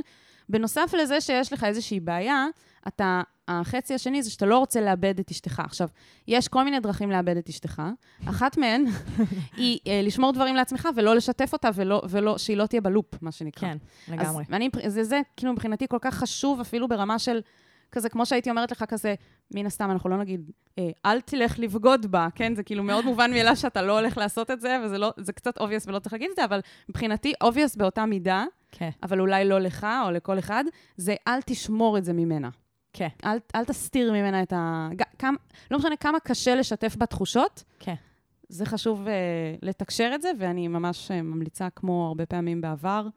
בנוסף 0.49 0.95
לזה 1.03 1.21
שיש 1.21 1.53
לך 1.53 1.65
איזושהי 1.65 2.01
בעיה, 2.01 2.47
אתה, 2.89 3.23
החצי 3.49 3.95
השני 3.95 4.23
זה 4.23 4.31
שאתה 4.31 4.47
לא 4.47 4.59
רוצה 4.59 4.81
לאבד 4.81 5.19
את 5.19 5.31
אשתך. 5.31 5.63
עכשיו, 5.65 5.89
יש 6.29 6.49
כל 6.49 6.65
מיני 6.65 6.81
דרכים 6.81 7.11
לאבד 7.11 7.37
את 7.37 7.49
אשתך. 7.49 7.83
אחת 8.27 8.57
מהן 8.59 8.85
היא 9.57 9.79
אה, 9.87 10.01
לשמור 10.05 10.33
דברים 10.33 10.57
לעצמך 10.57 10.89
ולא 10.97 11.17
לשתף 11.17 11.53
אותה, 11.53 11.69
ולא, 11.75 12.03
ולא, 12.11 12.39
שהיא 12.39 12.57
לא 12.57 12.67
תהיה 12.67 12.81
בלופ, 12.81 13.23
מה 13.23 13.33
שנקרא. 13.33 13.69
כן, 13.69 13.79
לגמרי. 14.09 14.43
אז 14.43 14.51
ואני, 14.51 14.71
זה, 14.87 15.05
זה 15.05 15.21
כאילו 15.37 15.53
מבחינתי 15.53 15.89
כל 15.89 15.99
כך 16.01 16.15
חשוב, 16.15 16.61
אפילו 16.61 16.89
ברמה 16.89 17.19
של, 17.19 17.41
כזה, 17.93 18.09
כמו 18.09 18.27
שהייתי 18.27 18.51
אומרת 18.51 18.71
לך 18.71 18.85
כזה, 18.89 19.15
מן 19.55 19.67
הסתם, 19.67 19.91
אנחנו 19.91 20.11
לא 20.11 20.17
נגיד, 20.17 20.51
אה, 20.79 20.91
אל 21.07 21.21
תלך 21.21 21.59
לבגוד 21.59 22.07
בה, 22.07 22.29
כן? 22.35 22.55
זה 22.55 22.63
כאילו 22.63 22.83
מאוד 22.83 23.05
מובן 23.05 23.31
מאליו 23.31 23.57
שאתה 23.57 23.83
לא 23.83 23.99
הולך 23.99 24.19
לעשות 24.19 24.51
את 24.51 24.61
זה, 24.61 24.79
וזה 24.85 24.99
לא, 24.99 25.13
זה 25.17 25.33
קצת 25.33 25.59
obvious 25.59 25.85
ולא 25.87 25.99
צריך 25.99 26.13
להגיד 26.13 26.31
את 26.31 26.37
זה, 26.37 26.45
אבל 26.45 26.61
מבחינתי, 26.89 27.33
obvious 27.45 27.79
באותה 27.79 28.07
מידה, 28.07 28.45
כן, 28.73 28.91
אבל 29.03 29.21
אולי 29.21 29.45
לא 29.45 29.59
לך 29.59 29.87
או 30.07 30.11
לכל 30.11 30.39
אחד, 30.39 30.65
זה 30.97 31.15
אל 31.29 31.41
תשמור 31.43 31.99
את 31.99 32.05
זה 32.05 32.13
ממנה. 32.13 32.49
כן, 32.93 33.09
אל, 33.25 33.39
אל 33.55 33.65
תסתיר 33.65 34.13
ממנה 34.13 34.43
את 34.43 34.53
ה... 34.53 34.89
כמה, 35.19 35.37
לא 35.71 35.79
משנה 35.79 35.97
כמה 35.97 36.21
קשה 36.21 36.55
לשתף 36.55 36.97
בתחושות, 36.99 37.65
כן. 37.79 37.95
זה 38.49 38.67
חשוב 38.67 39.07
uh, 39.07 39.11
לתקשר 39.63 40.13
את 40.15 40.23
זה, 40.23 40.31
ואני 40.39 40.69
ממש 40.69 41.11
uh, 41.11 41.15
ממליצה, 41.23 41.69
כמו 41.77 42.07
הרבה 42.07 42.27
פעמים 42.27 42.61
בעבר, 42.61 43.09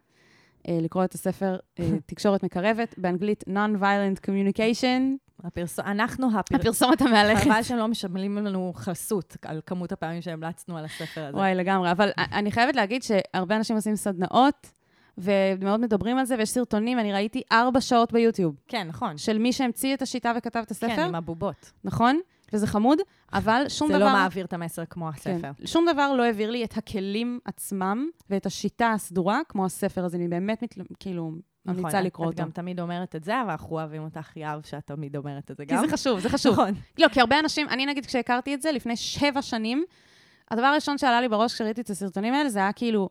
לקרוא 0.68 1.04
את 1.04 1.14
הספר 1.14 1.56
uh, 1.56 1.82
תקשורת 2.06 2.42
מקרבת, 2.42 2.94
באנגלית 2.98 3.44
Non-Violent 3.48 4.26
Communication, 4.26 5.30
הפרס... 5.44 5.78
אנחנו 5.78 6.38
הפר... 6.38 6.56
הפרסומת 6.56 7.00
המהלכת. 7.00 7.44
חבל 7.44 7.62
שהם 7.62 7.78
לא 7.78 7.88
משלמים 7.88 8.38
לנו 8.38 8.72
חסות 8.76 9.36
על 9.42 9.60
כמות 9.66 9.92
הפעמים 9.92 10.22
שהמלצנו 10.22 10.78
על 10.78 10.84
הספר 10.84 11.24
הזה. 11.24 11.36
וואי, 11.36 11.54
לגמרי. 11.54 11.90
אבל 11.90 12.10
אני 12.18 12.52
חייבת 12.52 12.76
להגיד 12.76 13.02
שהרבה 13.02 13.56
אנשים 13.56 13.76
עושים 13.76 13.96
סדנאות, 13.96 14.72
ומאוד 15.18 15.80
מדברים 15.80 16.18
על 16.18 16.24
זה, 16.24 16.34
ויש 16.38 16.50
סרטונים, 16.50 16.98
אני 16.98 17.12
ראיתי 17.12 17.42
ארבע 17.52 17.80
שעות 17.80 18.12
ביוטיוב, 18.12 18.54
כן, 18.68 18.88
נכון. 18.88 19.18
של 19.18 19.38
מי 19.38 19.52
שהמציא 19.52 19.94
את 19.94 20.02
השיטה 20.02 20.32
וכתב 20.36 20.60
את 20.66 20.70
הספר, 20.70 20.96
כן, 20.96 21.02
עם 21.02 21.14
הבובות. 21.14 21.72
נכון? 21.84 22.20
וזה 22.52 22.66
חמוד, 22.66 22.98
אבל 23.32 23.62
שום 23.68 23.88
זה 23.88 23.94
דבר... 23.98 24.04
לא 24.06 24.12
מעביר 24.12 24.44
את 24.44 24.52
המסר 24.52 24.84
כמו 24.84 25.08
הספר. 25.08 25.52
כן, 25.58 25.66
שום 25.66 25.86
דבר 25.92 26.12
לא 26.12 26.22
העביר 26.22 26.50
לי 26.50 26.64
את 26.64 26.76
הכלים 26.76 27.38
עצמם 27.44 28.08
ואת 28.30 28.46
השיטה 28.46 28.92
הסדורה, 28.92 29.40
כמו 29.48 29.64
הספר 29.64 30.04
הזה. 30.04 30.16
אני 30.16 30.28
באמת, 30.28 30.62
מת, 30.62 30.74
כאילו, 31.00 31.32
ממליצה 31.66 31.88
נכון, 31.88 32.02
לקרוא 32.02 32.26
את 32.26 32.32
אותו. 32.32 32.42
גם 32.42 32.50
תמיד 32.50 32.80
אומרת 32.80 33.16
את 33.16 33.24
זה, 33.24 33.40
אבל 33.42 33.50
אנחנו 33.50 33.76
אוהבים 33.76 34.02
אותך, 34.02 34.36
יהב, 34.36 34.62
שאת 34.64 34.86
תמיד 34.86 35.16
אומרת 35.16 35.50
את 35.50 35.56
זה 35.56 35.66
כי 35.66 35.74
גם. 35.74 35.86
זה 35.86 35.92
חשוב, 35.92 36.20
זה 36.20 36.28
חשוב. 36.28 36.52
נכון. 36.52 36.74
לא, 36.98 37.08
כי 37.08 37.20
הרבה 37.20 37.38
אנשים, 37.38 37.68
אני 37.68 37.86
נגיד, 37.86 38.06
כשהכרתי 38.06 38.54
את 38.54 38.62
זה 38.62 38.72
לפני 38.72 38.96
שבע 38.96 39.42
שנים, 39.42 39.84
הדבר 40.50 40.66
הראשון 40.66 40.98
שעלה 40.98 41.20
לי 41.20 41.28
בראש 41.28 41.54
כשראיתי 41.54 41.80
את 41.80 41.90
הסרטונים 41.90 42.34
האלה, 42.34 42.48
זה 42.48 42.58
היה 42.58 42.72
כאילו, 42.72 43.08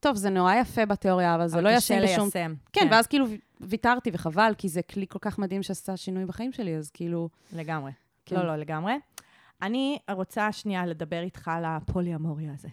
טוב, 0.00 0.16
זה 0.16 0.30
נורא 0.30 0.54
יפה 0.54 0.86
בתיאוריה, 0.86 1.34
אבל 1.34 1.48
זה 1.48 1.60
לא 1.60 1.68
ישים 1.68 2.02
בשום... 2.02 2.28
ליישם. 2.34 2.54
כן, 2.72 2.88
ואז 2.90 3.06
כאילו 3.06 3.26
ויתרתי 3.60 4.10
וחבל, 4.12 4.52
כי 4.58 4.68
זה 4.68 4.82
כלי 4.82 5.06
כל 5.08 5.18
כך 5.22 5.38
מדהים 5.38 5.62
שעשה 5.62 5.96
שינוי 5.96 6.24
בחיים 6.24 6.52
שלי, 6.52 6.76
אז 6.76 6.90
כאילו... 6.90 7.28
לגמרי. 7.52 7.90
כן. 8.26 8.36
לא, 8.36 8.46
לא, 8.46 8.56
לגמרי. 8.56 8.94
אני 9.62 9.98
רוצה 10.10 10.52
שנייה 10.52 10.86
לדבר 10.86 11.20
איתך 11.20 11.48
על 11.48 11.64
הפוליאמוריה 11.64 12.52
הזה. 12.52 12.68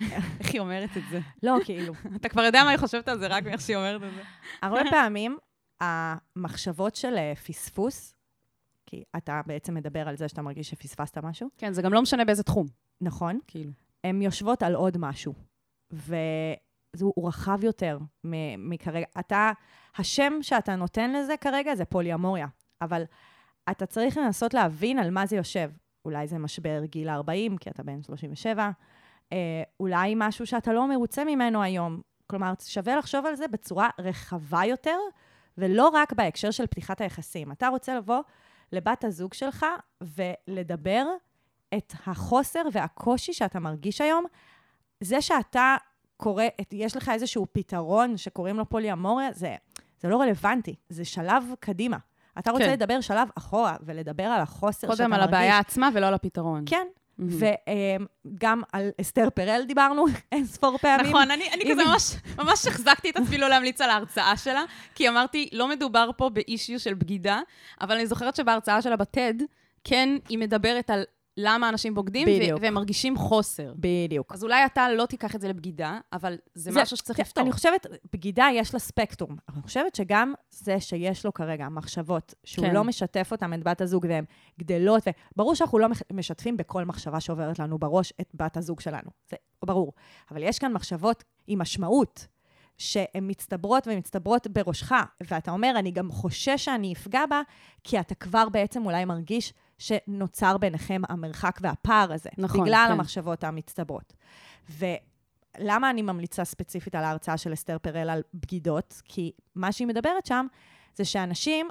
איך 0.40 0.52
היא 0.52 0.60
אומרת 0.60 0.96
את 0.96 1.02
זה? 1.10 1.20
לא, 1.42 1.56
כאילו, 1.64 1.92
אתה 2.16 2.28
כבר 2.28 2.42
יודע 2.42 2.64
מה 2.64 2.70
היא 2.70 2.78
חושבת 2.78 3.08
על 3.08 3.18
זה, 3.18 3.26
רק 3.26 3.44
מאיך 3.44 3.60
שהיא 3.60 3.76
אומרת 3.76 4.02
את 4.02 4.14
זה. 4.14 4.22
הרבה 4.62 4.80
פעמים 4.90 5.38
המחשבות 5.80 6.96
של 6.96 7.16
אה, 7.16 7.32
פספוס, 7.34 8.14
כי 8.86 9.04
אתה 9.16 9.40
בעצם 9.46 9.74
מדבר 9.74 10.08
על 10.08 10.16
זה 10.16 10.28
שאתה 10.28 10.42
מרגיש 10.42 10.70
שפספסת 10.70 11.18
משהו, 11.18 11.48
כן, 11.58 11.72
זה 11.72 11.82
גם 11.82 11.92
לא 11.92 12.02
משנה 12.02 12.24
באיזה 12.24 12.42
תחום, 12.42 12.66
נכון? 13.00 13.38
כאילו. 13.46 13.70
הן 14.04 14.22
יושבות 14.22 14.62
על 14.62 14.74
עוד 14.74 14.98
משהו. 14.98 15.34
והוא 15.90 17.28
רחב 17.28 17.64
יותר 17.64 17.98
מכרגע. 18.58 19.06
אתה, 19.18 19.52
השם 19.96 20.32
שאתה 20.42 20.76
נותן 20.76 21.12
לזה 21.12 21.36
כרגע 21.36 21.74
זה 21.74 21.84
פוליאמוריה, 21.84 22.46
אבל 22.80 23.02
אתה 23.70 23.86
צריך 23.86 24.16
לנסות 24.16 24.54
להבין 24.54 24.98
על 24.98 25.10
מה 25.10 25.26
זה 25.26 25.36
יושב. 25.36 25.70
אולי 26.04 26.26
זה 26.26 26.38
משבר 26.38 26.84
גיל 26.84 27.08
40, 27.08 27.56
כי 27.56 27.70
אתה 27.70 27.82
בן 27.82 28.02
37, 28.02 28.70
אה, 29.32 29.62
אולי 29.80 30.14
משהו 30.16 30.46
שאתה 30.46 30.72
לא 30.72 30.88
מרוצה 30.88 31.24
ממנו 31.24 31.62
היום. 31.62 32.00
כלומר, 32.26 32.52
שווה 32.64 32.96
לחשוב 32.96 33.26
על 33.26 33.34
זה 33.34 33.48
בצורה 33.48 33.88
רחבה 33.98 34.64
יותר, 34.64 34.98
ולא 35.58 35.88
רק 35.88 36.12
בהקשר 36.12 36.50
של 36.50 36.66
פתיחת 36.66 37.00
היחסים. 37.00 37.52
אתה 37.52 37.68
רוצה 37.68 37.94
לבוא 37.94 38.20
לבת 38.72 39.04
הזוג 39.04 39.34
שלך 39.34 39.66
ולדבר 40.00 41.06
את 41.74 41.92
החוסר 42.06 42.62
והקושי 42.72 43.32
שאתה 43.32 43.60
מרגיש 43.60 44.00
היום. 44.00 44.24
זה 45.00 45.20
שאתה 45.20 45.76
קורא, 46.16 46.44
יש 46.72 46.96
לך 46.96 47.08
איזשהו 47.08 47.46
פתרון 47.52 48.16
שקוראים 48.16 48.56
לו 48.56 48.68
פוליאמוריה, 48.68 49.32
זה, 49.32 49.56
זה 50.00 50.08
לא 50.08 50.20
רלוונטי, 50.20 50.74
זה 50.88 51.04
שלב 51.04 51.44
קדימה. 51.60 51.96
אתה 52.38 52.50
רוצה 52.50 52.64
כן. 52.64 52.72
לדבר 52.72 53.00
שלב 53.00 53.28
אחורה 53.38 53.76
ולדבר 53.86 54.24
על 54.24 54.40
החוסר 54.40 54.72
שאתה 54.72 54.86
מרגיש. 54.86 55.00
קודם 55.00 55.12
על 55.12 55.20
הבעיה 55.20 55.58
עצמה 55.58 55.88
ולא 55.94 56.06
על 56.06 56.14
הפתרון. 56.14 56.64
כן, 56.66 56.86
מהמם. 57.18 57.38
וגם 58.26 58.62
על 58.72 58.90
אסתר 59.00 59.28
פרל 59.34 59.64
דיברנו 59.66 60.04
אין 60.32 60.46
ספור 60.46 60.78
פעמים. 60.78 61.06
נכון, 61.06 61.30
אני, 61.30 61.44
אני 61.52 61.70
כזה 61.70 61.84
ממש, 61.84 62.14
ממש 62.38 62.66
החזקתי 62.66 63.10
את 63.10 63.16
עצמי 63.16 63.38
לא 63.38 63.48
להמליץ 63.48 63.80
על 63.80 63.90
ההרצאה 63.90 64.36
שלה, 64.36 64.62
כי 64.94 65.08
אמרתי, 65.08 65.48
לא 65.52 65.68
מדובר 65.68 66.10
פה 66.16 66.28
באישיו 66.28 66.80
של 66.80 66.94
בגידה, 66.94 67.40
אבל 67.80 67.94
אני 67.94 68.06
זוכרת 68.06 68.36
שבהרצאה 68.36 68.82
שלה 68.82 68.96
בטד, 68.96 69.34
כן, 69.84 70.08
היא 70.28 70.38
מדברת 70.38 70.90
על 70.90 71.04
למה 71.36 71.68
אנשים 71.68 71.94
בוגדים, 71.94 72.28
בדיוק. 72.28 72.58
ו- 72.58 72.62
והם 72.62 72.74
מרגישים 72.74 73.16
חוסר. 73.16 73.72
בדיוק. 73.76 74.32
אז 74.32 74.44
אולי 74.44 74.66
אתה 74.66 74.88
לא 74.92 75.06
תיקח 75.06 75.34
את 75.34 75.40
זה 75.40 75.48
לבגידה, 75.48 75.98
אבל 76.12 76.36
זה, 76.54 76.72
זה- 76.72 76.82
משהו 76.82 76.96
שצריך 76.96 77.16
כן, 77.16 77.22
לפתור. 77.22 77.42
אני 77.44 77.52
חושבת, 77.52 77.86
בגידה 78.12 78.46
יש 78.54 78.74
לה 78.74 78.80
ספקטרום. 78.80 79.36
אני 79.54 79.62
חושבת 79.62 79.94
שגם 79.94 80.34
זה 80.50 80.80
שיש 80.80 81.24
לו 81.24 81.34
כרגע 81.34 81.68
מחשבות, 81.68 82.34
שהוא 82.44 82.66
כן. 82.66 82.74
לא 82.74 82.84
משתף 82.84 83.28
אותם, 83.32 83.54
את 83.54 83.62
בת 83.64 83.80
הזוג, 83.80 84.06
והן 84.08 84.24
גדלות, 84.60 85.02
וברור 85.34 85.54
שאנחנו 85.54 85.78
לא 85.78 85.88
משתפים 86.12 86.56
בכל 86.56 86.84
מחשבה 86.84 87.20
שעוברת 87.20 87.58
לנו 87.58 87.78
בראש 87.78 88.12
את 88.20 88.30
בת 88.34 88.56
הזוג 88.56 88.80
שלנו. 88.80 89.10
זה 89.30 89.36
ברור. 89.64 89.92
אבל 90.30 90.42
יש 90.42 90.58
כאן 90.58 90.72
מחשבות 90.72 91.24
עם 91.46 91.58
משמעות. 91.58 92.26
שהן 92.78 93.30
מצטברות 93.30 93.86
ומצטברות 93.86 94.46
בראשך, 94.46 94.92
ואתה 95.30 95.50
אומר, 95.50 95.74
אני 95.78 95.90
גם 95.90 96.10
חושש 96.12 96.64
שאני 96.64 96.92
אפגע 96.92 97.26
בה, 97.30 97.40
כי 97.84 98.00
אתה 98.00 98.14
כבר 98.14 98.48
בעצם 98.48 98.86
אולי 98.86 99.04
מרגיש 99.04 99.52
שנוצר 99.84 100.58
ביניכם 100.58 101.02
המרחק 101.08 101.58
והפער 101.62 102.12
הזה. 102.12 102.30
נכון, 102.38 102.60
בגלל 102.64 102.84
כן. 102.88 102.92
המחשבות 102.92 103.44
המצטברות. 103.44 104.12
ולמה 105.58 105.90
אני 105.90 106.02
ממליצה 106.02 106.44
ספציפית 106.44 106.94
על 106.94 107.04
ההרצאה 107.04 107.36
של 107.36 107.52
אסתר 107.52 107.76
פרל 107.78 108.10
על 108.10 108.22
בגידות? 108.34 109.02
כי 109.04 109.32
מה 109.54 109.72
שהיא 109.72 109.86
מדברת 109.88 110.26
שם, 110.26 110.46
זה 110.96 111.04
שאנשים 111.04 111.68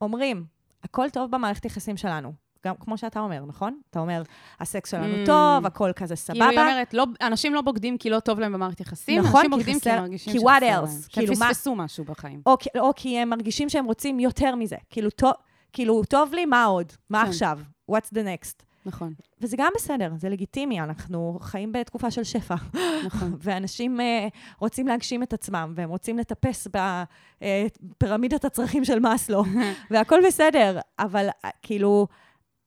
אומרים, 0.00 0.44
הכל 0.84 1.10
טוב 1.12 1.30
במערכת 1.30 1.64
יחסים 1.64 1.96
שלנו. 1.96 2.32
גם 2.66 2.74
כמו 2.80 2.98
שאתה 2.98 3.20
אומר, 3.20 3.44
נכון? 3.44 3.80
אתה 3.90 3.98
אומר, 3.98 4.22
הסקס 4.60 4.90
שלנו 4.90 5.14
Mm. 5.22 5.26
טוב, 5.26 5.66
הכל 5.66 5.90
כזה 5.96 6.14
כאילו, 6.16 6.44
היא 6.44 6.50
סבבה. 6.52 6.62
אומרת, 6.70 6.94
לא, 6.94 7.04
אנשים 7.20 7.54
לא 7.54 7.60
בוגדים 7.62 7.98
כי 7.98 8.10
לא 8.10 8.20
טוב 8.20 8.40
להם 8.40 8.52
במערכת 8.52 8.80
יחסים, 8.80 9.18
נכון, 9.22 9.30
אנשים 9.40 9.42
כי 9.50 9.56
בוגדים 9.56 9.74
כי 9.74 9.80
חסר- 9.80 9.90
הם 9.90 10.02
מרגישים 10.02 10.32
כי 10.32 10.38
שחסר 10.38 10.50
what 10.50 10.60
להם. 10.60 10.84
else? 10.84 11.06
כי 11.08 11.12
כאילו, 11.12 11.32
מה- 11.38 11.48
פספסו 11.50 11.74
משהו 11.74 12.04
בחיים. 12.04 12.42
או, 12.46 12.56
כי- 12.58 12.68
או 12.78 12.90
כי 12.96 13.18
הם 13.18 13.28
מרגישים 13.30 13.68
שהם 13.68 13.84
רוצים 13.84 14.20
יותר 14.20 14.54
מזה. 14.54 14.76
כאילו, 14.90 15.10
טוב, 15.10 15.32
כאילו, 15.74 16.04
טוב 16.04 16.34
לי, 16.34 16.46
מה 16.46 16.64
עוד? 16.64 16.92
מה 17.10 17.22
כן. 17.22 17.28
עכשיו? 17.28 17.58
What's 17.90 18.10
the 18.14 18.18
next? 18.18 18.62
נכון, 18.86 19.14
וזה 19.40 19.56
גם 19.56 19.72
בסדר, 19.76 20.12
זה 20.16 20.28
לגיטימי, 20.28 20.80
אנחנו 20.80 21.38
חיים 21.42 21.72
בתקופה 21.72 22.10
של 22.10 22.24
שפע. 22.24 22.54
נכון. 23.06 23.36
ואנשים 23.42 24.00
uh, 24.00 24.02
רוצים 24.58 24.86
להגשים 24.86 25.22
את 25.22 25.32
עצמם, 25.32 25.72
והם 25.76 25.88
רוצים 25.88 26.18
לטפס 26.18 26.68
בפירמידת 27.40 28.44
הצרכים 28.44 28.84
של 28.84 28.98
מאסלו, 28.98 29.44
והכל 29.90 30.20
בסדר, 30.26 30.78
אבל 30.98 31.28
uh, 31.28 31.48
כאילו, 31.62 32.06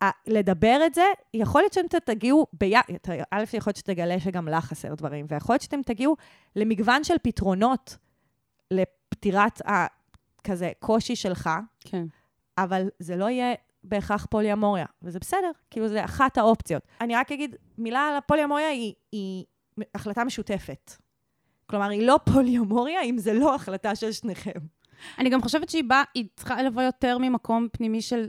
uh, 0.04 0.08
לדבר 0.28 0.80
את 0.86 0.94
זה, 0.94 1.06
יכול 1.34 1.62
להיות 1.62 1.74
שאתם 1.74 1.98
תגיעו 2.06 2.48
ביחד, 2.54 2.94
א', 3.32 3.44
יכול 3.54 3.70
להיות 3.72 3.78
שתגלה 3.78 4.20
שגם 4.20 4.48
לך 4.48 4.66
חסר 4.66 4.96
דברים, 4.96 5.26
ויכול 5.30 5.54
להיות 5.54 5.62
שאתם 5.62 5.82
תגיעו 5.82 6.16
למגוון 6.56 7.04
של 7.04 7.16
פתרונות 7.24 7.98
לפתירת 8.72 9.62
הכזה 9.66 10.72
קושי 10.80 11.16
שלך, 11.16 11.50
כן. 11.80 12.06
אבל 12.58 12.90
זה 13.00 13.16
לא 13.16 13.30
יהיה 13.30 13.54
בהכרח 13.84 14.26
פוליאמוריה, 14.26 14.86
וזה 15.02 15.20
בסדר, 15.20 15.52
כאילו 15.70 15.88
זה 15.88 16.06
אחת 16.06 16.38
האופציות. 16.38 16.84
אני 17.02 17.16
רק 17.16 17.32
אגיד, 17.32 17.56
מילה 17.78 18.00
על 18.00 18.16
הפוליאמוריה 18.16 18.68
היא, 18.68 18.94
היא 19.12 19.46
החלטה 19.96 20.24
משותפת. 20.24 20.94
כלומר, 21.66 21.90
היא 21.90 22.08
לא 22.08 22.20
פוליאמוריה 22.34 23.02
אם 23.02 23.18
זה 23.18 23.34
לא 23.34 23.56
החלטה 23.56 23.96
של 23.96 24.12
שניכם. 24.12 24.60
אני 25.20 25.30
גם 25.30 25.42
חושבת 25.42 25.70
שהיא 25.70 25.84
באה, 25.84 26.04
היא 26.14 26.26
צריכה 26.36 26.64
לבוא 26.64 26.82
יותר 26.82 27.18
ממקום 27.18 27.68
פנימי 27.72 28.02
של 28.02 28.28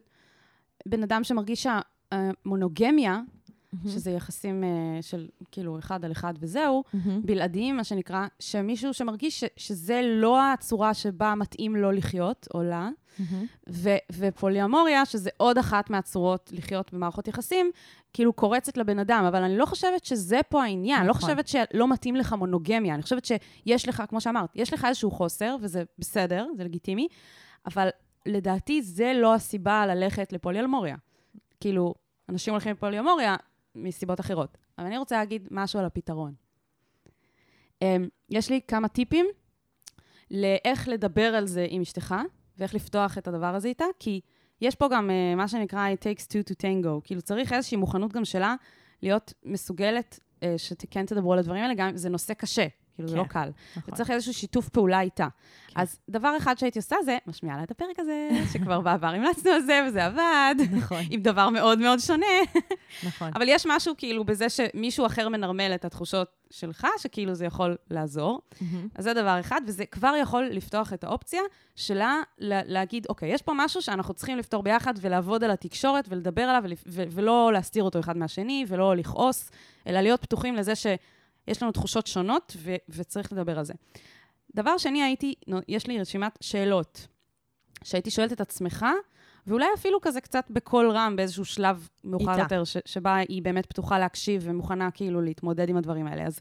בן 0.87 1.03
אדם 1.03 1.25
שמרגיש 1.25 1.67
אה, 2.12 2.31
מונוגמיה, 3.72 3.90
שזה 3.90 4.11
יחסים 4.11 4.64
אה, 4.64 5.02
של 5.02 5.28
כאילו 5.50 5.78
אחד 5.78 6.04
על 6.04 6.12
אחד 6.12 6.35
וזהו, 6.40 6.85
בלעדיים, 7.24 7.76
מה 7.76 7.85
שנקרא, 7.85 8.26
שמישהו 8.38 8.94
שמרגיש 8.94 9.40
ש, 9.40 9.44
שזה 9.57 10.00
לא 10.04 10.52
הצורה 10.52 10.94
שבה 10.94 11.35
מתאים 11.35 11.76
לו 11.76 11.92
לחיות, 11.92 12.48
או 12.54 12.62
לה, 12.62 12.88
ו, 13.68 13.90
ופוליאמוריה, 14.12 15.07
שזה 15.07 15.31
עוד 15.37 15.59
אחת 15.59 15.90
מהצורות 15.90 16.50
לחיות 16.54 16.92
במערכות 16.92 17.28
יחסים, 17.28 17.70
כאילו 18.12 18.33
קורצת 18.33 18.76
לבן 18.76 18.98
אדם, 18.98 19.24
אבל 19.28 19.42
אני 19.42 19.59
לא 19.59 19.66
חושבת 19.66 20.04
שזה 20.04 20.40
פה 20.48 20.62
העניין, 20.62 21.07
לא 21.07 21.11
נכון. 21.11 21.22
חושבת 21.22 21.48
שלא 21.48 21.88
מתאים 21.88 22.16
לך 22.16 22.33
מונוגמיה, 22.33 22.94
אני 22.94 23.02
חושבת 23.02 23.24
שיש 23.24 23.88
לך, 23.88 24.02
כמו 24.09 24.20
שאמרת, 24.20 24.50
יש 24.54 24.72
לך 24.72 24.85
איזשהו 24.85 25.11
חוסר, 25.11 25.57
וזה 25.61 25.83
בסדר, 25.98 26.46
זה 26.57 26.64
לגיטימי, 26.64 27.09
אבל 27.66 27.88
לדעתי 28.26 28.83
זה 28.83 29.12
לא 29.14 29.35
הסיבה 29.35 29.87
ללכת 29.87 30.33
לפוליאמוריה. 30.33 30.96
כאילו, 31.61 31.94
אנשים 32.28 32.54
הולכים 32.54 32.72
לפוליומוריה 32.72 33.37
מסיבות 33.83 34.21
אחרות. 34.21 34.59
אבל 34.79 34.87
אני 34.87 34.99
רוצה 34.99 35.17
להגיד 35.17 35.49
משהו 35.51 35.79
על 35.79 35.85
הפתרון. 35.85 36.35
Um, 37.85 37.87
יש 38.31 38.51
לי 38.51 38.61
כמה 38.69 38.88
טיפים 38.88 39.27
לאיך 40.31 40.88
לדבר 40.88 41.35
על 41.35 41.47
זה 41.47 41.67
עם 41.69 41.81
אשתך, 41.81 42.14
ואיך 42.59 42.75
לפתוח 42.75 43.19
את 43.19 43.29
הדבר 43.29 43.55
הזה 43.55 43.69
איתה, 43.69 43.85
כי 43.99 44.21
יש 44.61 44.75
פה 44.75 44.88
גם 44.93 45.11
uh, 45.11 45.37
מה 45.37 45.49
שנקרא 45.49 45.88
it 45.88 45.99
takes 45.99 46.23
two 46.23 46.51
to 46.51 46.55
tango. 46.62 47.01
כאילו, 47.05 47.23
צריך 47.23 47.53
איזושהי 47.53 47.77
מוכנות 47.77 48.12
גם 48.12 48.25
שלה 48.25 48.55
להיות 49.03 49.33
מסוגלת 49.45 50.21
uh, 50.41 50.45
שכן 50.57 51.07
תדברו 51.07 51.33
על 51.33 51.38
הדברים 51.38 51.62
האלה, 51.62 51.75
גם 51.75 51.88
אם 51.88 51.97
זה 51.97 52.09
נושא 52.09 52.35
קשה. 52.35 52.67
כאילו, 52.98 53.08
זה 53.08 53.14
כן, 53.16 53.22
לא 53.22 53.26
קל. 53.26 53.50
נכון. 53.76 53.94
וצריך 53.94 54.11
איזשהו 54.11 54.34
שיתוף 54.34 54.68
פעולה 54.68 55.00
איתה. 55.00 55.28
כן. 55.66 55.80
אז 55.80 55.98
דבר 56.08 56.37
אחד 56.37 56.58
שהייתי 56.58 56.78
עושה 56.78 56.96
זה, 57.04 57.18
משמיעה 57.26 57.56
לה 57.56 57.62
את 57.62 57.70
הפרק 57.70 57.98
הזה, 57.98 58.28
שכבר 58.52 58.80
בעבר 58.80 59.06
המלצנו 59.06 59.50
על 59.50 59.61
זה, 59.61 59.80
וזה 59.88 60.04
עבד. 60.04 60.54
נכון, 60.70 61.02
עם 61.11 61.22
דבר 61.22 61.48
מאוד 61.48 61.78
מאוד 61.78 61.98
שונה. 61.98 62.26
נכון. 63.06 63.30
אבל 63.34 63.44
יש 63.48 63.66
משהו 63.66 63.94
כאילו 63.98 64.24
בזה 64.24 64.46
שמישהו 64.48 65.06
אחר 65.06 65.28
מנרמל 65.28 65.72
את 65.74 65.84
התחושות 65.84 66.28
שלך, 66.50 66.87
שכאילו 66.98 67.34
זה 67.34 67.44
יכול 67.44 67.76
לעזור. 67.90 68.40
אז 68.94 69.04
זה 69.04 69.14
דבר 69.14 69.40
אחד, 69.40 69.61
וזה 69.66 69.87
כבר 69.87 70.12
יכול 70.20 70.44
לפתוח 70.44 70.92
את 70.92 71.04
האופציה 71.04 71.40
שלה 71.76 72.16
לה, 72.38 72.61
להגיד, 72.64 73.06
אוקיי, 73.08 73.32
יש 73.32 73.42
פה 73.42 73.52
משהו 73.56 73.82
שאנחנו 73.82 74.14
צריכים 74.14 74.38
לפתור 74.38 74.62
ביחד 74.62 74.94
ולעבוד 75.00 75.44
על 75.44 75.50
התקשורת 75.50 76.04
ולדבר 76.08 76.42
עליו 76.42 76.70
ו- 76.87 77.02
ולא 77.11 77.50
להסתיר 77.52 77.82
אותו 77.82 78.00
אחד 78.00 78.16
מהשני 78.16 78.64
ולא 78.68 78.96
לכעוס, 78.96 79.50
אלא 79.87 80.00
להיות 80.00 80.22
פתוחים 80.22 80.54
לזה 80.56 80.72
שיש 81.48 81.62
לנו 81.62 81.72
תחושות 81.72 82.06
שונות 82.06 82.56
ו- 82.56 82.74
וצריך 82.88 83.32
לדבר 83.32 83.58
על 83.58 83.64
זה. 83.64 83.74
דבר 84.54 84.78
שני, 84.78 85.02
הייתי, 85.02 85.34
יש 85.68 85.87
לי 85.87 86.00
רשימת 86.00 86.38
שאלות 86.40 87.06
שהייתי 87.84 88.11
שואלת 88.11 88.32
את 88.32 88.40
עצמך, 88.40 88.87
ואולי 89.46 89.66
אפילו 89.74 90.00
כזה 90.00 90.20
קצת 90.20 90.44
בקול 90.50 90.90
רם 90.90 91.16
באיזשהו 91.16 91.44
שלב 91.44 91.88
מאוחר 92.04 92.32
איתה. 92.32 92.42
יותר, 92.42 92.64
ש- 92.64 92.76
שבה 92.84 93.16
היא 93.16 93.42
באמת 93.42 93.66
פתוחה 93.66 93.98
להקשיב 93.98 94.42
ומוכנה 94.44 94.90
כאילו 94.90 95.20
להתמודד 95.20 95.68
עם 95.68 95.76
הדברים 95.76 96.06
האלה. 96.06 96.26
אז 96.26 96.40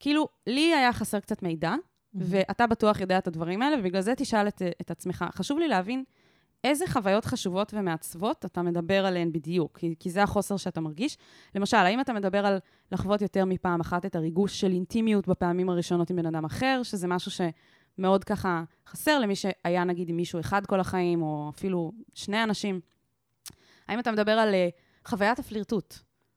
כאילו, 0.00 0.28
לי 0.46 0.74
היה 0.74 0.92
חסר 0.92 1.20
קצת 1.20 1.42
מידע, 1.42 1.74
ואתה 2.14 2.66
בטוח 2.66 3.00
יודע 3.00 3.18
את 3.18 3.26
הדברים 3.26 3.62
האלה, 3.62 3.76
ובגלל 3.80 4.00
זה 4.00 4.14
תשאל 4.14 4.48
את, 4.48 4.62
את 4.80 4.90
עצמך. 4.90 5.24
חשוב 5.34 5.58
לי 5.58 5.68
להבין 5.68 6.04
איזה 6.64 6.84
חוויות 6.86 7.24
חשובות 7.24 7.74
ומעצבות 7.74 8.44
אתה 8.44 8.62
מדבר 8.62 9.06
עליהן 9.06 9.32
בדיוק, 9.32 9.78
כי, 9.78 9.94
כי 9.98 10.10
זה 10.10 10.22
החוסר 10.22 10.56
שאתה 10.56 10.80
מרגיש. 10.80 11.16
למשל, 11.54 11.76
האם 11.76 12.00
אתה 12.00 12.12
מדבר 12.12 12.46
על 12.46 12.58
לחוות 12.92 13.22
יותר 13.22 13.44
מפעם 13.44 13.80
אחת 13.80 14.06
את 14.06 14.16
הריגוש 14.16 14.60
של 14.60 14.72
אינטימיות 14.72 15.28
בפעמים 15.28 15.68
הראשונות 15.68 16.10
עם 16.10 16.16
בן 16.16 16.26
אדם 16.26 16.44
אחר, 16.44 16.80
שזה 16.82 17.08
משהו 17.08 17.30
שמאוד 17.30 18.24
ככה 18.24 18.64
חסר 18.88 19.18
למי 19.18 19.36
שהיה 19.36 19.84
נגיד 19.84 20.08
עם 20.08 20.16
מישהו 20.16 20.40
אחד 20.40 20.66
כל 20.66 20.80
החיים, 20.80 21.22
או 21.22 21.50
אפילו 21.54 21.92
שני 22.14 22.42
אנשים. 22.42 22.80
האם 23.88 23.98
אתה 23.98 24.12
מדבר 24.12 24.32
על 24.32 24.54
uh, 24.54 25.08
חוויית 25.08 25.38
הפלירטוט, 25.38 25.94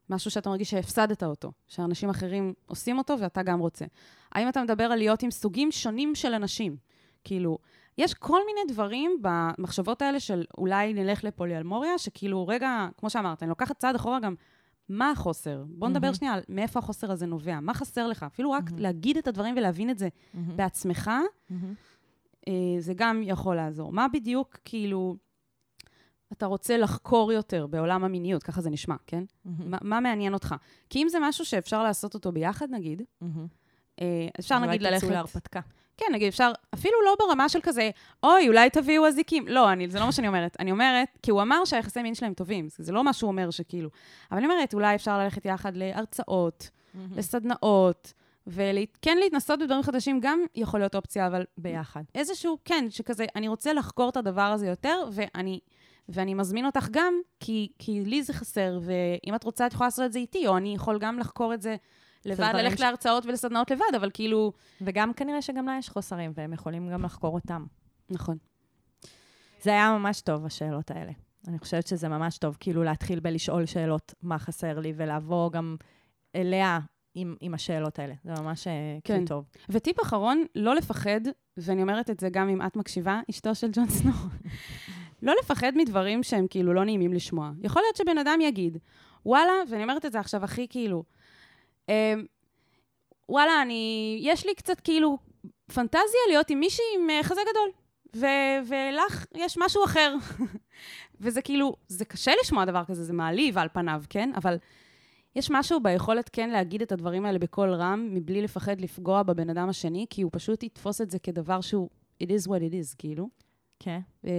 משהו 0.09 0.31
שאתה 0.31 0.49
מרגיש 0.49 0.69
שהפסדת 0.69 1.23
אותו, 1.23 1.51
שאנשים 1.67 2.09
אחרים 2.09 2.53
עושים 2.65 2.97
אותו 2.97 3.19
ואתה 3.19 3.43
גם 3.43 3.59
רוצה? 3.59 3.85
האם 4.31 4.49
אתה 4.49 4.63
מדבר 4.63 4.83
על 4.83 4.97
להיות 4.97 5.23
עם 5.23 5.31
סוגים 5.31 5.71
שונים 5.71 6.15
של 6.15 6.33
אנשים? 6.33 6.77
כאילו, 7.23 7.57
יש 7.97 8.13
כל 8.13 8.39
מיני 8.45 8.73
דברים 8.73 9.21
במחשבות 9.21 10.01
האלה 10.01 10.19
של 10.19 10.45
אולי 10.57 10.93
נלך 10.93 11.23
לפוליאלמוריה, 11.23 11.97
שכאילו, 11.97 12.47
רגע, 12.47 12.87
כמו 12.97 13.09
שאמרת, 13.09 13.43
אני 13.43 13.49
לוקחת 13.49 13.77
צעד 13.77 13.95
אחורה 13.95 14.19
גם, 14.19 14.35
מה 14.89 15.11
החוסר? 15.11 15.63
בוא 15.67 15.89
נדבר 15.89 16.01
מהמם. 16.01 16.13
שנייה 16.13 16.33
על 16.33 16.41
מאיפה 16.49 16.79
החוסר 16.79 17.11
הזה 17.11 17.25
נובע, 17.25 17.59
מה 17.59 17.73
חסר 17.73 18.07
לך? 18.07 18.23
אפילו 18.23 18.51
רק 18.51 18.63
מהמם. 18.69 18.81
להגיד 18.81 19.17
את 19.17 19.27
הדברים 19.27 19.55
ולהבין 19.57 19.89
את 19.89 19.97
זה 19.97 20.07
מהמם. 20.33 20.57
בעצמך, 20.57 21.11
מהמם. 21.49 21.73
אה, 22.47 22.53
זה 22.79 22.93
גם 22.95 23.21
יכול 23.23 23.55
לעזור. 23.55 23.91
מה 23.91 24.07
בדיוק, 24.13 24.57
כאילו, 24.65 25.15
אתה 26.31 26.45
רוצה 26.45 26.77
לחקור 26.77 27.31
יותר 27.31 27.67
בעולם 27.67 28.03
המיניות, 28.03 28.43
ככה 28.43 28.61
זה 28.61 28.69
נשמע, 28.69 28.95
כן? 29.07 29.23
מהמם. 29.45 29.71
מה, 29.71 29.77
מה 29.81 29.99
מעניין 29.99 30.33
אותך? 30.33 30.55
כי 30.89 31.03
אם 31.03 31.09
זה 31.09 31.17
משהו 31.21 31.45
שאפשר 31.45 31.83
לעשות 31.83 32.13
אותו 32.13 32.31
ביחד, 32.31 32.67
נגיד, 32.71 33.01
מהמם. 33.21 33.47
אה, 34.01 34.27
אפשר 34.39 34.55
אולי 34.55 34.67
נגיד 34.67 34.81
תצאו 34.81 34.91
ללכת... 34.91 35.07
להרפתקה. 35.07 35.59
כן, 36.07 36.13
נגיד, 36.13 36.27
אפשר, 36.27 36.51
אפילו 36.73 36.93
לא 37.05 37.15
ברמה 37.19 37.49
של 37.49 37.59
כזה, 37.63 37.89
אוי, 38.23 38.47
אולי 38.47 38.69
תביאו 38.69 39.07
אזיקים. 39.07 39.47
לא, 39.47 39.71
אני, 39.71 39.89
זה 39.89 39.99
לא 39.99 40.05
מה 40.05 40.11
שאני 40.11 40.27
אומרת. 40.27 40.57
אני 40.59 40.71
אומרת, 40.71 41.07
כי 41.21 41.31
הוא 41.31 41.41
אמר 41.41 41.65
שהיחסי 41.65 42.03
מין 42.03 42.15
שלהם 42.15 42.33
טובים, 42.33 42.67
זה 42.69 42.91
לא 42.91 43.03
מה 43.03 43.13
שהוא 43.13 43.27
אומר 43.27 43.49
שכאילו. 43.51 43.89
אבל 44.31 44.37
אני 44.37 44.47
אומרת, 44.47 44.73
אולי 44.73 44.95
אפשר 44.95 45.17
ללכת 45.19 45.45
יחד 45.45 45.75
להרצאות, 45.75 46.69
לסדנאות, 47.15 48.13
וכן 48.47 49.17
להתנסות 49.17 49.59
בדברים 49.59 49.83
חדשים 49.83 50.19
גם 50.19 50.39
יכול 50.55 50.79
להיות 50.79 50.95
אופציה, 50.95 51.27
אבל 51.27 51.43
ביחד. 51.57 52.03
איזשהו, 52.15 52.57
כן, 52.65 52.85
שכזה, 52.89 53.25
אני 53.35 53.47
רוצה 53.47 53.73
לחקור 53.73 54.09
את 54.09 54.17
הדבר 54.17 54.41
הזה 54.41 54.67
יותר, 54.67 55.03
ואני, 55.11 55.59
ואני 56.09 56.33
מזמין 56.33 56.65
אותך 56.65 56.87
גם, 56.91 57.13
כי, 57.39 57.67
כי 57.79 58.01
לי 58.05 58.23
זה 58.23 58.33
חסר, 58.33 58.79
ואם 58.81 59.35
את 59.35 59.43
רוצה, 59.43 59.67
את 59.67 59.73
יכולה 59.73 59.87
לעשות 59.87 60.05
את 60.05 60.13
זה 60.13 60.19
איתי, 60.19 60.47
או 60.47 60.57
אני 60.57 60.75
יכול 60.75 60.99
גם 60.99 61.19
לחקור 61.19 61.53
את 61.53 61.61
זה 61.61 61.75
לבד, 62.25 62.51
ללכת 62.55 62.77
ש- 62.77 62.81
להרצאות 62.81 63.25
ולסדנאות 63.25 63.71
לבד, 63.71 63.95
אבל 63.95 64.09
כאילו... 64.13 64.51
וגם 64.81 65.13
כנראה 65.13 65.41
שגם 65.41 65.65
לה 65.65 65.75
יש 65.79 65.89
חוסרים, 65.89 66.31
והם 66.35 66.53
יכולים 66.53 66.89
גם 66.89 67.03
לחקור 67.03 67.33
אותם. 67.33 67.65
נכון. 68.09 68.37
זה 69.61 69.69
היה 69.69 69.97
ממש 69.97 70.21
טוב, 70.21 70.45
השאלות 70.45 70.91
האלה. 70.91 71.11
אני 71.47 71.59
חושבת 71.59 71.87
שזה 71.87 72.07
ממש 72.07 72.37
טוב, 72.37 72.57
כאילו 72.59 72.83
להתחיל 72.83 73.19
בלשאול 73.19 73.65
שאלות 73.65 74.13
מה 74.21 74.39
חסר 74.39 74.79
לי, 74.79 74.93
ולבוא 74.95 75.51
גם 75.51 75.75
אליה 76.35 76.79
עם, 77.15 77.35
עם 77.41 77.53
השאלות 77.53 77.99
האלה. 77.99 78.13
זה 78.23 78.41
ממש 78.41 78.67
אה, 78.67 78.73
כן. 79.03 79.17
כלי 79.17 79.25
טוב. 79.25 79.45
וטיפ 79.69 80.01
אחרון, 80.01 80.45
לא 80.55 80.75
לפחד, 80.75 81.21
ואני 81.57 81.81
אומרת 81.81 82.09
את 82.09 82.19
זה 82.19 82.29
גם 82.29 82.49
אם 82.49 82.61
את 82.61 82.75
מקשיבה, 82.75 83.21
אשתו 83.29 83.55
של 83.55 83.67
ג'ון 83.73 83.87
סנו, 83.89 84.11
לא 85.21 85.33
לפחד 85.43 85.71
מדברים 85.75 86.23
שהם 86.23 86.47
כאילו 86.49 86.73
לא 86.73 86.83
נעימים 86.85 87.13
לשמוע. 87.13 87.51
יכול 87.61 87.81
להיות 87.81 87.95
שבן 87.95 88.17
אדם 88.17 88.39
יגיד, 88.41 88.77
וואלה, 89.25 89.51
ואני 89.69 89.83
אומרת 89.83 90.05
את 90.05 90.11
זה 90.11 90.19
עכשיו 90.19 90.43
הכי 90.43 90.67
כאילו, 90.69 91.03
וואלה, 93.29 93.61
אני, 93.61 94.17
יש 94.21 94.45
לי 94.45 94.55
קצת 94.55 94.79
כאילו 94.79 95.17
פנטזיה 95.73 96.21
להיות 96.27 96.49
עם 96.49 96.59
מישהי 96.59 96.85
עם 96.99 97.09
אה, 97.09 97.23
חזה 97.23 97.41
גדול, 97.49 97.69
ו- 98.15 98.67
ולך 98.67 99.25
יש 99.35 99.57
משהו 99.57 99.85
אחר. 99.85 100.15
וזה 101.21 101.41
כאילו, 101.41 101.75
זה 101.87 102.05
קשה 102.05 102.31
לשמוע 102.41 102.65
דבר 102.65 102.85
כזה, 102.85 103.03
זה 103.03 103.13
מעליב 103.13 103.57
על 103.57 103.67
פניו, 103.73 104.03
כן? 104.09 104.31
אבל 104.35 104.57
יש 105.35 105.51
משהו 105.51 105.79
ביכולת 105.79 106.29
כן 106.33 106.49
להגיד 106.49 106.81
את 106.81 106.91
הדברים 106.91 107.25
האלה 107.25 107.39
בקול 107.39 107.73
רם, 107.73 108.09
מבלי 108.13 108.41
לפחד 108.41 108.81
לפגוע 108.81 109.23
בבן 109.23 109.49
אדם 109.49 109.69
השני, 109.69 110.05
כי 110.09 110.21
הוא 110.21 110.31
פשוט 110.33 110.63
יתפוס 110.63 111.01
את 111.01 111.09
זה 111.11 111.19
כדבר 111.19 111.61
שהוא, 111.61 111.89
it 112.23 112.27
is 112.27 112.47
what 112.47 112.59
it 112.71 112.73
is, 112.73 112.95
כאילו. 112.97 113.29
כן, 113.79 113.99
אמ, 114.23 114.29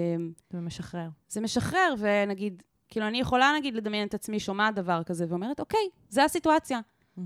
זה 0.50 0.60
משחרר. 0.60 1.08
זה 1.28 1.40
משחרר, 1.40 1.94
ונגיד, 1.98 2.62
כאילו, 2.88 3.06
אני 3.06 3.20
יכולה, 3.20 3.52
נגיד, 3.56 3.74
לדמיין 3.74 4.08
את 4.08 4.14
עצמי 4.14 4.40
שומעת 4.40 4.74
דבר 4.74 5.02
כזה, 5.02 5.24
ואומרת, 5.28 5.60
אוקיי, 5.60 5.88
זה 6.08 6.24
הסיטואציה. 6.24 6.80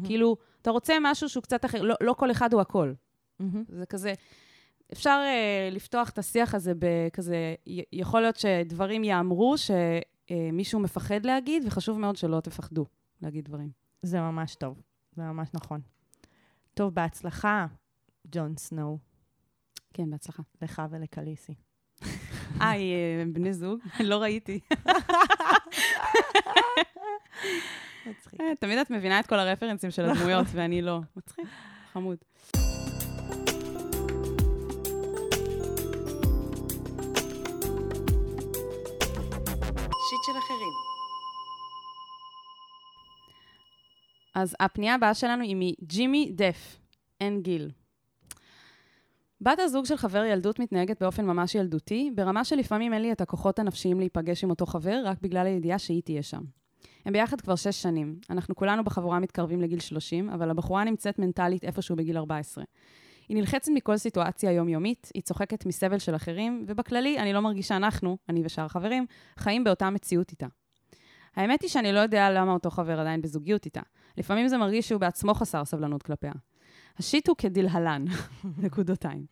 כאילו, 0.05 0.37
אתה 0.63 0.71
רוצה 0.71 0.95
משהו 1.03 1.29
שהוא 1.29 1.43
קצת 1.43 1.65
אחר, 1.65 1.83
לא, 1.83 1.95
לא 2.01 2.13
כל 2.13 2.31
אחד 2.31 2.53
הוא 2.53 2.61
הכל. 2.61 2.93
מהמם. 3.39 3.65
זה 3.69 3.87
כזה, 3.87 4.13
אפשר 4.93 5.21
uh, 5.25 5.75
לפתוח 5.75 6.11
את 6.11 6.19
השיח 6.19 6.55
הזה 6.55 6.73
בכזה, 6.79 7.55
יכול 7.93 8.21
להיות 8.21 8.37
שדברים 8.37 9.05
יאמרו 9.05 9.55
שמישהו 9.59 10.81
מפחד 10.81 11.27
להגיד, 11.27 11.63
וחשוב 11.67 11.99
מאוד 11.99 12.17
שלא 12.17 12.41
תפחדו 12.41 12.87
להגיד 13.23 13.45
דברים. 13.45 13.71
זה 14.03 14.21
ממש 14.21 14.55
טוב, 14.55 14.83
זה 15.17 15.23
ממש 15.23 15.49
נכון. 15.55 15.81
טוב, 16.75 16.95
בהצלחה, 16.95 17.67
ג'ון 18.33 18.57
סנואו, 18.57 18.99
כן, 19.95 20.11
בהצלחה. 20.11 20.43
לך 20.63 20.83
ולקליסי. 20.91 21.55
אה, 22.61 22.71
היא 22.71 22.95
אה, 22.95 23.25
בני 23.33 23.53
זוג? 23.53 23.81
לא 24.01 24.17
ראיתי. 24.23 24.61
מצחיק. 28.07 28.41
אה, 28.41 28.53
תמיד 28.61 28.79
את 28.79 28.91
מבינה 28.91 29.21
את 29.21 29.27
כל 29.27 29.39
הרפרנסים 29.39 29.91
של 29.91 30.05
הדמויות, 30.05 30.47
ואני 30.53 30.83
לא. 30.83 31.01
מצחיק, 31.17 31.47
חמוד. 31.93 32.17
שיט 40.09 40.23
של 40.27 40.39
אחרים. 40.39 40.73
אז 44.35 44.57
הפנייה 44.61 44.95
הבאה 44.95 45.15
שלנו 45.15 45.43
היא 45.43 45.57
מג'ימי 45.59 46.33
דף, 46.35 46.79
אין 47.21 47.43
גיל. 47.43 47.71
בת 49.41 49.59
הזוג 49.59 49.85
של 49.85 49.97
חבר 49.97 50.25
ילדות 50.25 50.59
מתנהגת 50.59 51.03
באופן 51.03 51.27
ממש 51.27 51.55
ילדותי, 51.55 52.11
ברמה 52.15 52.45
שלפעמים 52.45 52.93
אין 52.93 53.03
לי 53.03 53.13
את 53.13 53.21
הכוחות 53.21 53.59
הנפשיים 53.59 53.99
להיפגש 53.99 54.45
עם 54.45 54.51
אותו 54.51 54.67
חבר, 54.67 55.03
רק 55.05 55.19
בגלל 55.23 55.47
הידיעה 55.47 55.79
שהיא 55.79 56.03
תהיה 56.03 56.23
שם. 56.23 56.43
הם 57.05 57.13
ביחד 57.13 57.41
כבר 57.41 57.57
שש 57.57 57.83
שנים. 57.83 58.21
אנחנו 58.31 58.57
כולנו 58.57 58.85
בחבורה 58.85 59.19
מתקרבים 59.19 59.61
לגיל 59.61 59.81
30, 59.81 60.31
אבל 60.31 60.51
הבחורה 60.51 60.85
נמצאת 60.85 61.19
מנטלית 61.19 61.65
איפשהו 61.65 61.97
בגיל 61.97 62.17
14. 62.17 62.65
היא 63.29 63.37
נלחצת 63.37 63.71
מכל 63.75 63.97
סיטואציה 63.97 64.53
יומיומית, 64.53 65.11
היא 65.15 65.23
צוחקת 65.23 65.67
מסבל 65.67 65.99
של 65.99 66.17
אחרים, 66.17 66.65
ובכללי, 66.67 67.19
אני 67.19 67.33
לא 67.33 67.41
מרגישה 67.41 67.77
אנחנו, 67.77 68.17
אני 68.29 68.43
ושאר 68.45 68.65
החברים, 68.65 69.07
חיים 69.39 69.65
באותה 69.65 69.91
מציאות 69.91 70.31
איתה. 70.31 70.47
האמת 71.37 71.63
היא 71.63 71.71
שאני 71.71 71.93
לא 71.93 72.01
יודע 72.01 72.31
למה 72.31 72.53
אותו 72.53 72.71
חבר 72.71 73.01
עדיין 73.01 73.23
בזוגיות 73.23 73.65
איתה. 73.65 73.81
לפעמים 74.17 74.49
זה 74.49 74.59
מרגיש 74.59 74.89
שהוא 74.89 75.01
בעצמו 75.01 75.35
חסר 75.35 75.65
סבלנות 75.65 76.03
כלפיה. 76.03 76.33
השיט 76.99 77.29
הוא 77.29 77.37
כדלהלן, 77.37 78.05
נקודותיים. 78.65 79.27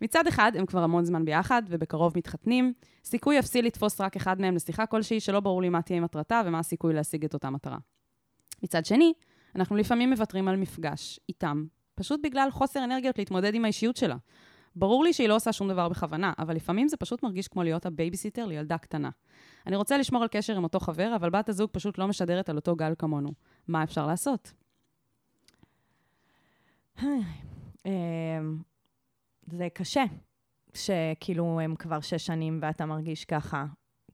מצד 0.00 0.26
אחד, 0.26 0.52
הם 0.54 0.66
כבר 0.66 0.82
המון 0.82 1.04
זמן 1.04 1.24
ביחד, 1.24 1.62
ובקרוב 1.68 2.12
מתחתנים. 2.16 2.72
סיכוי 3.04 3.38
אפסי 3.38 3.62
לתפוס 3.62 4.00
רק 4.00 4.16
אחד 4.16 4.40
מהם 4.40 4.54
לשיחה 4.54 4.86
כלשהי, 4.86 5.20
שלא 5.20 5.40
ברור 5.40 5.62
לי 5.62 5.68
מה 5.68 5.82
תהיה 5.82 6.00
מטרתה 6.00 6.42
ומה 6.46 6.58
הסיכוי 6.58 6.94
להשיג 6.94 7.24
את 7.24 7.34
אותה 7.34 7.50
מטרה. 7.50 7.78
מצד 8.62 8.84
שני, 8.84 9.12
אנחנו 9.56 9.76
לפעמים 9.76 10.10
מוותרים 10.10 10.48
על 10.48 10.56
מפגש 10.56 11.20
איתם, 11.28 11.64
פשוט 11.94 12.20
בגלל 12.22 12.48
חוסר 12.50 12.84
אנרגיות 12.84 13.18
להתמודד 13.18 13.54
עם 13.54 13.64
האישיות 13.64 13.96
שלה. 13.96 14.16
ברור 14.76 15.04
לי 15.04 15.12
שהיא 15.12 15.28
לא 15.28 15.36
עושה 15.36 15.52
שום 15.52 15.68
דבר 15.68 15.88
בכוונה, 15.88 16.32
אבל 16.38 16.56
לפעמים 16.56 16.88
זה 16.88 16.96
פשוט 16.96 17.22
מרגיש 17.22 17.48
כמו 17.48 17.62
להיות 17.62 17.86
הבייביסיטר 17.86 18.46
לילדה 18.46 18.78
קטנה. 18.78 19.10
אני 19.66 19.76
רוצה 19.76 19.98
לשמור 19.98 20.22
על 20.22 20.28
קשר 20.28 20.56
עם 20.56 20.64
אותו 20.64 20.80
חבר, 20.80 21.16
אבל 21.16 21.30
בת 21.30 21.48
הזוג 21.48 21.70
פשוט 21.72 21.98
לא 21.98 22.08
משדרת 22.08 22.48
על 22.48 22.56
אותו 22.56 22.76
גל 22.76 22.92
כמונו. 22.98 23.30
מה 23.68 23.82
אפשר 23.82 24.06
לעשות? 24.06 24.52
אמ, 27.86 28.58
זה 29.46 29.68
קשה, 29.74 30.04
שכאילו 30.74 31.60
הם 31.60 31.74
כבר 31.76 32.00
שש 32.00 32.26
שנים 32.26 32.58
ואתה 32.62 32.86
מרגיש 32.86 33.24
ככה 33.24 33.64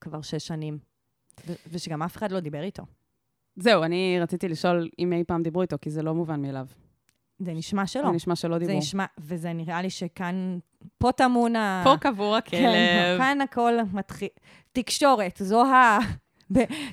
כבר 0.01 0.23
שש 0.23 0.47
שנים, 0.47 0.79
ו- 1.47 1.53
ושגם 1.71 2.03
אף 2.03 2.17
אחד 2.17 2.33
לא 2.33 2.41
דיבר 2.41 2.63
איתו. 2.63 2.83
זהו, 3.57 3.83
אני 3.85 4.19
רציתי 4.21 4.49
לשאול 4.49 4.89
אם 4.99 5.13
אי 5.13 5.25
פעם 5.25 5.43
דיברו 5.43 5.63
איתו, 5.63 5.77
כי 5.81 5.91
זה 5.91 6.03
לא 6.03 6.15
מובן 6.15 6.43
מאליו. 6.43 6.67
זה 7.39 7.53
נשמע 7.53 7.87
שלא. 7.87 8.03
זה 8.03 8.11
נשמע 8.11 8.37
שלא 8.37 8.55
זה 8.55 8.59
דיברו. 8.59 8.79
נשמע, 8.79 9.05
וזה 9.19 9.53
נראה 9.53 9.83
לי 9.83 9.91
שכאן, 9.91 10.59
פה 10.99 11.13
טמון 11.13 11.57
ה... 11.57 11.83
פה 11.85 11.97
קבור 12.01 12.37
הכלב. 12.37 12.61
כן, 12.61 13.15
כאן 13.19 13.41
הכל 13.41 13.73
מתחיל. 13.93 14.29
תקשורת, 14.73 15.41
זו 15.43 15.65
ה... 15.67 15.99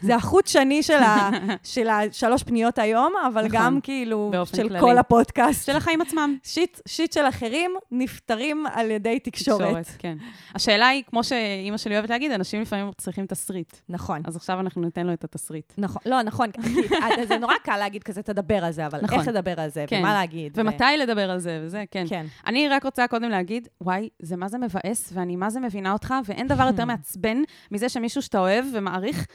זה 0.02 0.16
החוט 0.16 0.48
שני 0.48 0.84
של, 0.84 0.94
ה... 1.04 1.30
של 1.74 1.88
השלוש 1.90 2.44
פניות 2.44 2.80
היום, 2.80 3.14
אבל 3.28 3.46
נכון, 3.46 3.58
גם 3.60 3.82
כאילו 3.82 4.32
של 4.46 4.70
כללי. 4.70 4.80
כל 4.80 4.98
הפודקאסט. 4.98 5.66
של 5.66 5.76
החיים 5.76 6.02
עצמם. 6.02 6.38
שיט, 6.44 6.80
שיט 6.88 7.14
של 7.14 7.26
אחרים 7.30 7.76
נפתרים 7.92 8.66
על 8.74 8.92
ידי 8.92 9.20
תקשורת. 9.20 9.86
כן. 9.98 10.18
השאלה 10.56 10.88
היא, 10.88 11.04
כמו 11.10 11.24
שאימא 11.24 11.78
שלי 11.78 11.96
אוהבת 11.96 12.10
להגיד, 12.10 12.32
אנשים 12.32 12.62
לפעמים 12.62 12.92
צריכים 12.98 13.26
תסריט. 13.26 13.78
נכון. 13.90 14.22
אז 14.26 14.36
עכשיו 14.36 14.60
אנחנו 14.60 14.82
ניתן 14.82 15.08
לו 15.08 15.14
את 15.14 15.24
התסריט. 15.24 15.74
נכון, 15.78 16.02
לא, 16.06 16.22
נכון, 16.22 16.52
כי 16.52 16.88
זה 17.28 17.38
נורא 17.38 17.54
קל 17.64 17.78
להגיד 17.78 18.04
כזה, 18.04 18.22
תדבר 18.22 18.66
על 18.66 18.72
זה, 18.72 18.86
אבל 18.86 19.00
נכון. 19.02 19.20
איך 19.20 19.28
לדבר 19.28 19.60
על 19.62 19.70
זה, 19.70 19.86
כן. 19.88 20.00
ומה 20.00 20.14
להגיד. 20.14 20.58
ו- 20.58 20.62
ומתי 20.62 20.84
לדבר 21.00 21.32
על 21.32 21.40
זה 21.40 21.62
וזה, 21.64 21.84
כן. 21.92 22.06
כן. 22.10 22.26
אני 22.48 22.70
רק 22.70 22.86
רוצה 22.86 23.08
קודם 23.08 23.30
להגיד, 23.30 23.68
וואי, 23.82 24.10
זה 24.20 24.36
מה 24.36 24.48
זה 24.48 24.58
מבאס, 24.58 25.12
ואני 25.14 25.36
מה 25.36 25.50
זה 25.50 25.60
מבינה 25.60 25.94
אותך, 25.94 26.14
ואין 26.26 26.48
דבר 26.48 26.64
יותר 26.68 26.86
מעצבן 26.96 27.38
מזה 27.72 27.90
שמישהו 27.90 28.22
שאתה 28.22 28.40
אוהב 28.40 28.66
ומעריך, 28.74 29.26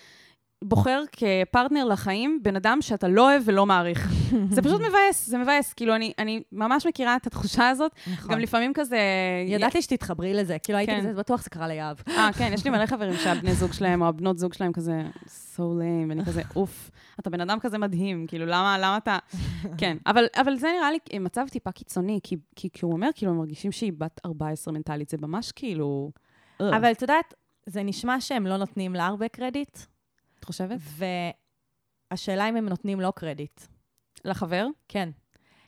בוחר 0.64 1.03
כפרטנר 1.12 1.85
לחיים 1.85 2.40
בן 2.42 2.57
אדם 2.57 2.79
שאתה 2.81 3.09
לא 3.09 3.31
אוהב 3.31 3.42
ולא 3.46 3.66
מעריך. 3.66 4.12
זה 4.55 4.62
פשוט 4.62 4.81
מבאס, 4.81 5.27
זה 5.27 5.38
מבאס. 5.38 5.73
כאילו, 5.73 5.94
אני, 5.96 6.12
אני 6.18 6.42
ממש 6.53 6.87
מכירה 6.87 7.16
את 7.16 7.27
התחושה 7.27 7.68
הזאת. 7.68 7.92
נכון. 8.12 8.33
גם 8.33 8.40
לפעמים 8.40 8.73
כזה... 8.75 8.99
ידעתי 9.46 9.83
שתתחברי 9.83 10.35
לזה, 10.35 10.59
כאילו 10.59 10.79
הייתי 10.79 10.92
כן. 10.92 11.01
כזה, 11.01 11.14
בטוח 11.14 11.42
זה 11.42 11.51
קרה 11.51 11.68
ליהב. 11.68 11.96
אה, 12.09 12.31
כן, 12.38 12.51
יש 12.55 12.64
לי 12.64 12.70
מלא 12.70 12.87
חברים 12.87 13.16
שהבני 13.16 13.55
זוג 13.55 13.73
שלהם, 13.73 14.03
או 14.03 14.09
הבנות 14.09 14.38
זוג 14.38 14.53
שלהם 14.53 14.73
כזה, 14.73 15.03
so 15.27 15.61
lame, 15.61 16.09
ואני 16.09 16.25
כזה, 16.25 16.42
אוף, 16.57 16.90
אתה 17.20 17.31
בן 17.31 17.40
אדם 17.40 17.61
כזה 17.61 17.79
מדהים, 17.79 18.27
כאילו, 18.27 18.46
למה, 18.46 18.77
למה 18.79 18.96
אתה... 18.96 19.18
כן, 19.79 19.96
אבל, 20.07 20.25
אבל 20.37 20.57
זה 20.57 20.68
נראה 20.77 20.90
לי 20.90 21.18
מצב 21.18 21.46
טיפה 21.51 21.73
קיצוני, 21.73 22.20
כי, 22.23 22.37
כי, 22.57 22.68
כי 22.73 22.85
הוא 22.85 22.92
אומר, 22.92 23.09
כאילו, 23.14 23.33
הם 23.33 23.38
מרגישים 23.38 23.73
שהיא 23.73 23.92
בת 23.99 24.20
14 24.27 24.75
מנטלית, 24.75 25.09
זה 25.09 25.16
ממש 25.20 25.53
כאילו... 25.53 26.11
אה, 26.61 26.77
אבל 26.77 26.90
את 26.90 27.03
יודעת, 27.03 27.35
זה 27.66 27.83
נשמע 27.83 28.20
שהם 28.20 28.46
לא 28.46 28.57
נותנים 28.57 28.94
לה 28.94 29.07
הרבה 29.07 29.29
קרדיט, 29.29 29.79
את 30.40 30.44
חושבת? 30.44 30.79
והשאלה 32.11 32.48
אם 32.48 32.57
הם 32.57 32.68
נותנים 32.68 33.00
לו 33.00 33.12
קרדיט. 33.12 33.61
לחבר? 34.24 34.66
כן. 34.88 35.09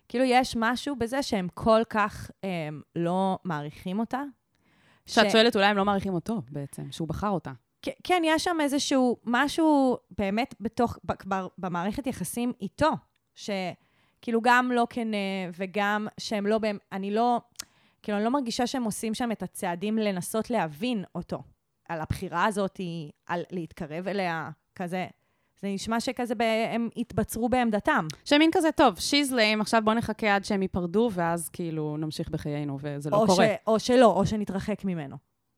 כאילו, 0.09 0.25
יש 0.25 0.57
משהו 0.59 0.97
בזה 0.97 1.23
שהם 1.23 1.49
כל 1.55 1.83
כך 1.91 2.31
הם, 2.43 2.83
לא 2.97 3.39
מעריכים 3.45 3.99
אותה. 3.99 4.23
שאת 5.07 5.31
ש- 5.31 5.33
שואלת, 5.33 5.57
אולי 5.57 5.67
הם 5.67 5.77
לא 5.77 5.85
מעריכים 5.85 6.15
אותו 6.15 6.43
בעצם, 6.51 6.93
שהוא 6.93 7.09
בחר 7.09 7.29
אותה. 7.29 7.53
כן, 7.83 7.93
כן, 8.05 8.23
יש 8.25 8.45
שם 8.45 8.57
איזשהו 8.61 9.17
משהו 9.25 9.97
באמת 10.19 10.55
בתוך, 10.61 10.99
במערכת 11.59 12.07
יחסים 12.07 12.53
איתו, 12.61 12.91
שכאילו 13.35 14.41
גם 14.43 14.73
לא 14.73 14.87
כנה 14.91 15.17
וגם 15.57 16.09
שהם 16.21 16.47
לא, 16.47 16.61
אני 16.93 17.11
לא, 17.11 17.41
כאילו, 18.03 18.19
אני 18.19 18.25
לא 18.25 18.31
מרגישה 18.31 18.67
שהם 18.67 18.85
עושים 18.85 19.15
שם 19.15 19.33
את 19.33 19.43
הצעדים 19.43 19.99
לנסות 19.99 20.51
להבין 20.51 21.05
אותו, 21.15 21.43
על 21.89 22.01
הבחירה 22.01 22.45
הזאת, 22.45 22.81
על 23.27 23.43
להתקרב 23.51 24.09
אליה, 24.09 24.51
כזה. 24.75 25.07
זה 25.61 25.69
נשמע 25.69 26.01
שכזה, 26.01 26.35
ב- 26.35 26.43
הם 26.71 26.89
התבצרו 26.97 27.49
בעמדתם. 27.49 28.07
שמין 28.25 28.51
כזה, 28.53 28.73
טוב, 28.73 28.95
she's 28.97 29.33
lame, 29.33 29.61
עכשיו 29.61 29.83
בוא 29.85 29.95
נחכה 29.95 30.35
עד 30.35 30.45
שהם 30.45 30.63
ייפרדו, 30.63 31.11
ואז 31.13 31.49
כאילו 31.49 31.97
נמשיך 31.97 32.29
בחיינו, 32.29 32.79
וזה 32.81 33.11
לא 33.11 33.17
או, 33.17 33.27
קורה. 33.27 33.47
ש, 33.47 33.49
או 33.67 33.81
שלא, 33.81 34.07
או 34.07 34.27
שנתרחק 34.27 34.85
ממנו. 34.85 35.17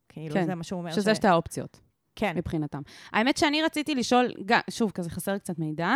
כאילו, 0.08 0.34
כן, 0.34 0.46
זה 0.46 0.54
מה 0.54 0.64
שהוא 0.64 0.80
אומר. 0.80 0.92
שזה 0.92 1.14
ש... 1.14 1.16
שתי 1.16 1.28
האופציות. 1.28 1.80
כן. 2.16 2.36
מבחינתם. 2.36 2.82
האמת 3.12 3.36
שאני 3.36 3.62
רציתי 3.62 3.94
לשאול, 3.94 4.32
שוב, 4.70 4.90
כזה 4.90 5.10
חסר 5.10 5.38
קצת 5.38 5.58
מידע, 5.58 5.94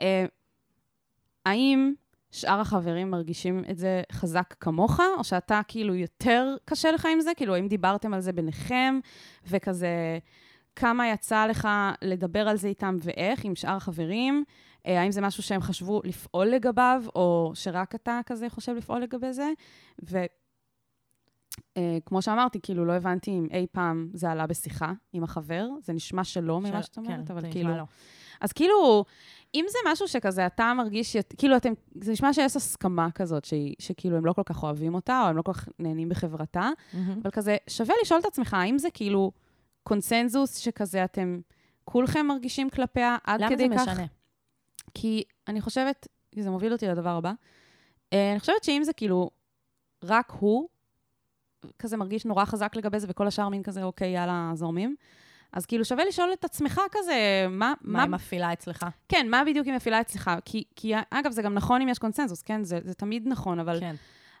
אה, 0.00 0.24
האם 1.46 1.92
שאר 2.30 2.60
החברים 2.60 3.10
מרגישים 3.10 3.64
את 3.70 3.78
זה 3.78 4.02
חזק 4.12 4.54
כמוך, 4.60 5.00
או 5.18 5.24
שאתה 5.24 5.60
כאילו 5.68 5.94
יותר 5.94 6.56
קשה 6.64 6.90
לך 6.90 7.08
עם 7.12 7.20
זה? 7.20 7.30
כאילו, 7.36 7.54
האם 7.54 7.68
דיברתם 7.68 8.14
על 8.14 8.20
זה 8.20 8.32
ביניכם, 8.32 8.98
וכזה, 9.46 10.18
כמה 10.76 11.08
יצא 11.08 11.46
לך 11.46 11.68
לדבר 12.02 12.48
על 12.48 12.56
זה 12.56 12.68
איתם 12.68 12.96
ואיך, 13.02 13.44
עם 13.44 13.54
שאר 13.54 13.76
החברים? 13.76 14.44
אה, 14.86 15.00
האם 15.00 15.10
זה 15.10 15.20
משהו 15.20 15.42
שהם 15.42 15.60
חשבו 15.60 16.00
לפעול 16.04 16.46
לגביו, 16.46 17.04
או 17.14 17.52
שרק 17.54 17.94
אתה 17.94 18.20
כזה 18.26 18.48
חושב 18.48 18.74
לפעול 18.76 19.02
לגבי 19.02 19.32
זה? 19.32 19.50
ו... 20.10 20.24
אה, 21.76 22.20
שאמרתי, 22.20 22.60
כאילו, 22.62 22.84
לא 22.84 22.92
הבנתי 22.92 23.30
אם 23.30 23.46
אי 23.50 23.66
פעם 23.72 24.08
זה 24.14 24.30
עלה 24.30 24.46
בשיחה 24.46 24.92
עם 25.12 25.24
החבר. 25.24 25.68
זה 25.82 25.92
נשמע 25.92 26.24
שלא 26.24 26.60
ממה 26.60 26.82
שאת 26.82 26.98
אומרת, 26.98 27.28
כן, 27.28 27.34
אבל 27.34 27.52
כאילו... 27.52 27.76
לא. 27.76 27.82
אז 28.40 28.52
כאילו, 28.52 29.04
אם 29.54 29.64
זה 29.68 29.78
משהו 29.92 30.08
שכזה 30.08 30.46
אתה 30.46 30.72
מרגיש, 30.76 31.12
ש- 31.12 31.22
כאילו 31.38 31.56
אתם, 31.56 31.72
זה 32.00 32.12
נשמע 32.12 32.32
שיש 32.32 32.56
הסכמה 32.56 33.10
כזאת, 33.10 33.44
שהיא, 33.44 33.74
שכאילו 33.78 34.16
הם 34.16 34.26
לא 34.26 34.32
כל 34.32 34.42
כך 34.46 34.62
אוהבים 34.62 34.94
אותה, 34.94 35.22
או 35.22 35.28
הם 35.28 35.36
לא 35.36 35.42
כל 35.42 35.52
כך 35.52 35.68
נהנים 35.78 36.08
בחברתה, 36.08 36.70
מהמם. 36.92 37.20
אבל 37.22 37.30
כזה, 37.30 37.56
שווה 37.66 37.94
לשאול 38.02 38.20
את 38.20 38.24
עצמך, 38.24 38.54
האם 38.54 38.78
זה 38.78 38.88
כאילו 38.90 39.32
קונסנזוס 39.82 40.56
שכזה 40.56 41.04
אתם 41.04 41.40
כולכם 41.84 42.26
מרגישים 42.26 42.70
כלפיה 42.70 43.16
עד 43.24 43.40
למה 43.40 43.50
כדי 43.50 43.68
זה 43.68 43.74
כך? 43.74 43.88
משנה? 43.88 44.06
כי 44.94 45.24
אני 45.48 45.60
חושבת, 45.60 46.08
זה 46.38 46.50
מוביל 46.50 46.72
אותי 46.72 46.86
לדבר 46.86 47.16
הבא, 47.16 47.32
אה, 48.12 48.30
אני 48.32 48.40
חושבת 48.40 48.64
שאם 48.64 48.80
זה 48.84 48.92
כאילו 48.92 49.30
רק 50.04 50.32
הוא, 50.38 50.68
כזה 51.78 51.96
מרגיש 51.96 52.26
נורא 52.26 52.44
חזק 52.44 52.76
לגבי 52.76 53.00
זה, 53.00 53.06
וכל 53.10 53.26
השאר 53.26 53.48
מין 53.48 53.62
כזה, 53.62 53.82
אוקיי, 53.82 54.10
יאללה, 54.14 54.50
זורמים, 54.54 54.96
אז 55.52 55.66
כאילו 55.66 55.84
שווה 55.84 56.04
לשאול 56.04 56.32
את 56.32 56.44
עצמך 56.44 56.80
כזה, 56.90 57.46
מה, 57.50 57.72
מה 57.80 58.02
היא 58.02 58.10
מפעילה 58.10 58.52
אצלך? 58.52 58.86
כן, 59.08 59.26
מה 59.30 59.42
בדיוק 59.46 59.66
היא 59.66 59.74
מפעילה 59.74 60.00
אצלך? 60.00 60.30
כי, 60.44 60.64
כי 60.76 60.92
אגב, 61.10 61.30
זה 61.30 61.42
גם 61.42 61.54
נכון 61.54 61.82
אם 61.82 61.88
יש 61.88 61.98
קונסנזוס, 61.98 62.42
כן? 62.42 62.64
זה, 62.64 62.78
זה 62.84 62.94
תמיד 62.94 63.28
נכון, 63.28 63.60
אבל, 63.60 63.80
כן. 63.80 63.94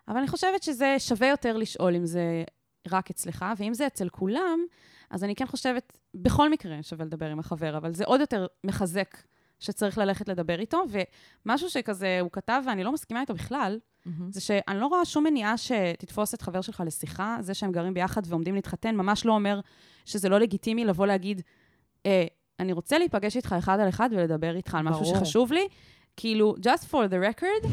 אבל 0.08 0.18
אני 0.18 0.28
חושבת 0.28 0.62
שזה 0.62 0.94
שווה 0.98 1.28
יותר 1.28 1.56
לשאול 1.56 1.94
אם 1.96 2.06
זה 2.06 2.44
רק 2.90 3.10
אצלך, 3.10 3.44
ואם 3.56 3.74
זה 3.74 3.86
אצל 3.86 4.08
כולם, 4.08 4.58
אז 5.10 5.24
אני 5.24 5.34
כן 5.34 5.46
חושבת, 5.46 5.98
בכל 6.14 6.50
מקרה 6.50 6.82
שווה 6.82 7.04
לדבר 7.04 7.26
עם 7.26 7.38
החבר, 7.38 7.76
אבל 7.76 7.94
זה 7.94 8.04
עוד 8.04 8.20
יותר 8.20 8.46
מחזק 8.64 9.16
שצריך 9.58 9.98
ללכת 9.98 10.28
לדבר 10.28 10.60
איתו, 10.60 10.84
ומשהו 11.46 11.70
שכזה 11.70 12.18
הוא 12.20 12.30
כתב, 12.32 12.62
ואני 12.66 12.84
לא 12.84 12.92
מסכימה 12.92 13.20
איתו 13.20 13.34
בכלל, 13.34 13.78
מהמם. 14.06 14.32
זה 14.32 14.40
שאני 14.40 14.80
לא 14.80 14.86
רואה 14.86 15.04
שום 15.04 15.24
מניעה 15.24 15.56
שתתפוס 15.58 16.34
את 16.34 16.42
חבר 16.42 16.60
שלך 16.60 16.82
לשיחה. 16.86 17.36
זה 17.40 17.54
שהם 17.54 17.72
גרים 17.72 17.94
ביחד 17.94 18.22
ועומדים 18.26 18.54
להתחתן, 18.54 18.96
ממש 18.96 19.26
לא 19.26 19.32
אומר 19.32 19.60
שזה 20.04 20.28
לא 20.28 20.40
לגיטימי 20.40 20.84
לבוא 20.84 21.06
להגיד, 21.06 21.42
אה, 22.06 22.24
אני 22.60 22.72
רוצה 22.72 22.98
להיפגש 22.98 23.36
איתך 23.36 23.54
אחד 23.58 23.80
על 23.80 23.88
אחד 23.88 24.08
ולדבר 24.12 24.56
איתך 24.56 24.74
על 24.74 24.82
משהו 24.82 25.02
ברור. 25.02 25.18
שחשוב 25.18 25.52
לי. 25.52 25.68
כאילו, 26.16 26.54
just 26.62 26.92
for 26.92 27.10
the 27.10 27.40
record, 27.40 27.66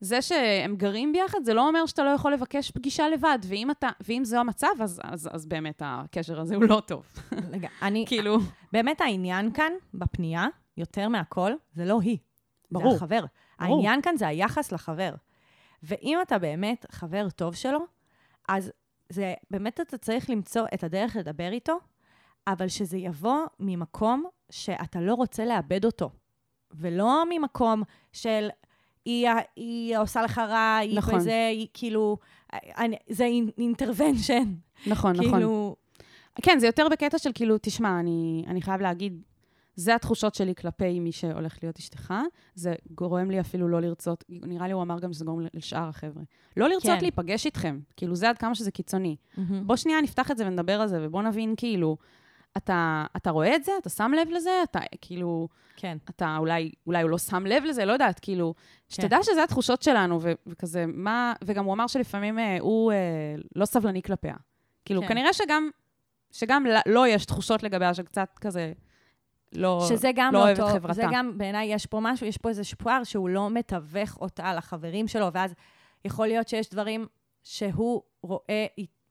זה 0.00 0.22
שהם 0.22 0.76
גרים 0.76 1.12
ביחד, 1.12 1.38
זה 1.44 1.54
לא 1.54 1.68
אומר 1.68 1.86
שאתה 1.86 2.04
לא 2.04 2.10
יכול 2.10 2.32
לבקש 2.32 2.70
פגישה 2.70 3.08
לבד. 3.08 3.38
ואם, 3.48 3.70
אתה, 3.70 3.88
ואם 4.00 4.24
זה 4.24 4.40
המצב, 4.40 4.66
אז, 4.80 5.00
אז, 5.04 5.28
אז 5.32 5.46
באמת 5.46 5.82
הקשר 5.84 6.40
הזה 6.40 6.56
הוא 6.56 6.64
לא 6.64 6.82
טוב. 6.86 7.06
רגע, 7.52 7.68
אני, 7.82 8.04
כאילו, 8.08 8.38
באמת 8.72 9.00
העניין 9.00 9.52
כאן, 9.52 9.72
בפנייה, 9.94 10.46
יותר 10.76 11.08
מהכל, 11.08 11.52
זה 11.74 11.84
לא 11.84 12.00
היא. 12.00 12.18
ברור. 12.70 12.90
זה 12.90 12.96
החבר. 12.96 13.24
ברור. 13.60 13.76
העניין 13.76 14.02
כאן 14.02 14.16
זה 14.16 14.26
היחס 14.26 14.72
לחבר. 14.72 15.14
ואם 15.82 16.18
אתה 16.22 16.38
באמת 16.38 16.86
חבר 16.90 17.30
טוב 17.30 17.54
שלו, 17.54 17.78
אז 18.48 18.72
זה, 19.08 19.34
באמת 19.50 19.80
אתה 19.80 19.98
צריך 19.98 20.30
למצוא 20.30 20.66
את 20.74 20.84
הדרך 20.84 21.16
לדבר 21.16 21.52
איתו, 21.52 21.78
אבל 22.46 22.68
שזה 22.68 22.96
יבוא 22.98 23.46
ממקום 23.60 24.24
שאתה 24.50 25.00
לא 25.00 25.14
רוצה 25.14 25.44
לאבד 25.44 25.84
אותו, 25.84 26.10
ולא 26.70 27.24
ממקום 27.30 27.82
של 28.12 28.48
היא, 29.06 29.28
היא 29.56 29.98
עושה 29.98 30.22
לך 30.22 30.38
רע, 30.38 30.76
היא 30.76 30.98
נכון. 30.98 31.14
בזה, 31.14 31.48
היא 31.52 31.66
כאילו, 31.74 32.18
אני, 32.52 32.96
זה 33.08 33.28
אינטרוונשן. 33.58 34.54
נכון, 34.86 35.12
נכון. 35.12 35.30
כאילו, 35.30 35.76
כן, 36.42 36.58
זה 36.58 36.66
יותר 36.66 36.88
בקטע 36.90 37.18
של 37.18 37.30
כאילו, 37.34 37.56
תשמע, 37.62 38.00
אני, 38.00 38.44
אני 38.46 38.62
חייב 38.62 38.80
להגיד, 38.80 39.22
זה 39.76 39.94
התחושות 39.94 40.34
שלי 40.34 40.54
כלפי 40.54 41.00
מי 41.00 41.12
שהולך 41.12 41.58
להיות 41.62 41.78
אשתך. 41.78 42.14
זה 42.54 42.74
גורם 42.90 43.30
לי 43.30 43.40
אפילו 43.40 43.68
לא 43.68 43.80
לרצות, 43.80 44.24
נראה 44.28 44.66
לי 44.66 44.72
הוא 44.72 44.82
אמר 44.82 45.00
גם 45.00 45.12
שזה 45.12 45.24
גורם 45.24 45.46
לשאר 45.54 45.88
החבר'ה. 45.88 46.22
לא 46.56 46.68
לרצות 46.68 46.90
כן. 46.90 47.00
להיפגש 47.00 47.46
איתכם. 47.46 47.80
כאילו, 47.96 48.14
זה 48.14 48.28
עד 48.28 48.38
כמה 48.38 48.54
שזה 48.54 48.70
קיצוני. 48.70 49.16
מהמם. 49.36 49.66
בוא 49.66 49.76
שנייה 49.76 50.00
נפתח 50.00 50.30
את 50.30 50.38
זה 50.38 50.46
ונדבר 50.46 50.80
על 50.80 50.88
זה, 50.88 50.98
ובוא 51.02 51.22
נבין, 51.22 51.54
כאילו, 51.56 51.96
אתה, 52.56 53.04
אתה 53.16 53.30
רואה 53.30 53.56
את 53.56 53.64
זה? 53.64 53.72
אתה 53.80 53.88
שם 53.88 54.12
לב 54.20 54.28
לזה? 54.30 54.50
אתה, 54.62 54.78
כאילו, 55.00 55.48
כן. 55.76 55.98
אתה 56.10 56.36
אולי, 56.38 56.72
אולי 56.86 57.02
הוא 57.02 57.10
לא 57.10 57.18
שם 57.18 57.46
לב 57.46 57.64
לזה, 57.64 57.84
לא 57.84 57.92
יודעת, 57.92 58.20
כאילו, 58.20 58.54
שתדע 58.88 59.18
שזה 59.22 59.42
התחושות 59.42 59.82
שלנו, 59.82 60.18
ו- 60.22 60.32
וכזה, 60.46 60.84
מה, 60.88 61.32
וגם 61.44 61.64
הוא 61.64 61.74
אמר 61.74 61.86
שלפעמים 61.86 62.38
אה, 62.38 62.56
הוא 62.60 62.92
אה, 62.92 62.96
לא 63.56 63.64
סבלני 63.64 64.02
כלפיה. 64.02 64.34
כאילו, 64.84 65.00
כן. 65.02 65.08
כנראה 65.08 65.32
שגם, 65.32 65.70
שגם 66.32 66.66
ל- 66.66 66.92
לו 66.92 67.06
יש 67.06 67.24
תחושות 67.24 67.62
לגביה 67.62 67.94
שקצת 67.94 68.38
כזה, 68.40 68.72
לא, 69.52 69.86
שזה 69.88 70.10
גם 70.14 70.32
לא 70.32 70.38
לא, 70.38 70.44
אוהב 70.44 70.60
את 70.60 70.68
חברתה. 70.72 70.94
זה 70.94 71.02
גם, 71.12 71.38
בעיניי, 71.38 71.74
יש 71.74 71.86
פה 71.86 71.98
משהו, 72.02 72.26
יש 72.26 72.36
פה 72.36 72.48
איזה 72.48 72.64
שפואר 72.64 73.04
שהוא 73.04 73.28
לא 73.28 73.50
מתווך 73.50 74.20
אותה 74.20 74.54
לחברים 74.54 75.08
שלו, 75.08 75.32
ואז 75.32 75.54
יכול 76.04 76.26
להיות 76.26 76.48
שיש 76.48 76.70
דברים 76.70 77.06
שהוא 77.42 78.02
רואה, 78.22 78.66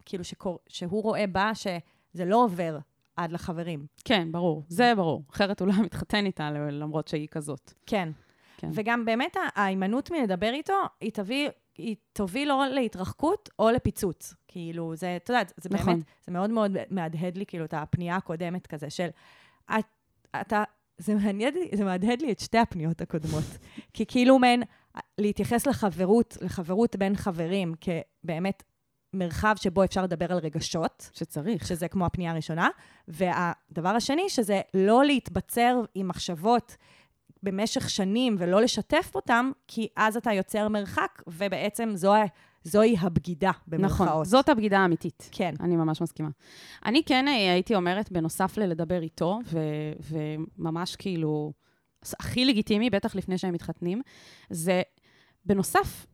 כאילו, 0.06 0.24
שקור, 0.24 0.60
שהוא 0.68 1.04
רואה 1.04 1.28
בה, 1.28 1.52
שזה 1.56 2.26
לא 2.26 2.43
עובר 2.43 2.78
עד 3.16 3.32
לחברים. 3.32 3.86
כן, 4.05 4.32
ברור, 4.32 4.63
זה 4.68 4.93
ברור. 4.95 5.24
אחרת 5.32 5.59
הוא 5.59 5.68
לא 5.68 5.74
מתחתן 5.84 6.26
איתה, 6.26 6.51
למרות 6.51 7.07
שהיא 7.07 7.28
כזאת. 7.32 7.74
כן. 7.86 8.09
כן. 8.57 8.70
וגם 8.74 9.05
באמת 9.05 9.36
ההימנעות 9.55 10.11
מלדבר 10.11 10.49
איתו, 10.53 10.74
היא 11.01 11.11
תביא, 11.11 11.49
היא 11.78 11.95
תוביל 12.13 12.51
או 12.51 12.61
להתרחקות 12.72 13.49
או 13.59 13.72
לפיצוץ. 13.72 14.34
כאילו, 14.47 14.95
זה, 14.95 15.16
אתה 15.16 15.34
יודע, 15.34 15.41
זה 15.57 15.70
נכון. 15.72 15.93
באמת, 15.93 16.05
זה 16.26 16.32
מאוד 16.32 16.49
מאוד 16.49 16.78
מהדהד 16.89 17.38
לי, 17.38 17.45
כאילו, 17.45 17.66
את 17.66 17.74
הפנייה 17.74 18.16
הקודמת 18.16 18.68
כזה 18.68 18.89
של, 18.89 19.07
את, 19.80 19.86
אתה, 20.41 20.63
זה 20.97 21.16
מעניין, 21.16 21.53
לי- 21.53 21.70
זה 21.78 21.84
מהדהד 21.84 22.22
לי 22.22 22.32
את 22.32 22.39
שתי 22.39 22.57
הפניות 22.57 23.01
הקודמות. 23.01 23.43
כי 23.93 24.05
כאילו 24.05 24.39
מעין, 24.39 24.63
להתייחס 25.18 25.68
לחברות, 25.68 26.38
לחברות 26.41 26.95
בין 26.95 27.16
חברים, 27.16 27.74
כבאמת 27.82 28.63
מרחב 29.16 29.55
שבו 29.57 29.84
אפשר 29.84 30.03
לדבר 30.03 30.32
על 30.32 30.38
רגשות, 30.38 31.09
שצריך. 31.13 31.68
שזה 31.68 31.88
כמו 31.88 32.05
הפנייה 32.05 32.32
הראשונה, 32.32 32.70
והדבר 33.07 33.89
השני, 33.89 34.30
שזה 34.30 34.61
לא 34.74 35.05
להתבצר 35.05 35.82
עם 35.95 36.07
מחשבות 36.07 36.78
במשך 37.43 37.89
שנים 37.89 38.36
ולא 38.39 38.61
לשתף 38.61 39.11
אותם, 39.16 39.51
כי 39.68 39.88
אז 39.95 40.18
אתה 40.18 40.34
יוצר 40.34 40.68
מרחק, 40.70 41.22
ובעצם 41.28 41.91
זו, 41.95 42.13
זוהי 42.63 42.95
הבגידה, 42.99 43.51
במרכאות. 43.68 44.09
נכון, 44.09 44.26
זאת 44.26 44.49
הבגידה 44.49 44.80
האמיתית. 44.80 45.30
כן. 45.32 45.53
אני 45.59 45.76
ממש 45.76 46.01
מסכימה. 46.01 46.30
אני 46.86 47.03
כן 47.03 47.28
אה, 47.28 47.53
הייתי 47.53 47.76
אומרת, 47.76 48.11
בנוסף 48.11 48.57
ללדבר 48.57 49.01
איתו, 49.01 49.39
ו- 49.45 49.59
וממש 50.57 50.95
כאילו, 50.95 51.53
הכי 52.20 52.45
לגיטימי, 52.45 52.89
בטח 52.89 53.16
לפני 53.16 53.38
שהם 53.38 53.53
מתחתנים, 53.53 54.01
זה 54.49 54.82
בנוסף, 55.45 56.05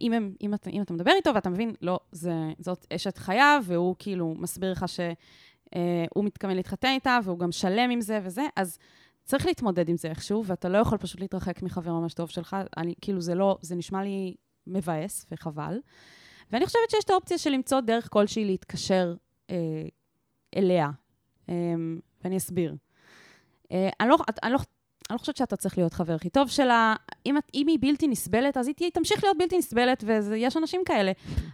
אם, 0.00 0.12
הם, 0.12 0.34
אם, 0.42 0.54
אתה, 0.54 0.70
אם 0.70 0.82
אתה 0.82 0.92
מדבר 0.92 1.10
איתו 1.16 1.34
ואתה 1.34 1.50
מבין, 1.50 1.74
לא, 1.82 2.00
זה, 2.12 2.32
זאת 2.58 2.86
אשת 2.92 3.18
חייו, 3.18 3.62
והוא 3.66 3.96
כאילו 3.98 4.34
מסביר 4.38 4.72
לך 4.72 4.84
שהוא 4.88 6.24
מתכוון 6.24 6.56
להתחתן 6.56 6.88
איתה, 6.88 7.18
והוא 7.24 7.38
גם 7.38 7.52
שלם 7.52 7.90
עם 7.90 8.00
זה 8.00 8.20
וזה, 8.22 8.42
אז 8.56 8.78
צריך 9.24 9.46
להתמודד 9.46 9.88
עם 9.88 9.96
זה 9.96 10.08
איכשהו, 10.08 10.44
ואתה 10.46 10.68
לא 10.68 10.78
יכול 10.78 10.98
פשוט 10.98 11.20
להתרחק 11.20 11.62
מחבר 11.62 11.92
ממש 11.92 12.14
טוב 12.14 12.30
שלך. 12.30 12.56
אני, 12.76 12.94
כאילו, 13.00 13.20
זה 13.20 13.34
לא, 13.34 13.58
זה 13.60 13.74
נשמע 13.74 14.02
לי 14.02 14.34
מבאס 14.66 15.26
וחבל. 15.30 15.78
ואני 16.52 16.66
חושבת 16.66 16.90
שיש 16.90 17.04
את 17.04 17.10
האופציה 17.10 17.38
של 17.38 17.50
למצוא 17.50 17.80
דרך 17.80 18.08
כלשהי 18.10 18.44
להתקשר 18.44 19.14
אה, 19.50 19.56
אליה, 20.56 20.90
אה, 21.48 21.54
ואני 22.24 22.36
אסביר. 22.36 22.76
אה, 23.72 23.88
אני, 24.00 24.08
לא, 24.08 24.16
אני, 24.42 24.52
לא, 24.52 24.58
אני 25.10 25.14
לא 25.14 25.18
חושבת 25.18 25.36
שאתה 25.36 25.56
צריך 25.56 25.78
להיות 25.78 25.92
חבר 25.92 26.14
הכי 26.14 26.30
טוב 26.30 26.48
שלה. 26.48 26.94
אם, 27.26 27.38
את- 27.38 27.50
אם 27.54 27.66
היא 27.66 27.78
בלתי 27.80 28.08
נסבלת, 28.08 28.56
אז 28.56 28.66
היא 28.66 28.74
תהיה- 28.74 28.90
תמשיך 28.90 29.24
להיות 29.24 29.38
בלתי 29.38 29.58
נסבלת, 29.58 30.04
ויש 30.06 30.56
אנשים 30.56 30.80
כאלה. 30.86 31.12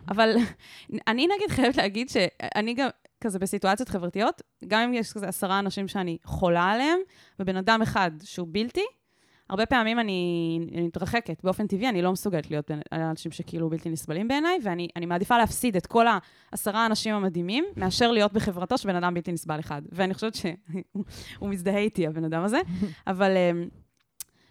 אבל 0.09 0.37
אני 1.09 1.27
נגיד 1.37 1.51
חייבת 1.51 1.77
להגיד 1.77 2.09
שאני 2.09 2.75
גם 2.75 2.89
כזה 3.21 3.39
בסיטואציות 3.39 3.89
חברתיות, 3.89 4.43
גם 4.67 4.81
אם 4.81 4.95
יש 4.95 5.13
כזה 5.13 5.29
עשרה 5.29 5.59
אנשים 5.59 5.89
שאני 5.89 6.19
חולה 6.25 6.65
עליהם, 6.71 6.99
ובן 7.41 7.57
אדם 7.57 7.83
אחד 7.83 8.11
שהוא 8.25 8.49
בלתי, 8.51 8.85
הרבה 9.51 9.67
פעמים 9.67 9.99
אני, 9.99 10.59
אני 10.73 10.83
מתרחקת. 10.87 11.45
באופן 11.45 11.67
טבעי, 11.67 11.89
אני 11.89 12.03
לא 12.03 12.13
מסוגלת 12.13 12.51
להיות 12.51 12.71
בין 12.71 12.81
אנשים 12.93 13.33
שכאילו 13.33 13.71
בלתי 13.71 13.91
נסבלים 13.91 14.29
בעיניי, 14.29 14.59
ואני 14.63 14.89
אני 14.97 15.07
מעדיפה 15.07 15.39
להפסיד 15.39 15.77
את 15.77 15.87
כל 15.87 16.07
העשרה 16.53 16.83
האנשים 16.83 17.15
המדהימים, 17.15 17.65
מאשר 17.77 18.11
להיות 18.13 18.33
בחברתו 18.33 18.79
של 18.79 18.89
בן 18.89 18.97
אדם 18.97 19.15
בלתי 19.15 19.33
נסבל 19.33 19.61
אחד. 19.61 19.83
ואני 19.93 20.15
חושבת 20.15 20.35
שהוא 20.35 21.49
מזדהה 21.49 21.79
איתי, 21.79 22.07
הבן 22.07 22.25
אדם 22.25 22.43
הזה. 22.43 22.59
אבל 23.07 23.31
אמ, 23.37 23.69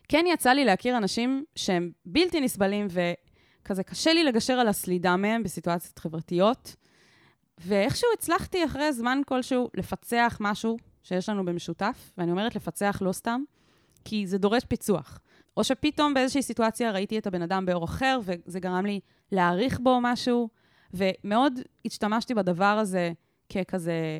כן 0.10 0.26
יצא 0.28 0.50
לי 0.50 0.66
להכיר 0.66 0.98
אנשים 0.98 1.44
שהם 1.56 1.92
בלתי 2.06 2.42
נסבלים, 2.42 2.88
וכזה 2.90 3.84
קשה 3.84 4.14
לי 4.14 4.24
לגשר 4.24 4.54
על 4.54 4.68
הסלידה 4.68 5.16
מהם 5.16 5.44
בסיטואציות 5.44 6.00
חברתיות. 6.00 6.76
ואיכשהו 7.58 8.10
הצלחתי 8.14 8.66
אחרי 8.66 8.94
זמן 8.94 9.22
כלשהו 9.26 9.70
לפצח 9.74 10.38
משהו 10.40 10.78
שיש 11.04 11.30
לנו 11.30 11.46
במשותף, 11.46 12.12
ואני 12.18 12.32
אומרת 12.32 12.56
לפצח 12.56 13.02
לא 13.02 13.12
סתם, 13.12 13.42
כי 14.06 14.28
זה 14.28 14.38
דורש 14.38 14.64
פיצוח. 14.66 15.20
או 15.58 15.64
שפתאום 15.64 16.14
באיזושהי 16.14 16.42
סיטואציה 16.42 16.92
ראיתי 16.92 17.18
את 17.18 17.28
הבן 17.28 17.42
אדם 17.42 17.66
באור 17.66 17.86
אחר, 17.86 18.20
וזה 18.24 18.60
גרם 18.60 18.86
לי 18.86 19.00
להעריך 19.32 19.80
בו 19.80 20.00
משהו, 20.02 20.50
ומאוד 20.94 21.54
השתמשתי 21.86 22.34
בדבר 22.34 22.66
הזה 22.66 23.12
ככזה, 23.54 24.20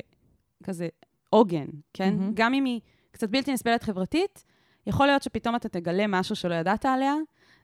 כזה 0.64 0.88
עוגן, 1.30 1.66
כן? 1.94 2.14
Mm-hmm. 2.18 2.32
גם 2.34 2.54
אם 2.54 2.64
היא 2.64 2.80
קצת 3.10 3.28
בלתי 3.30 3.52
נסבלת 3.52 3.82
חברתית, 3.82 4.44
יכול 4.86 5.06
להיות 5.06 5.22
שפתאום 5.22 5.56
אתה 5.56 5.68
תגלה 5.68 6.06
משהו 6.08 6.36
שלא 6.36 6.54
ידעת 6.54 6.84
עליה. 6.84 7.14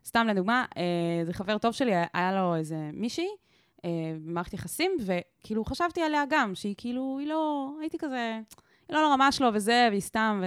סתם 0.05 0.27
לדוגמה, 0.27 0.65
אה, 0.77 1.25
זה 1.25 1.33
חבר 1.33 1.59
טוב 1.59 1.73
שלי, 1.73 1.93
היה 2.15 2.33
לו 2.33 2.57
איזה 2.57 2.91
מישהי, 2.93 3.29
אה, 3.85 3.91
במערכת 4.25 4.55
יחסים, 4.55 4.91
וכאילו 5.01 5.65
חשבתי 5.65 6.03
עליה 6.03 6.25
גם, 6.29 6.55
שהיא 6.55 6.75
כאילו, 6.79 7.17
היא 7.21 7.29
לא, 7.29 7.71
הייתי 7.81 7.99
כזה, 7.99 8.41
היא 8.89 8.97
לא 8.97 9.03
לרמה 9.03 9.33
שלו 9.33 9.49
וזה, 9.55 9.87
והיא 9.91 10.01
סתם, 10.01 10.43
ו... 10.43 10.47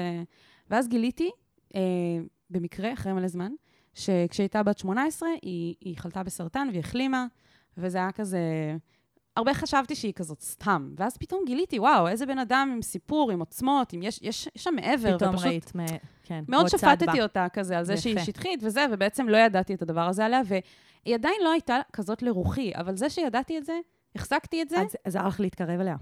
ואז 0.70 0.88
גיליתי, 0.88 1.30
אה, 1.76 1.82
במקרה, 2.50 2.94
אחרי 2.94 3.14
מלא 3.14 3.28
זמן, 3.28 3.52
שכשהיא 3.94 4.44
הייתה 4.44 4.64
בת 4.64 4.78
18, 4.78 5.30
היא, 5.42 5.76
היא 5.82 5.98
חלתה 5.98 6.24
בסרטן 6.24 6.68
והיא 6.72 6.80
החלימה, 6.80 7.26
וזה 7.78 7.98
היה 7.98 8.12
כזה... 8.12 8.40
הרבה 9.40 9.54
חשבתי 9.54 9.96
שהיא 9.96 10.14
כזאת 10.14 10.42
סתם, 10.42 10.94
ואז 10.98 11.18
פתאום 11.18 11.44
גיליתי, 11.46 11.80
וואו, 11.80 12.08
איזה 12.08 12.26
בן 12.26 12.40
אדם 12.40 12.72
עם 12.74 12.82
סיפור, 12.82 13.32
עם 13.32 13.40
עוצמות, 13.40 13.94
עם 13.94 14.04
יש, 14.04 14.20
יש, 14.22 14.50
יש 14.56 14.64
שם 14.64 14.76
מעבר, 14.76 15.18
פתאום 15.18 15.34
ופשוט 15.36 15.48
ראית, 15.48 15.72
מ- 15.76 15.86
כן. 16.24 16.44
מאוד 16.48 16.68
שפטתי 16.68 17.06
בה. 17.06 17.24
אותה 17.24 17.48
כזה 17.54 17.78
על 17.78 17.84
זה 17.84 17.94
יפה. 17.94 18.02
שהיא 18.02 18.20
שטחית 18.20 18.60
וזה, 18.64 18.86
ובעצם 18.92 19.30
לא 19.30 19.38
ידעתי 19.38 19.74
את 19.74 19.82
הדבר 19.82 20.08
הזה 20.08 20.26
עליה, 20.26 20.42
והיא 20.46 21.16
עדיין 21.16 21.42
לא 21.44 21.52
הייתה 21.52 21.80
כזאת 21.94 22.22
לרוחי, 22.22 22.72
אבל 22.76 22.96
זה 22.96 23.10
שידעתי 23.10 23.58
את 23.58 23.66
זה, 23.66 23.80
החזקתי 24.16 24.62
את 24.62 24.70
זה, 24.70 24.82
אז 24.82 24.96
עזר 25.04 25.28
לך 25.28 25.40
להתקרב 25.40 25.80
אליה. 25.80 25.96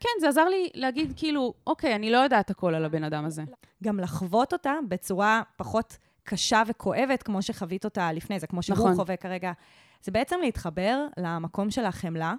כן, 0.00 0.08
זה 0.20 0.28
עזר 0.28 0.44
לי 0.44 0.68
להגיד 0.74 1.12
כאילו, 1.16 1.54
אוקיי, 1.66 1.94
אני 1.94 2.10
לא 2.10 2.18
יודעת 2.18 2.50
הכל 2.50 2.74
על 2.74 2.84
הבן 2.84 3.04
אדם 3.04 3.24
הזה. 3.24 3.42
גם 3.84 4.00
לחוות 4.00 4.52
אותה 4.52 4.72
בצורה 4.88 5.42
פחות 5.56 5.96
קשה 6.24 6.62
וכואבת, 6.66 7.22
כמו 7.22 7.42
שחווית 7.42 7.84
אותה 7.84 8.12
לפני 8.12 8.40
זה, 8.40 8.46
כמו 8.46 8.62
שהוא 8.62 8.76
נכון. 8.76 8.94
חווה 8.94 9.16
כרגע. 9.16 9.52
זה 10.02 10.12
בעצם 10.12 10.36
להתחבר 10.42 11.06
למקום 11.16 11.70
של 11.70 11.84
החמלה 11.84 12.34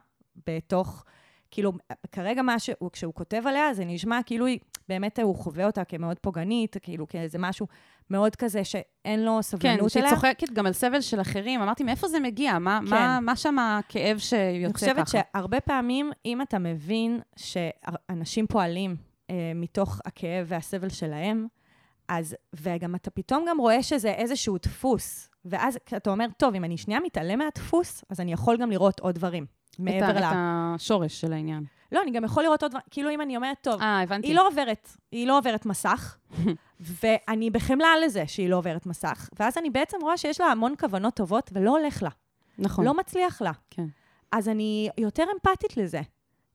בתוך, 0.48 1.04
כאילו, 1.52 1.72
כרגע 2.12 2.42
מה 2.42 2.60
שהוא, 2.60 2.92
כשהוא 2.92 3.14
כותב 3.14 3.44
עליה, 3.46 3.74
זה 3.74 3.86
נשמע 3.86 4.20
כאילו 4.26 4.46
היא, 4.46 4.60
באמת 4.90 5.20
הוא 5.20 5.36
חווה 5.36 5.66
אותה 5.66 5.84
כמאוד 5.84 6.20
פוגענית, 6.20 6.78
כאילו 6.82 7.08
כאיזה 7.08 7.38
משהו 7.38 7.68
מאוד 8.10 8.36
כזה 8.36 8.64
שאין 8.64 9.26
לו 9.26 9.36
כן, 9.36 9.42
סבלנות 9.42 9.92
שהיא 9.92 10.04
אליה. 10.04 10.16
צוחקת 10.16 10.50
גם 10.50 10.66
על 10.66 10.74
סבל 10.74 11.02
של 11.02 11.22
אחרים. 11.22 11.62
אמרתי, 11.62 11.84
מאיפה 11.84 12.08
זה 12.08 12.20
מגיע? 12.20 12.60
מה, 12.60 12.80
מה, 12.90 13.20
מה 13.22 13.36
שם 13.36 13.60
הכאב 13.60 14.18
שיוצא 14.18 14.92
ככה? 14.92 14.92
אני 14.92 15.06
חושבת 15.06 15.08
שהרבה 15.08 15.60
פעמים, 15.60 16.12
אם 16.26 16.42
אתה 16.42 16.60
מבין 16.60 17.20
שאנשים 17.36 18.48
פועלים 18.48 18.96
אה, 19.30 19.52
מתוך 19.56 20.02
הכאב 20.06 20.46
והסבל 20.48 20.90
שלהם, 20.90 21.48
אז, 22.08 22.36
וגם 22.54 22.96
אתה 22.96 23.12
פתאום 23.12 23.46
גם 23.50 23.58
רואה 23.58 23.84
שזה 23.84 24.12
איזשהו 24.12 24.58
דפוס, 24.58 25.30
ואז 25.46 25.78
אתה 25.98 26.10
אומר, 26.10 26.26
טוב, 26.38 26.56
אם 26.56 26.64
אני 26.64 26.78
שנייה 26.78 27.00
מתעלם 27.00 27.40
מהדפוס, 27.40 28.04
אז 28.10 28.20
אני 28.20 28.34
יכול 28.34 28.58
גם 28.58 28.72
לראות 28.72 29.00
עוד 29.00 29.16
דברים. 29.16 29.46
מעבר 29.80 30.10
את, 30.10 30.16
ל... 30.16 30.24
ה- 30.24 30.30
את 30.32 30.36
השורש 30.76 31.22
של 31.22 31.34
העניין. 31.34 31.64
לא, 31.92 32.02
אני 32.02 32.12
גם 32.12 32.24
יכול 32.24 32.44
לראות 32.44 32.64
עוד 32.64 32.72
דברים, 32.72 32.86
כאילו 32.92 33.10
אם 33.10 33.22
אני 33.22 33.36
אומרת, 33.36 33.58
טוב, 33.62 33.82
אה, 33.82 34.02
הבנתי. 34.02 34.28
היא 34.28 34.36
לא 34.36 34.48
עוברת, 34.48 34.90
היא 35.12 35.28
לא 35.28 35.38
עוברת 35.38 35.66
מסך, 35.66 36.18
ואני 37.04 37.50
בחמלה 37.50 37.88
לזה 38.06 38.24
שהיא 38.28 38.50
לא 38.50 38.56
עוברת 38.58 38.86
מסך, 38.86 39.30
ואז 39.40 39.58
אני 39.58 39.70
בעצם 39.70 39.98
רואה 40.02 40.18
שיש 40.18 40.42
לה 40.42 40.48
המון 40.48 40.74
כוונות 40.80 41.14
טובות 41.14 41.50
ולא 41.54 41.78
הולך 41.78 42.04
לה, 42.04 42.10
נכון. 42.58 42.86
לא 42.86 42.94
מצליח 42.94 43.42
לה. 43.42 43.52
כן. 43.70 43.86
אז 44.32 44.50
אני 44.50 44.90
יותר 44.98 45.24
אמפתית 45.36 45.78
לזה. 45.78 46.02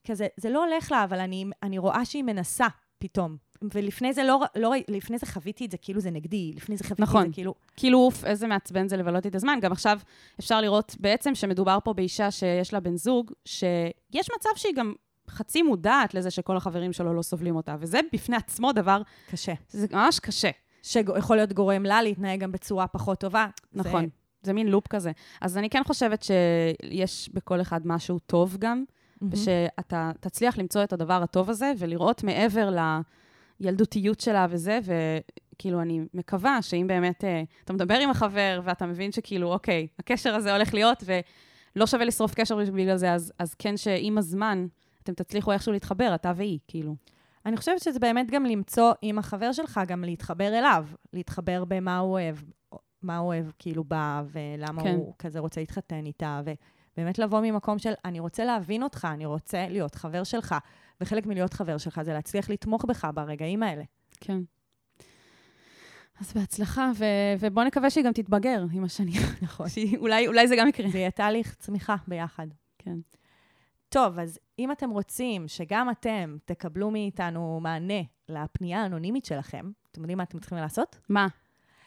כזה, 0.06 0.26
זה 0.36 0.50
לא 0.50 0.64
הולך 0.64 0.92
לה, 0.92 1.04
אבל 1.04 1.20
אני, 1.20 1.44
אני 1.62 1.78
רואה 1.78 2.04
שהיא 2.04 2.24
מנסה 2.24 2.66
פתאום. 2.98 3.36
ולפני 3.74 4.12
זה 4.12 4.22
לא, 4.24 4.40
לא, 4.56 4.72
לפני 4.88 5.18
זה 5.18 5.26
חוויתי 5.26 5.66
את 5.66 5.70
זה 5.70 5.76
כאילו 5.76 6.00
זה 6.00 6.10
נגדי, 6.10 6.52
לפני 6.56 6.76
זה 6.76 6.84
חוויתי 6.84 7.02
נכון. 7.02 7.22
את 7.22 7.26
זה 7.28 7.34
כאילו... 7.34 7.54
כאילו, 7.76 7.98
אוף, 7.98 8.24
איזה 8.24 8.46
מעצבן 8.46 8.88
זה 8.88 8.96
לבלות 8.96 9.26
את 9.26 9.34
הזמן. 9.34 9.58
גם 9.62 9.72
עכשיו 9.72 9.98
אפשר 10.40 10.60
לראות 10.60 10.96
בעצם 11.00 11.34
שמדובר 11.34 11.78
פה 11.84 11.92
באישה 11.92 12.30
שיש 12.30 12.72
לה 12.72 12.80
בן 12.80 12.96
זוג, 12.96 13.32
שיש 13.44 14.28
מצב 14.38 14.50
שהיא 14.56 14.74
גם 14.76 14.92
חצי 15.28 15.62
מודעת 15.62 16.14
לזה 16.14 16.30
שכל 16.30 16.56
החברים 16.56 16.92
שלו 16.92 17.14
לא 17.14 17.22
סובלים 17.22 17.56
אותה, 17.56 17.76
וזה 17.80 18.00
בפני 18.12 18.36
עצמו 18.36 18.72
דבר, 18.72 19.02
קשה. 19.30 19.52
זה 19.68 19.86
ממש 19.92 20.20
קשה. 20.20 20.50
שיכול 20.82 21.36
להיות 21.36 21.52
גורם 21.52 21.82
לה 21.82 22.02
להתנהג 22.02 22.40
גם 22.40 22.52
בצורה 22.52 22.86
פחות 22.86 23.20
טובה. 23.20 23.46
נכון. 23.72 24.02
זה, 24.02 24.08
זה 24.42 24.52
מין 24.52 24.68
לופ 24.68 24.86
כזה. 24.86 25.12
אז 25.40 25.58
אני 25.58 25.70
כן 25.70 25.82
חושבת 25.84 26.22
שיש 26.22 27.30
בכל 27.34 27.60
אחד 27.60 27.80
משהו 27.84 28.18
טוב 28.18 28.56
גם, 28.58 28.84
ושאתה 29.30 30.10
תצליח 30.20 30.58
למצוא 30.58 30.84
את 30.84 30.92
הדבר 30.92 31.22
הטוב 31.22 31.50
הזה, 31.50 31.72
ולראות 31.78 32.24
מעבר 32.24 32.70
לילדותיות 33.62 34.20
שלה 34.20 34.46
וזה, 34.50 34.78
וכאילו, 34.82 35.80
אני 35.80 36.00
מקווה 36.14 36.62
שאם 36.62 36.86
באמת 36.86 37.24
אה, 37.24 37.42
אתה 37.64 37.72
מדבר 37.72 37.94
עם 37.94 38.10
החבר, 38.10 38.60
ואתה 38.64 38.86
מבין 38.86 39.12
שכאילו, 39.12 39.52
אוקיי, 39.52 39.86
הקשר 39.98 40.34
הזה 40.34 40.52
הולך 40.52 40.74
להיות, 40.74 41.04
ולא 41.76 41.86
שווה 41.86 42.04
לשרוף 42.04 42.34
קשר 42.34 42.56
בגלל 42.56 42.96
זה, 42.96 43.12
אז, 43.12 43.32
אז 43.38 43.54
כן 43.54 43.76
שעם 43.76 44.18
הזמן 44.18 44.66
אתם 45.02 45.14
תצליחו 45.14 45.52
איכשהו 45.52 45.72
להתחבר, 45.72 46.14
אתה 46.14 46.32
והיא, 46.36 46.58
כאילו. 46.68 46.96
אני 47.46 47.56
חושבת 47.56 47.80
שזה 47.80 47.98
באמת 47.98 48.30
גם 48.30 48.44
למצוא 48.44 48.92
עם 49.02 49.18
החבר 49.18 49.52
שלך, 49.52 49.80
גם 49.86 50.04
להתחבר 50.04 50.58
אליו, 50.58 50.86
להתחבר 51.12 51.64
במה 51.64 51.98
הוא 51.98 52.12
אוהב, 52.12 52.36
מה 53.02 53.18
הוא 53.18 53.26
אוהב 53.26 53.46
כאילו 53.58 53.84
בה, 53.84 54.22
ולמה 54.32 54.82
כן. 54.82 54.94
הוא 54.94 55.14
כזה 55.18 55.38
רוצה 55.38 55.60
להתחתן 55.60 56.06
איתה, 56.06 56.40
ובאמת 56.96 57.18
לבוא 57.18 57.40
ממקום 57.40 57.78
של, 57.78 57.92
אני 58.04 58.20
רוצה 58.20 58.44
להבין 58.44 58.82
אותך, 58.82 59.08
אני 59.10 59.26
רוצה 59.26 59.66
להיות 59.68 59.94
חבר 59.94 60.24
שלך, 60.24 60.54
וחלק 61.00 61.26
מלהיות 61.26 61.52
חבר 61.54 61.78
שלך 61.78 62.02
זה 62.02 62.12
להצליח 62.12 62.50
לתמוך 62.50 62.84
בך 62.84 63.08
ברגעים 63.14 63.62
האלה. 63.62 63.82
כן. 64.20 64.38
אז 66.20 66.32
בהצלחה, 66.32 66.90
ו- 66.98 67.04
ובוא 67.40 67.64
נקווה 67.64 67.90
שהיא 67.90 68.04
גם 68.04 68.12
תתבגר 68.12 68.64
עם 68.72 68.84
השנים. 68.84 69.20
נכון. 69.42 69.68
שהיא- 69.68 69.98
אולי, 69.98 70.26
אולי 70.26 70.48
זה 70.48 70.54
גם 70.58 70.68
יקרה. 70.68 70.90
זה 70.90 70.98
יהיה 70.98 71.10
תהליך 71.10 71.54
צמיחה 71.54 71.96
ביחד. 72.08 72.46
כן. 72.78 72.96
טוב, 73.88 74.18
אז 74.18 74.38
אם 74.58 74.72
אתם 74.72 74.90
רוצים 74.90 75.48
שגם 75.48 75.90
אתם 75.90 76.36
תקבלו 76.44 76.90
מאיתנו 76.90 77.60
מענה 77.62 78.00
לפנייה 78.28 78.82
האנונימית 78.82 79.24
שלכם, 79.24 79.70
אתם 79.90 80.00
יודעים 80.00 80.18
מה 80.18 80.24
אתם 80.24 80.38
צריכים 80.38 80.58
לעשות? 80.58 80.98
מה? 81.08 81.26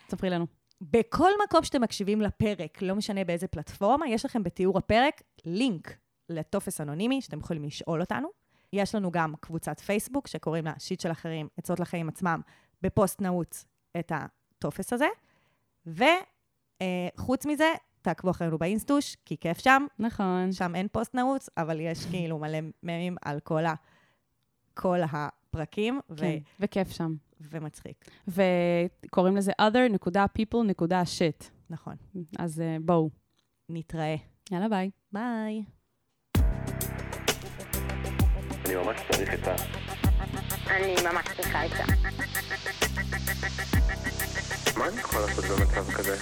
ספרי 0.10 0.30
לנו. 0.30 0.46
בכל 0.82 1.32
מקום 1.44 1.64
שאתם 1.64 1.82
מקשיבים 1.82 2.22
לפרק, 2.22 2.82
לא 2.82 2.96
משנה 2.96 3.24
באיזה 3.24 3.48
פלטפורמה, 3.48 4.08
יש 4.08 4.26
לכם 4.26 4.44
בתיאור 4.44 4.78
הפרק 4.78 5.22
לינק 5.46 5.98
לטופס 6.30 6.82
אנונימי 6.82 7.22
שאתם 7.22 7.40
יכולים 7.40 7.64
לשאול 7.64 8.02
אותנו. 8.02 8.28
יש 8.74 8.96
לנו 8.96 9.12
גם 9.12 9.34
קבוצת 9.40 9.80
פייסבוק 9.80 10.28
שקוראים 10.28 10.66
לה 10.66 10.74
שיט 10.80 11.00
של 11.00 11.12
אחרים, 11.12 11.48
עצות 11.58 11.80
לחיים 11.80 12.10
עצמם, 12.10 12.42
בפוסט 12.82 13.22
נעוץ 13.22 13.66
את 14.00 14.12
הטופס 14.16 14.94
הזה. 14.94 15.08
וחוץ 15.86 17.46
מזה, 17.46 17.74
תעקבו 18.02 18.32
אחרינו 18.32 18.58
באינסטוש, 18.58 19.16
כי 19.26 19.38
כיף 19.38 19.58
שם. 19.58 19.86
נכון. 20.00 20.52
שם 20.52 20.76
אין 20.76 20.88
פוסט 20.92 21.16
נעוץ, 21.16 21.50
אבל 21.58 21.80
יש 21.80 22.06
כאילו 22.06 22.40
מלא 22.40 22.58
ממים 22.84 23.16
על 23.22 23.40
כל, 23.40 23.66
ה, 23.66 23.74
כל 24.74 25.00
הפרקים, 25.12 26.00
ו, 26.10 26.18
כן, 26.18 26.38
וכיף 26.60 26.90
שם. 26.90 27.16
ומצחיק. 27.42 28.06
וקוראים 28.28 29.38
לזה 29.38 29.52
other.people.shit. 29.62 31.44
נכון. 31.70 31.96
אז 32.40 32.60
אה, 32.60 32.82
בואו. 32.82 33.10
נתראה. 33.70 34.16
יאללה, 34.52 34.70
ביי. 34.70 34.92
ביי. 35.12 35.64
אני 38.66 38.76
ממש 38.76 39.02
צריך 39.12 39.34
את 39.34 39.48
ה... 39.48 39.56
אני 40.68 40.96
ממש 41.04 41.26
צריכה 41.36 41.66
את 41.66 41.72
ה... 41.72 41.86
מה 44.80 44.88
אני 44.88 45.00
יכול 45.00 45.22
לעשות 45.22 45.46
במצב 45.46 45.92
כזה? 45.92 46.16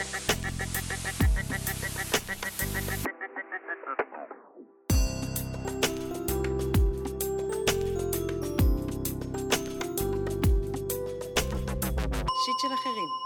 של 12.63 12.73
אחרים. 12.73 13.22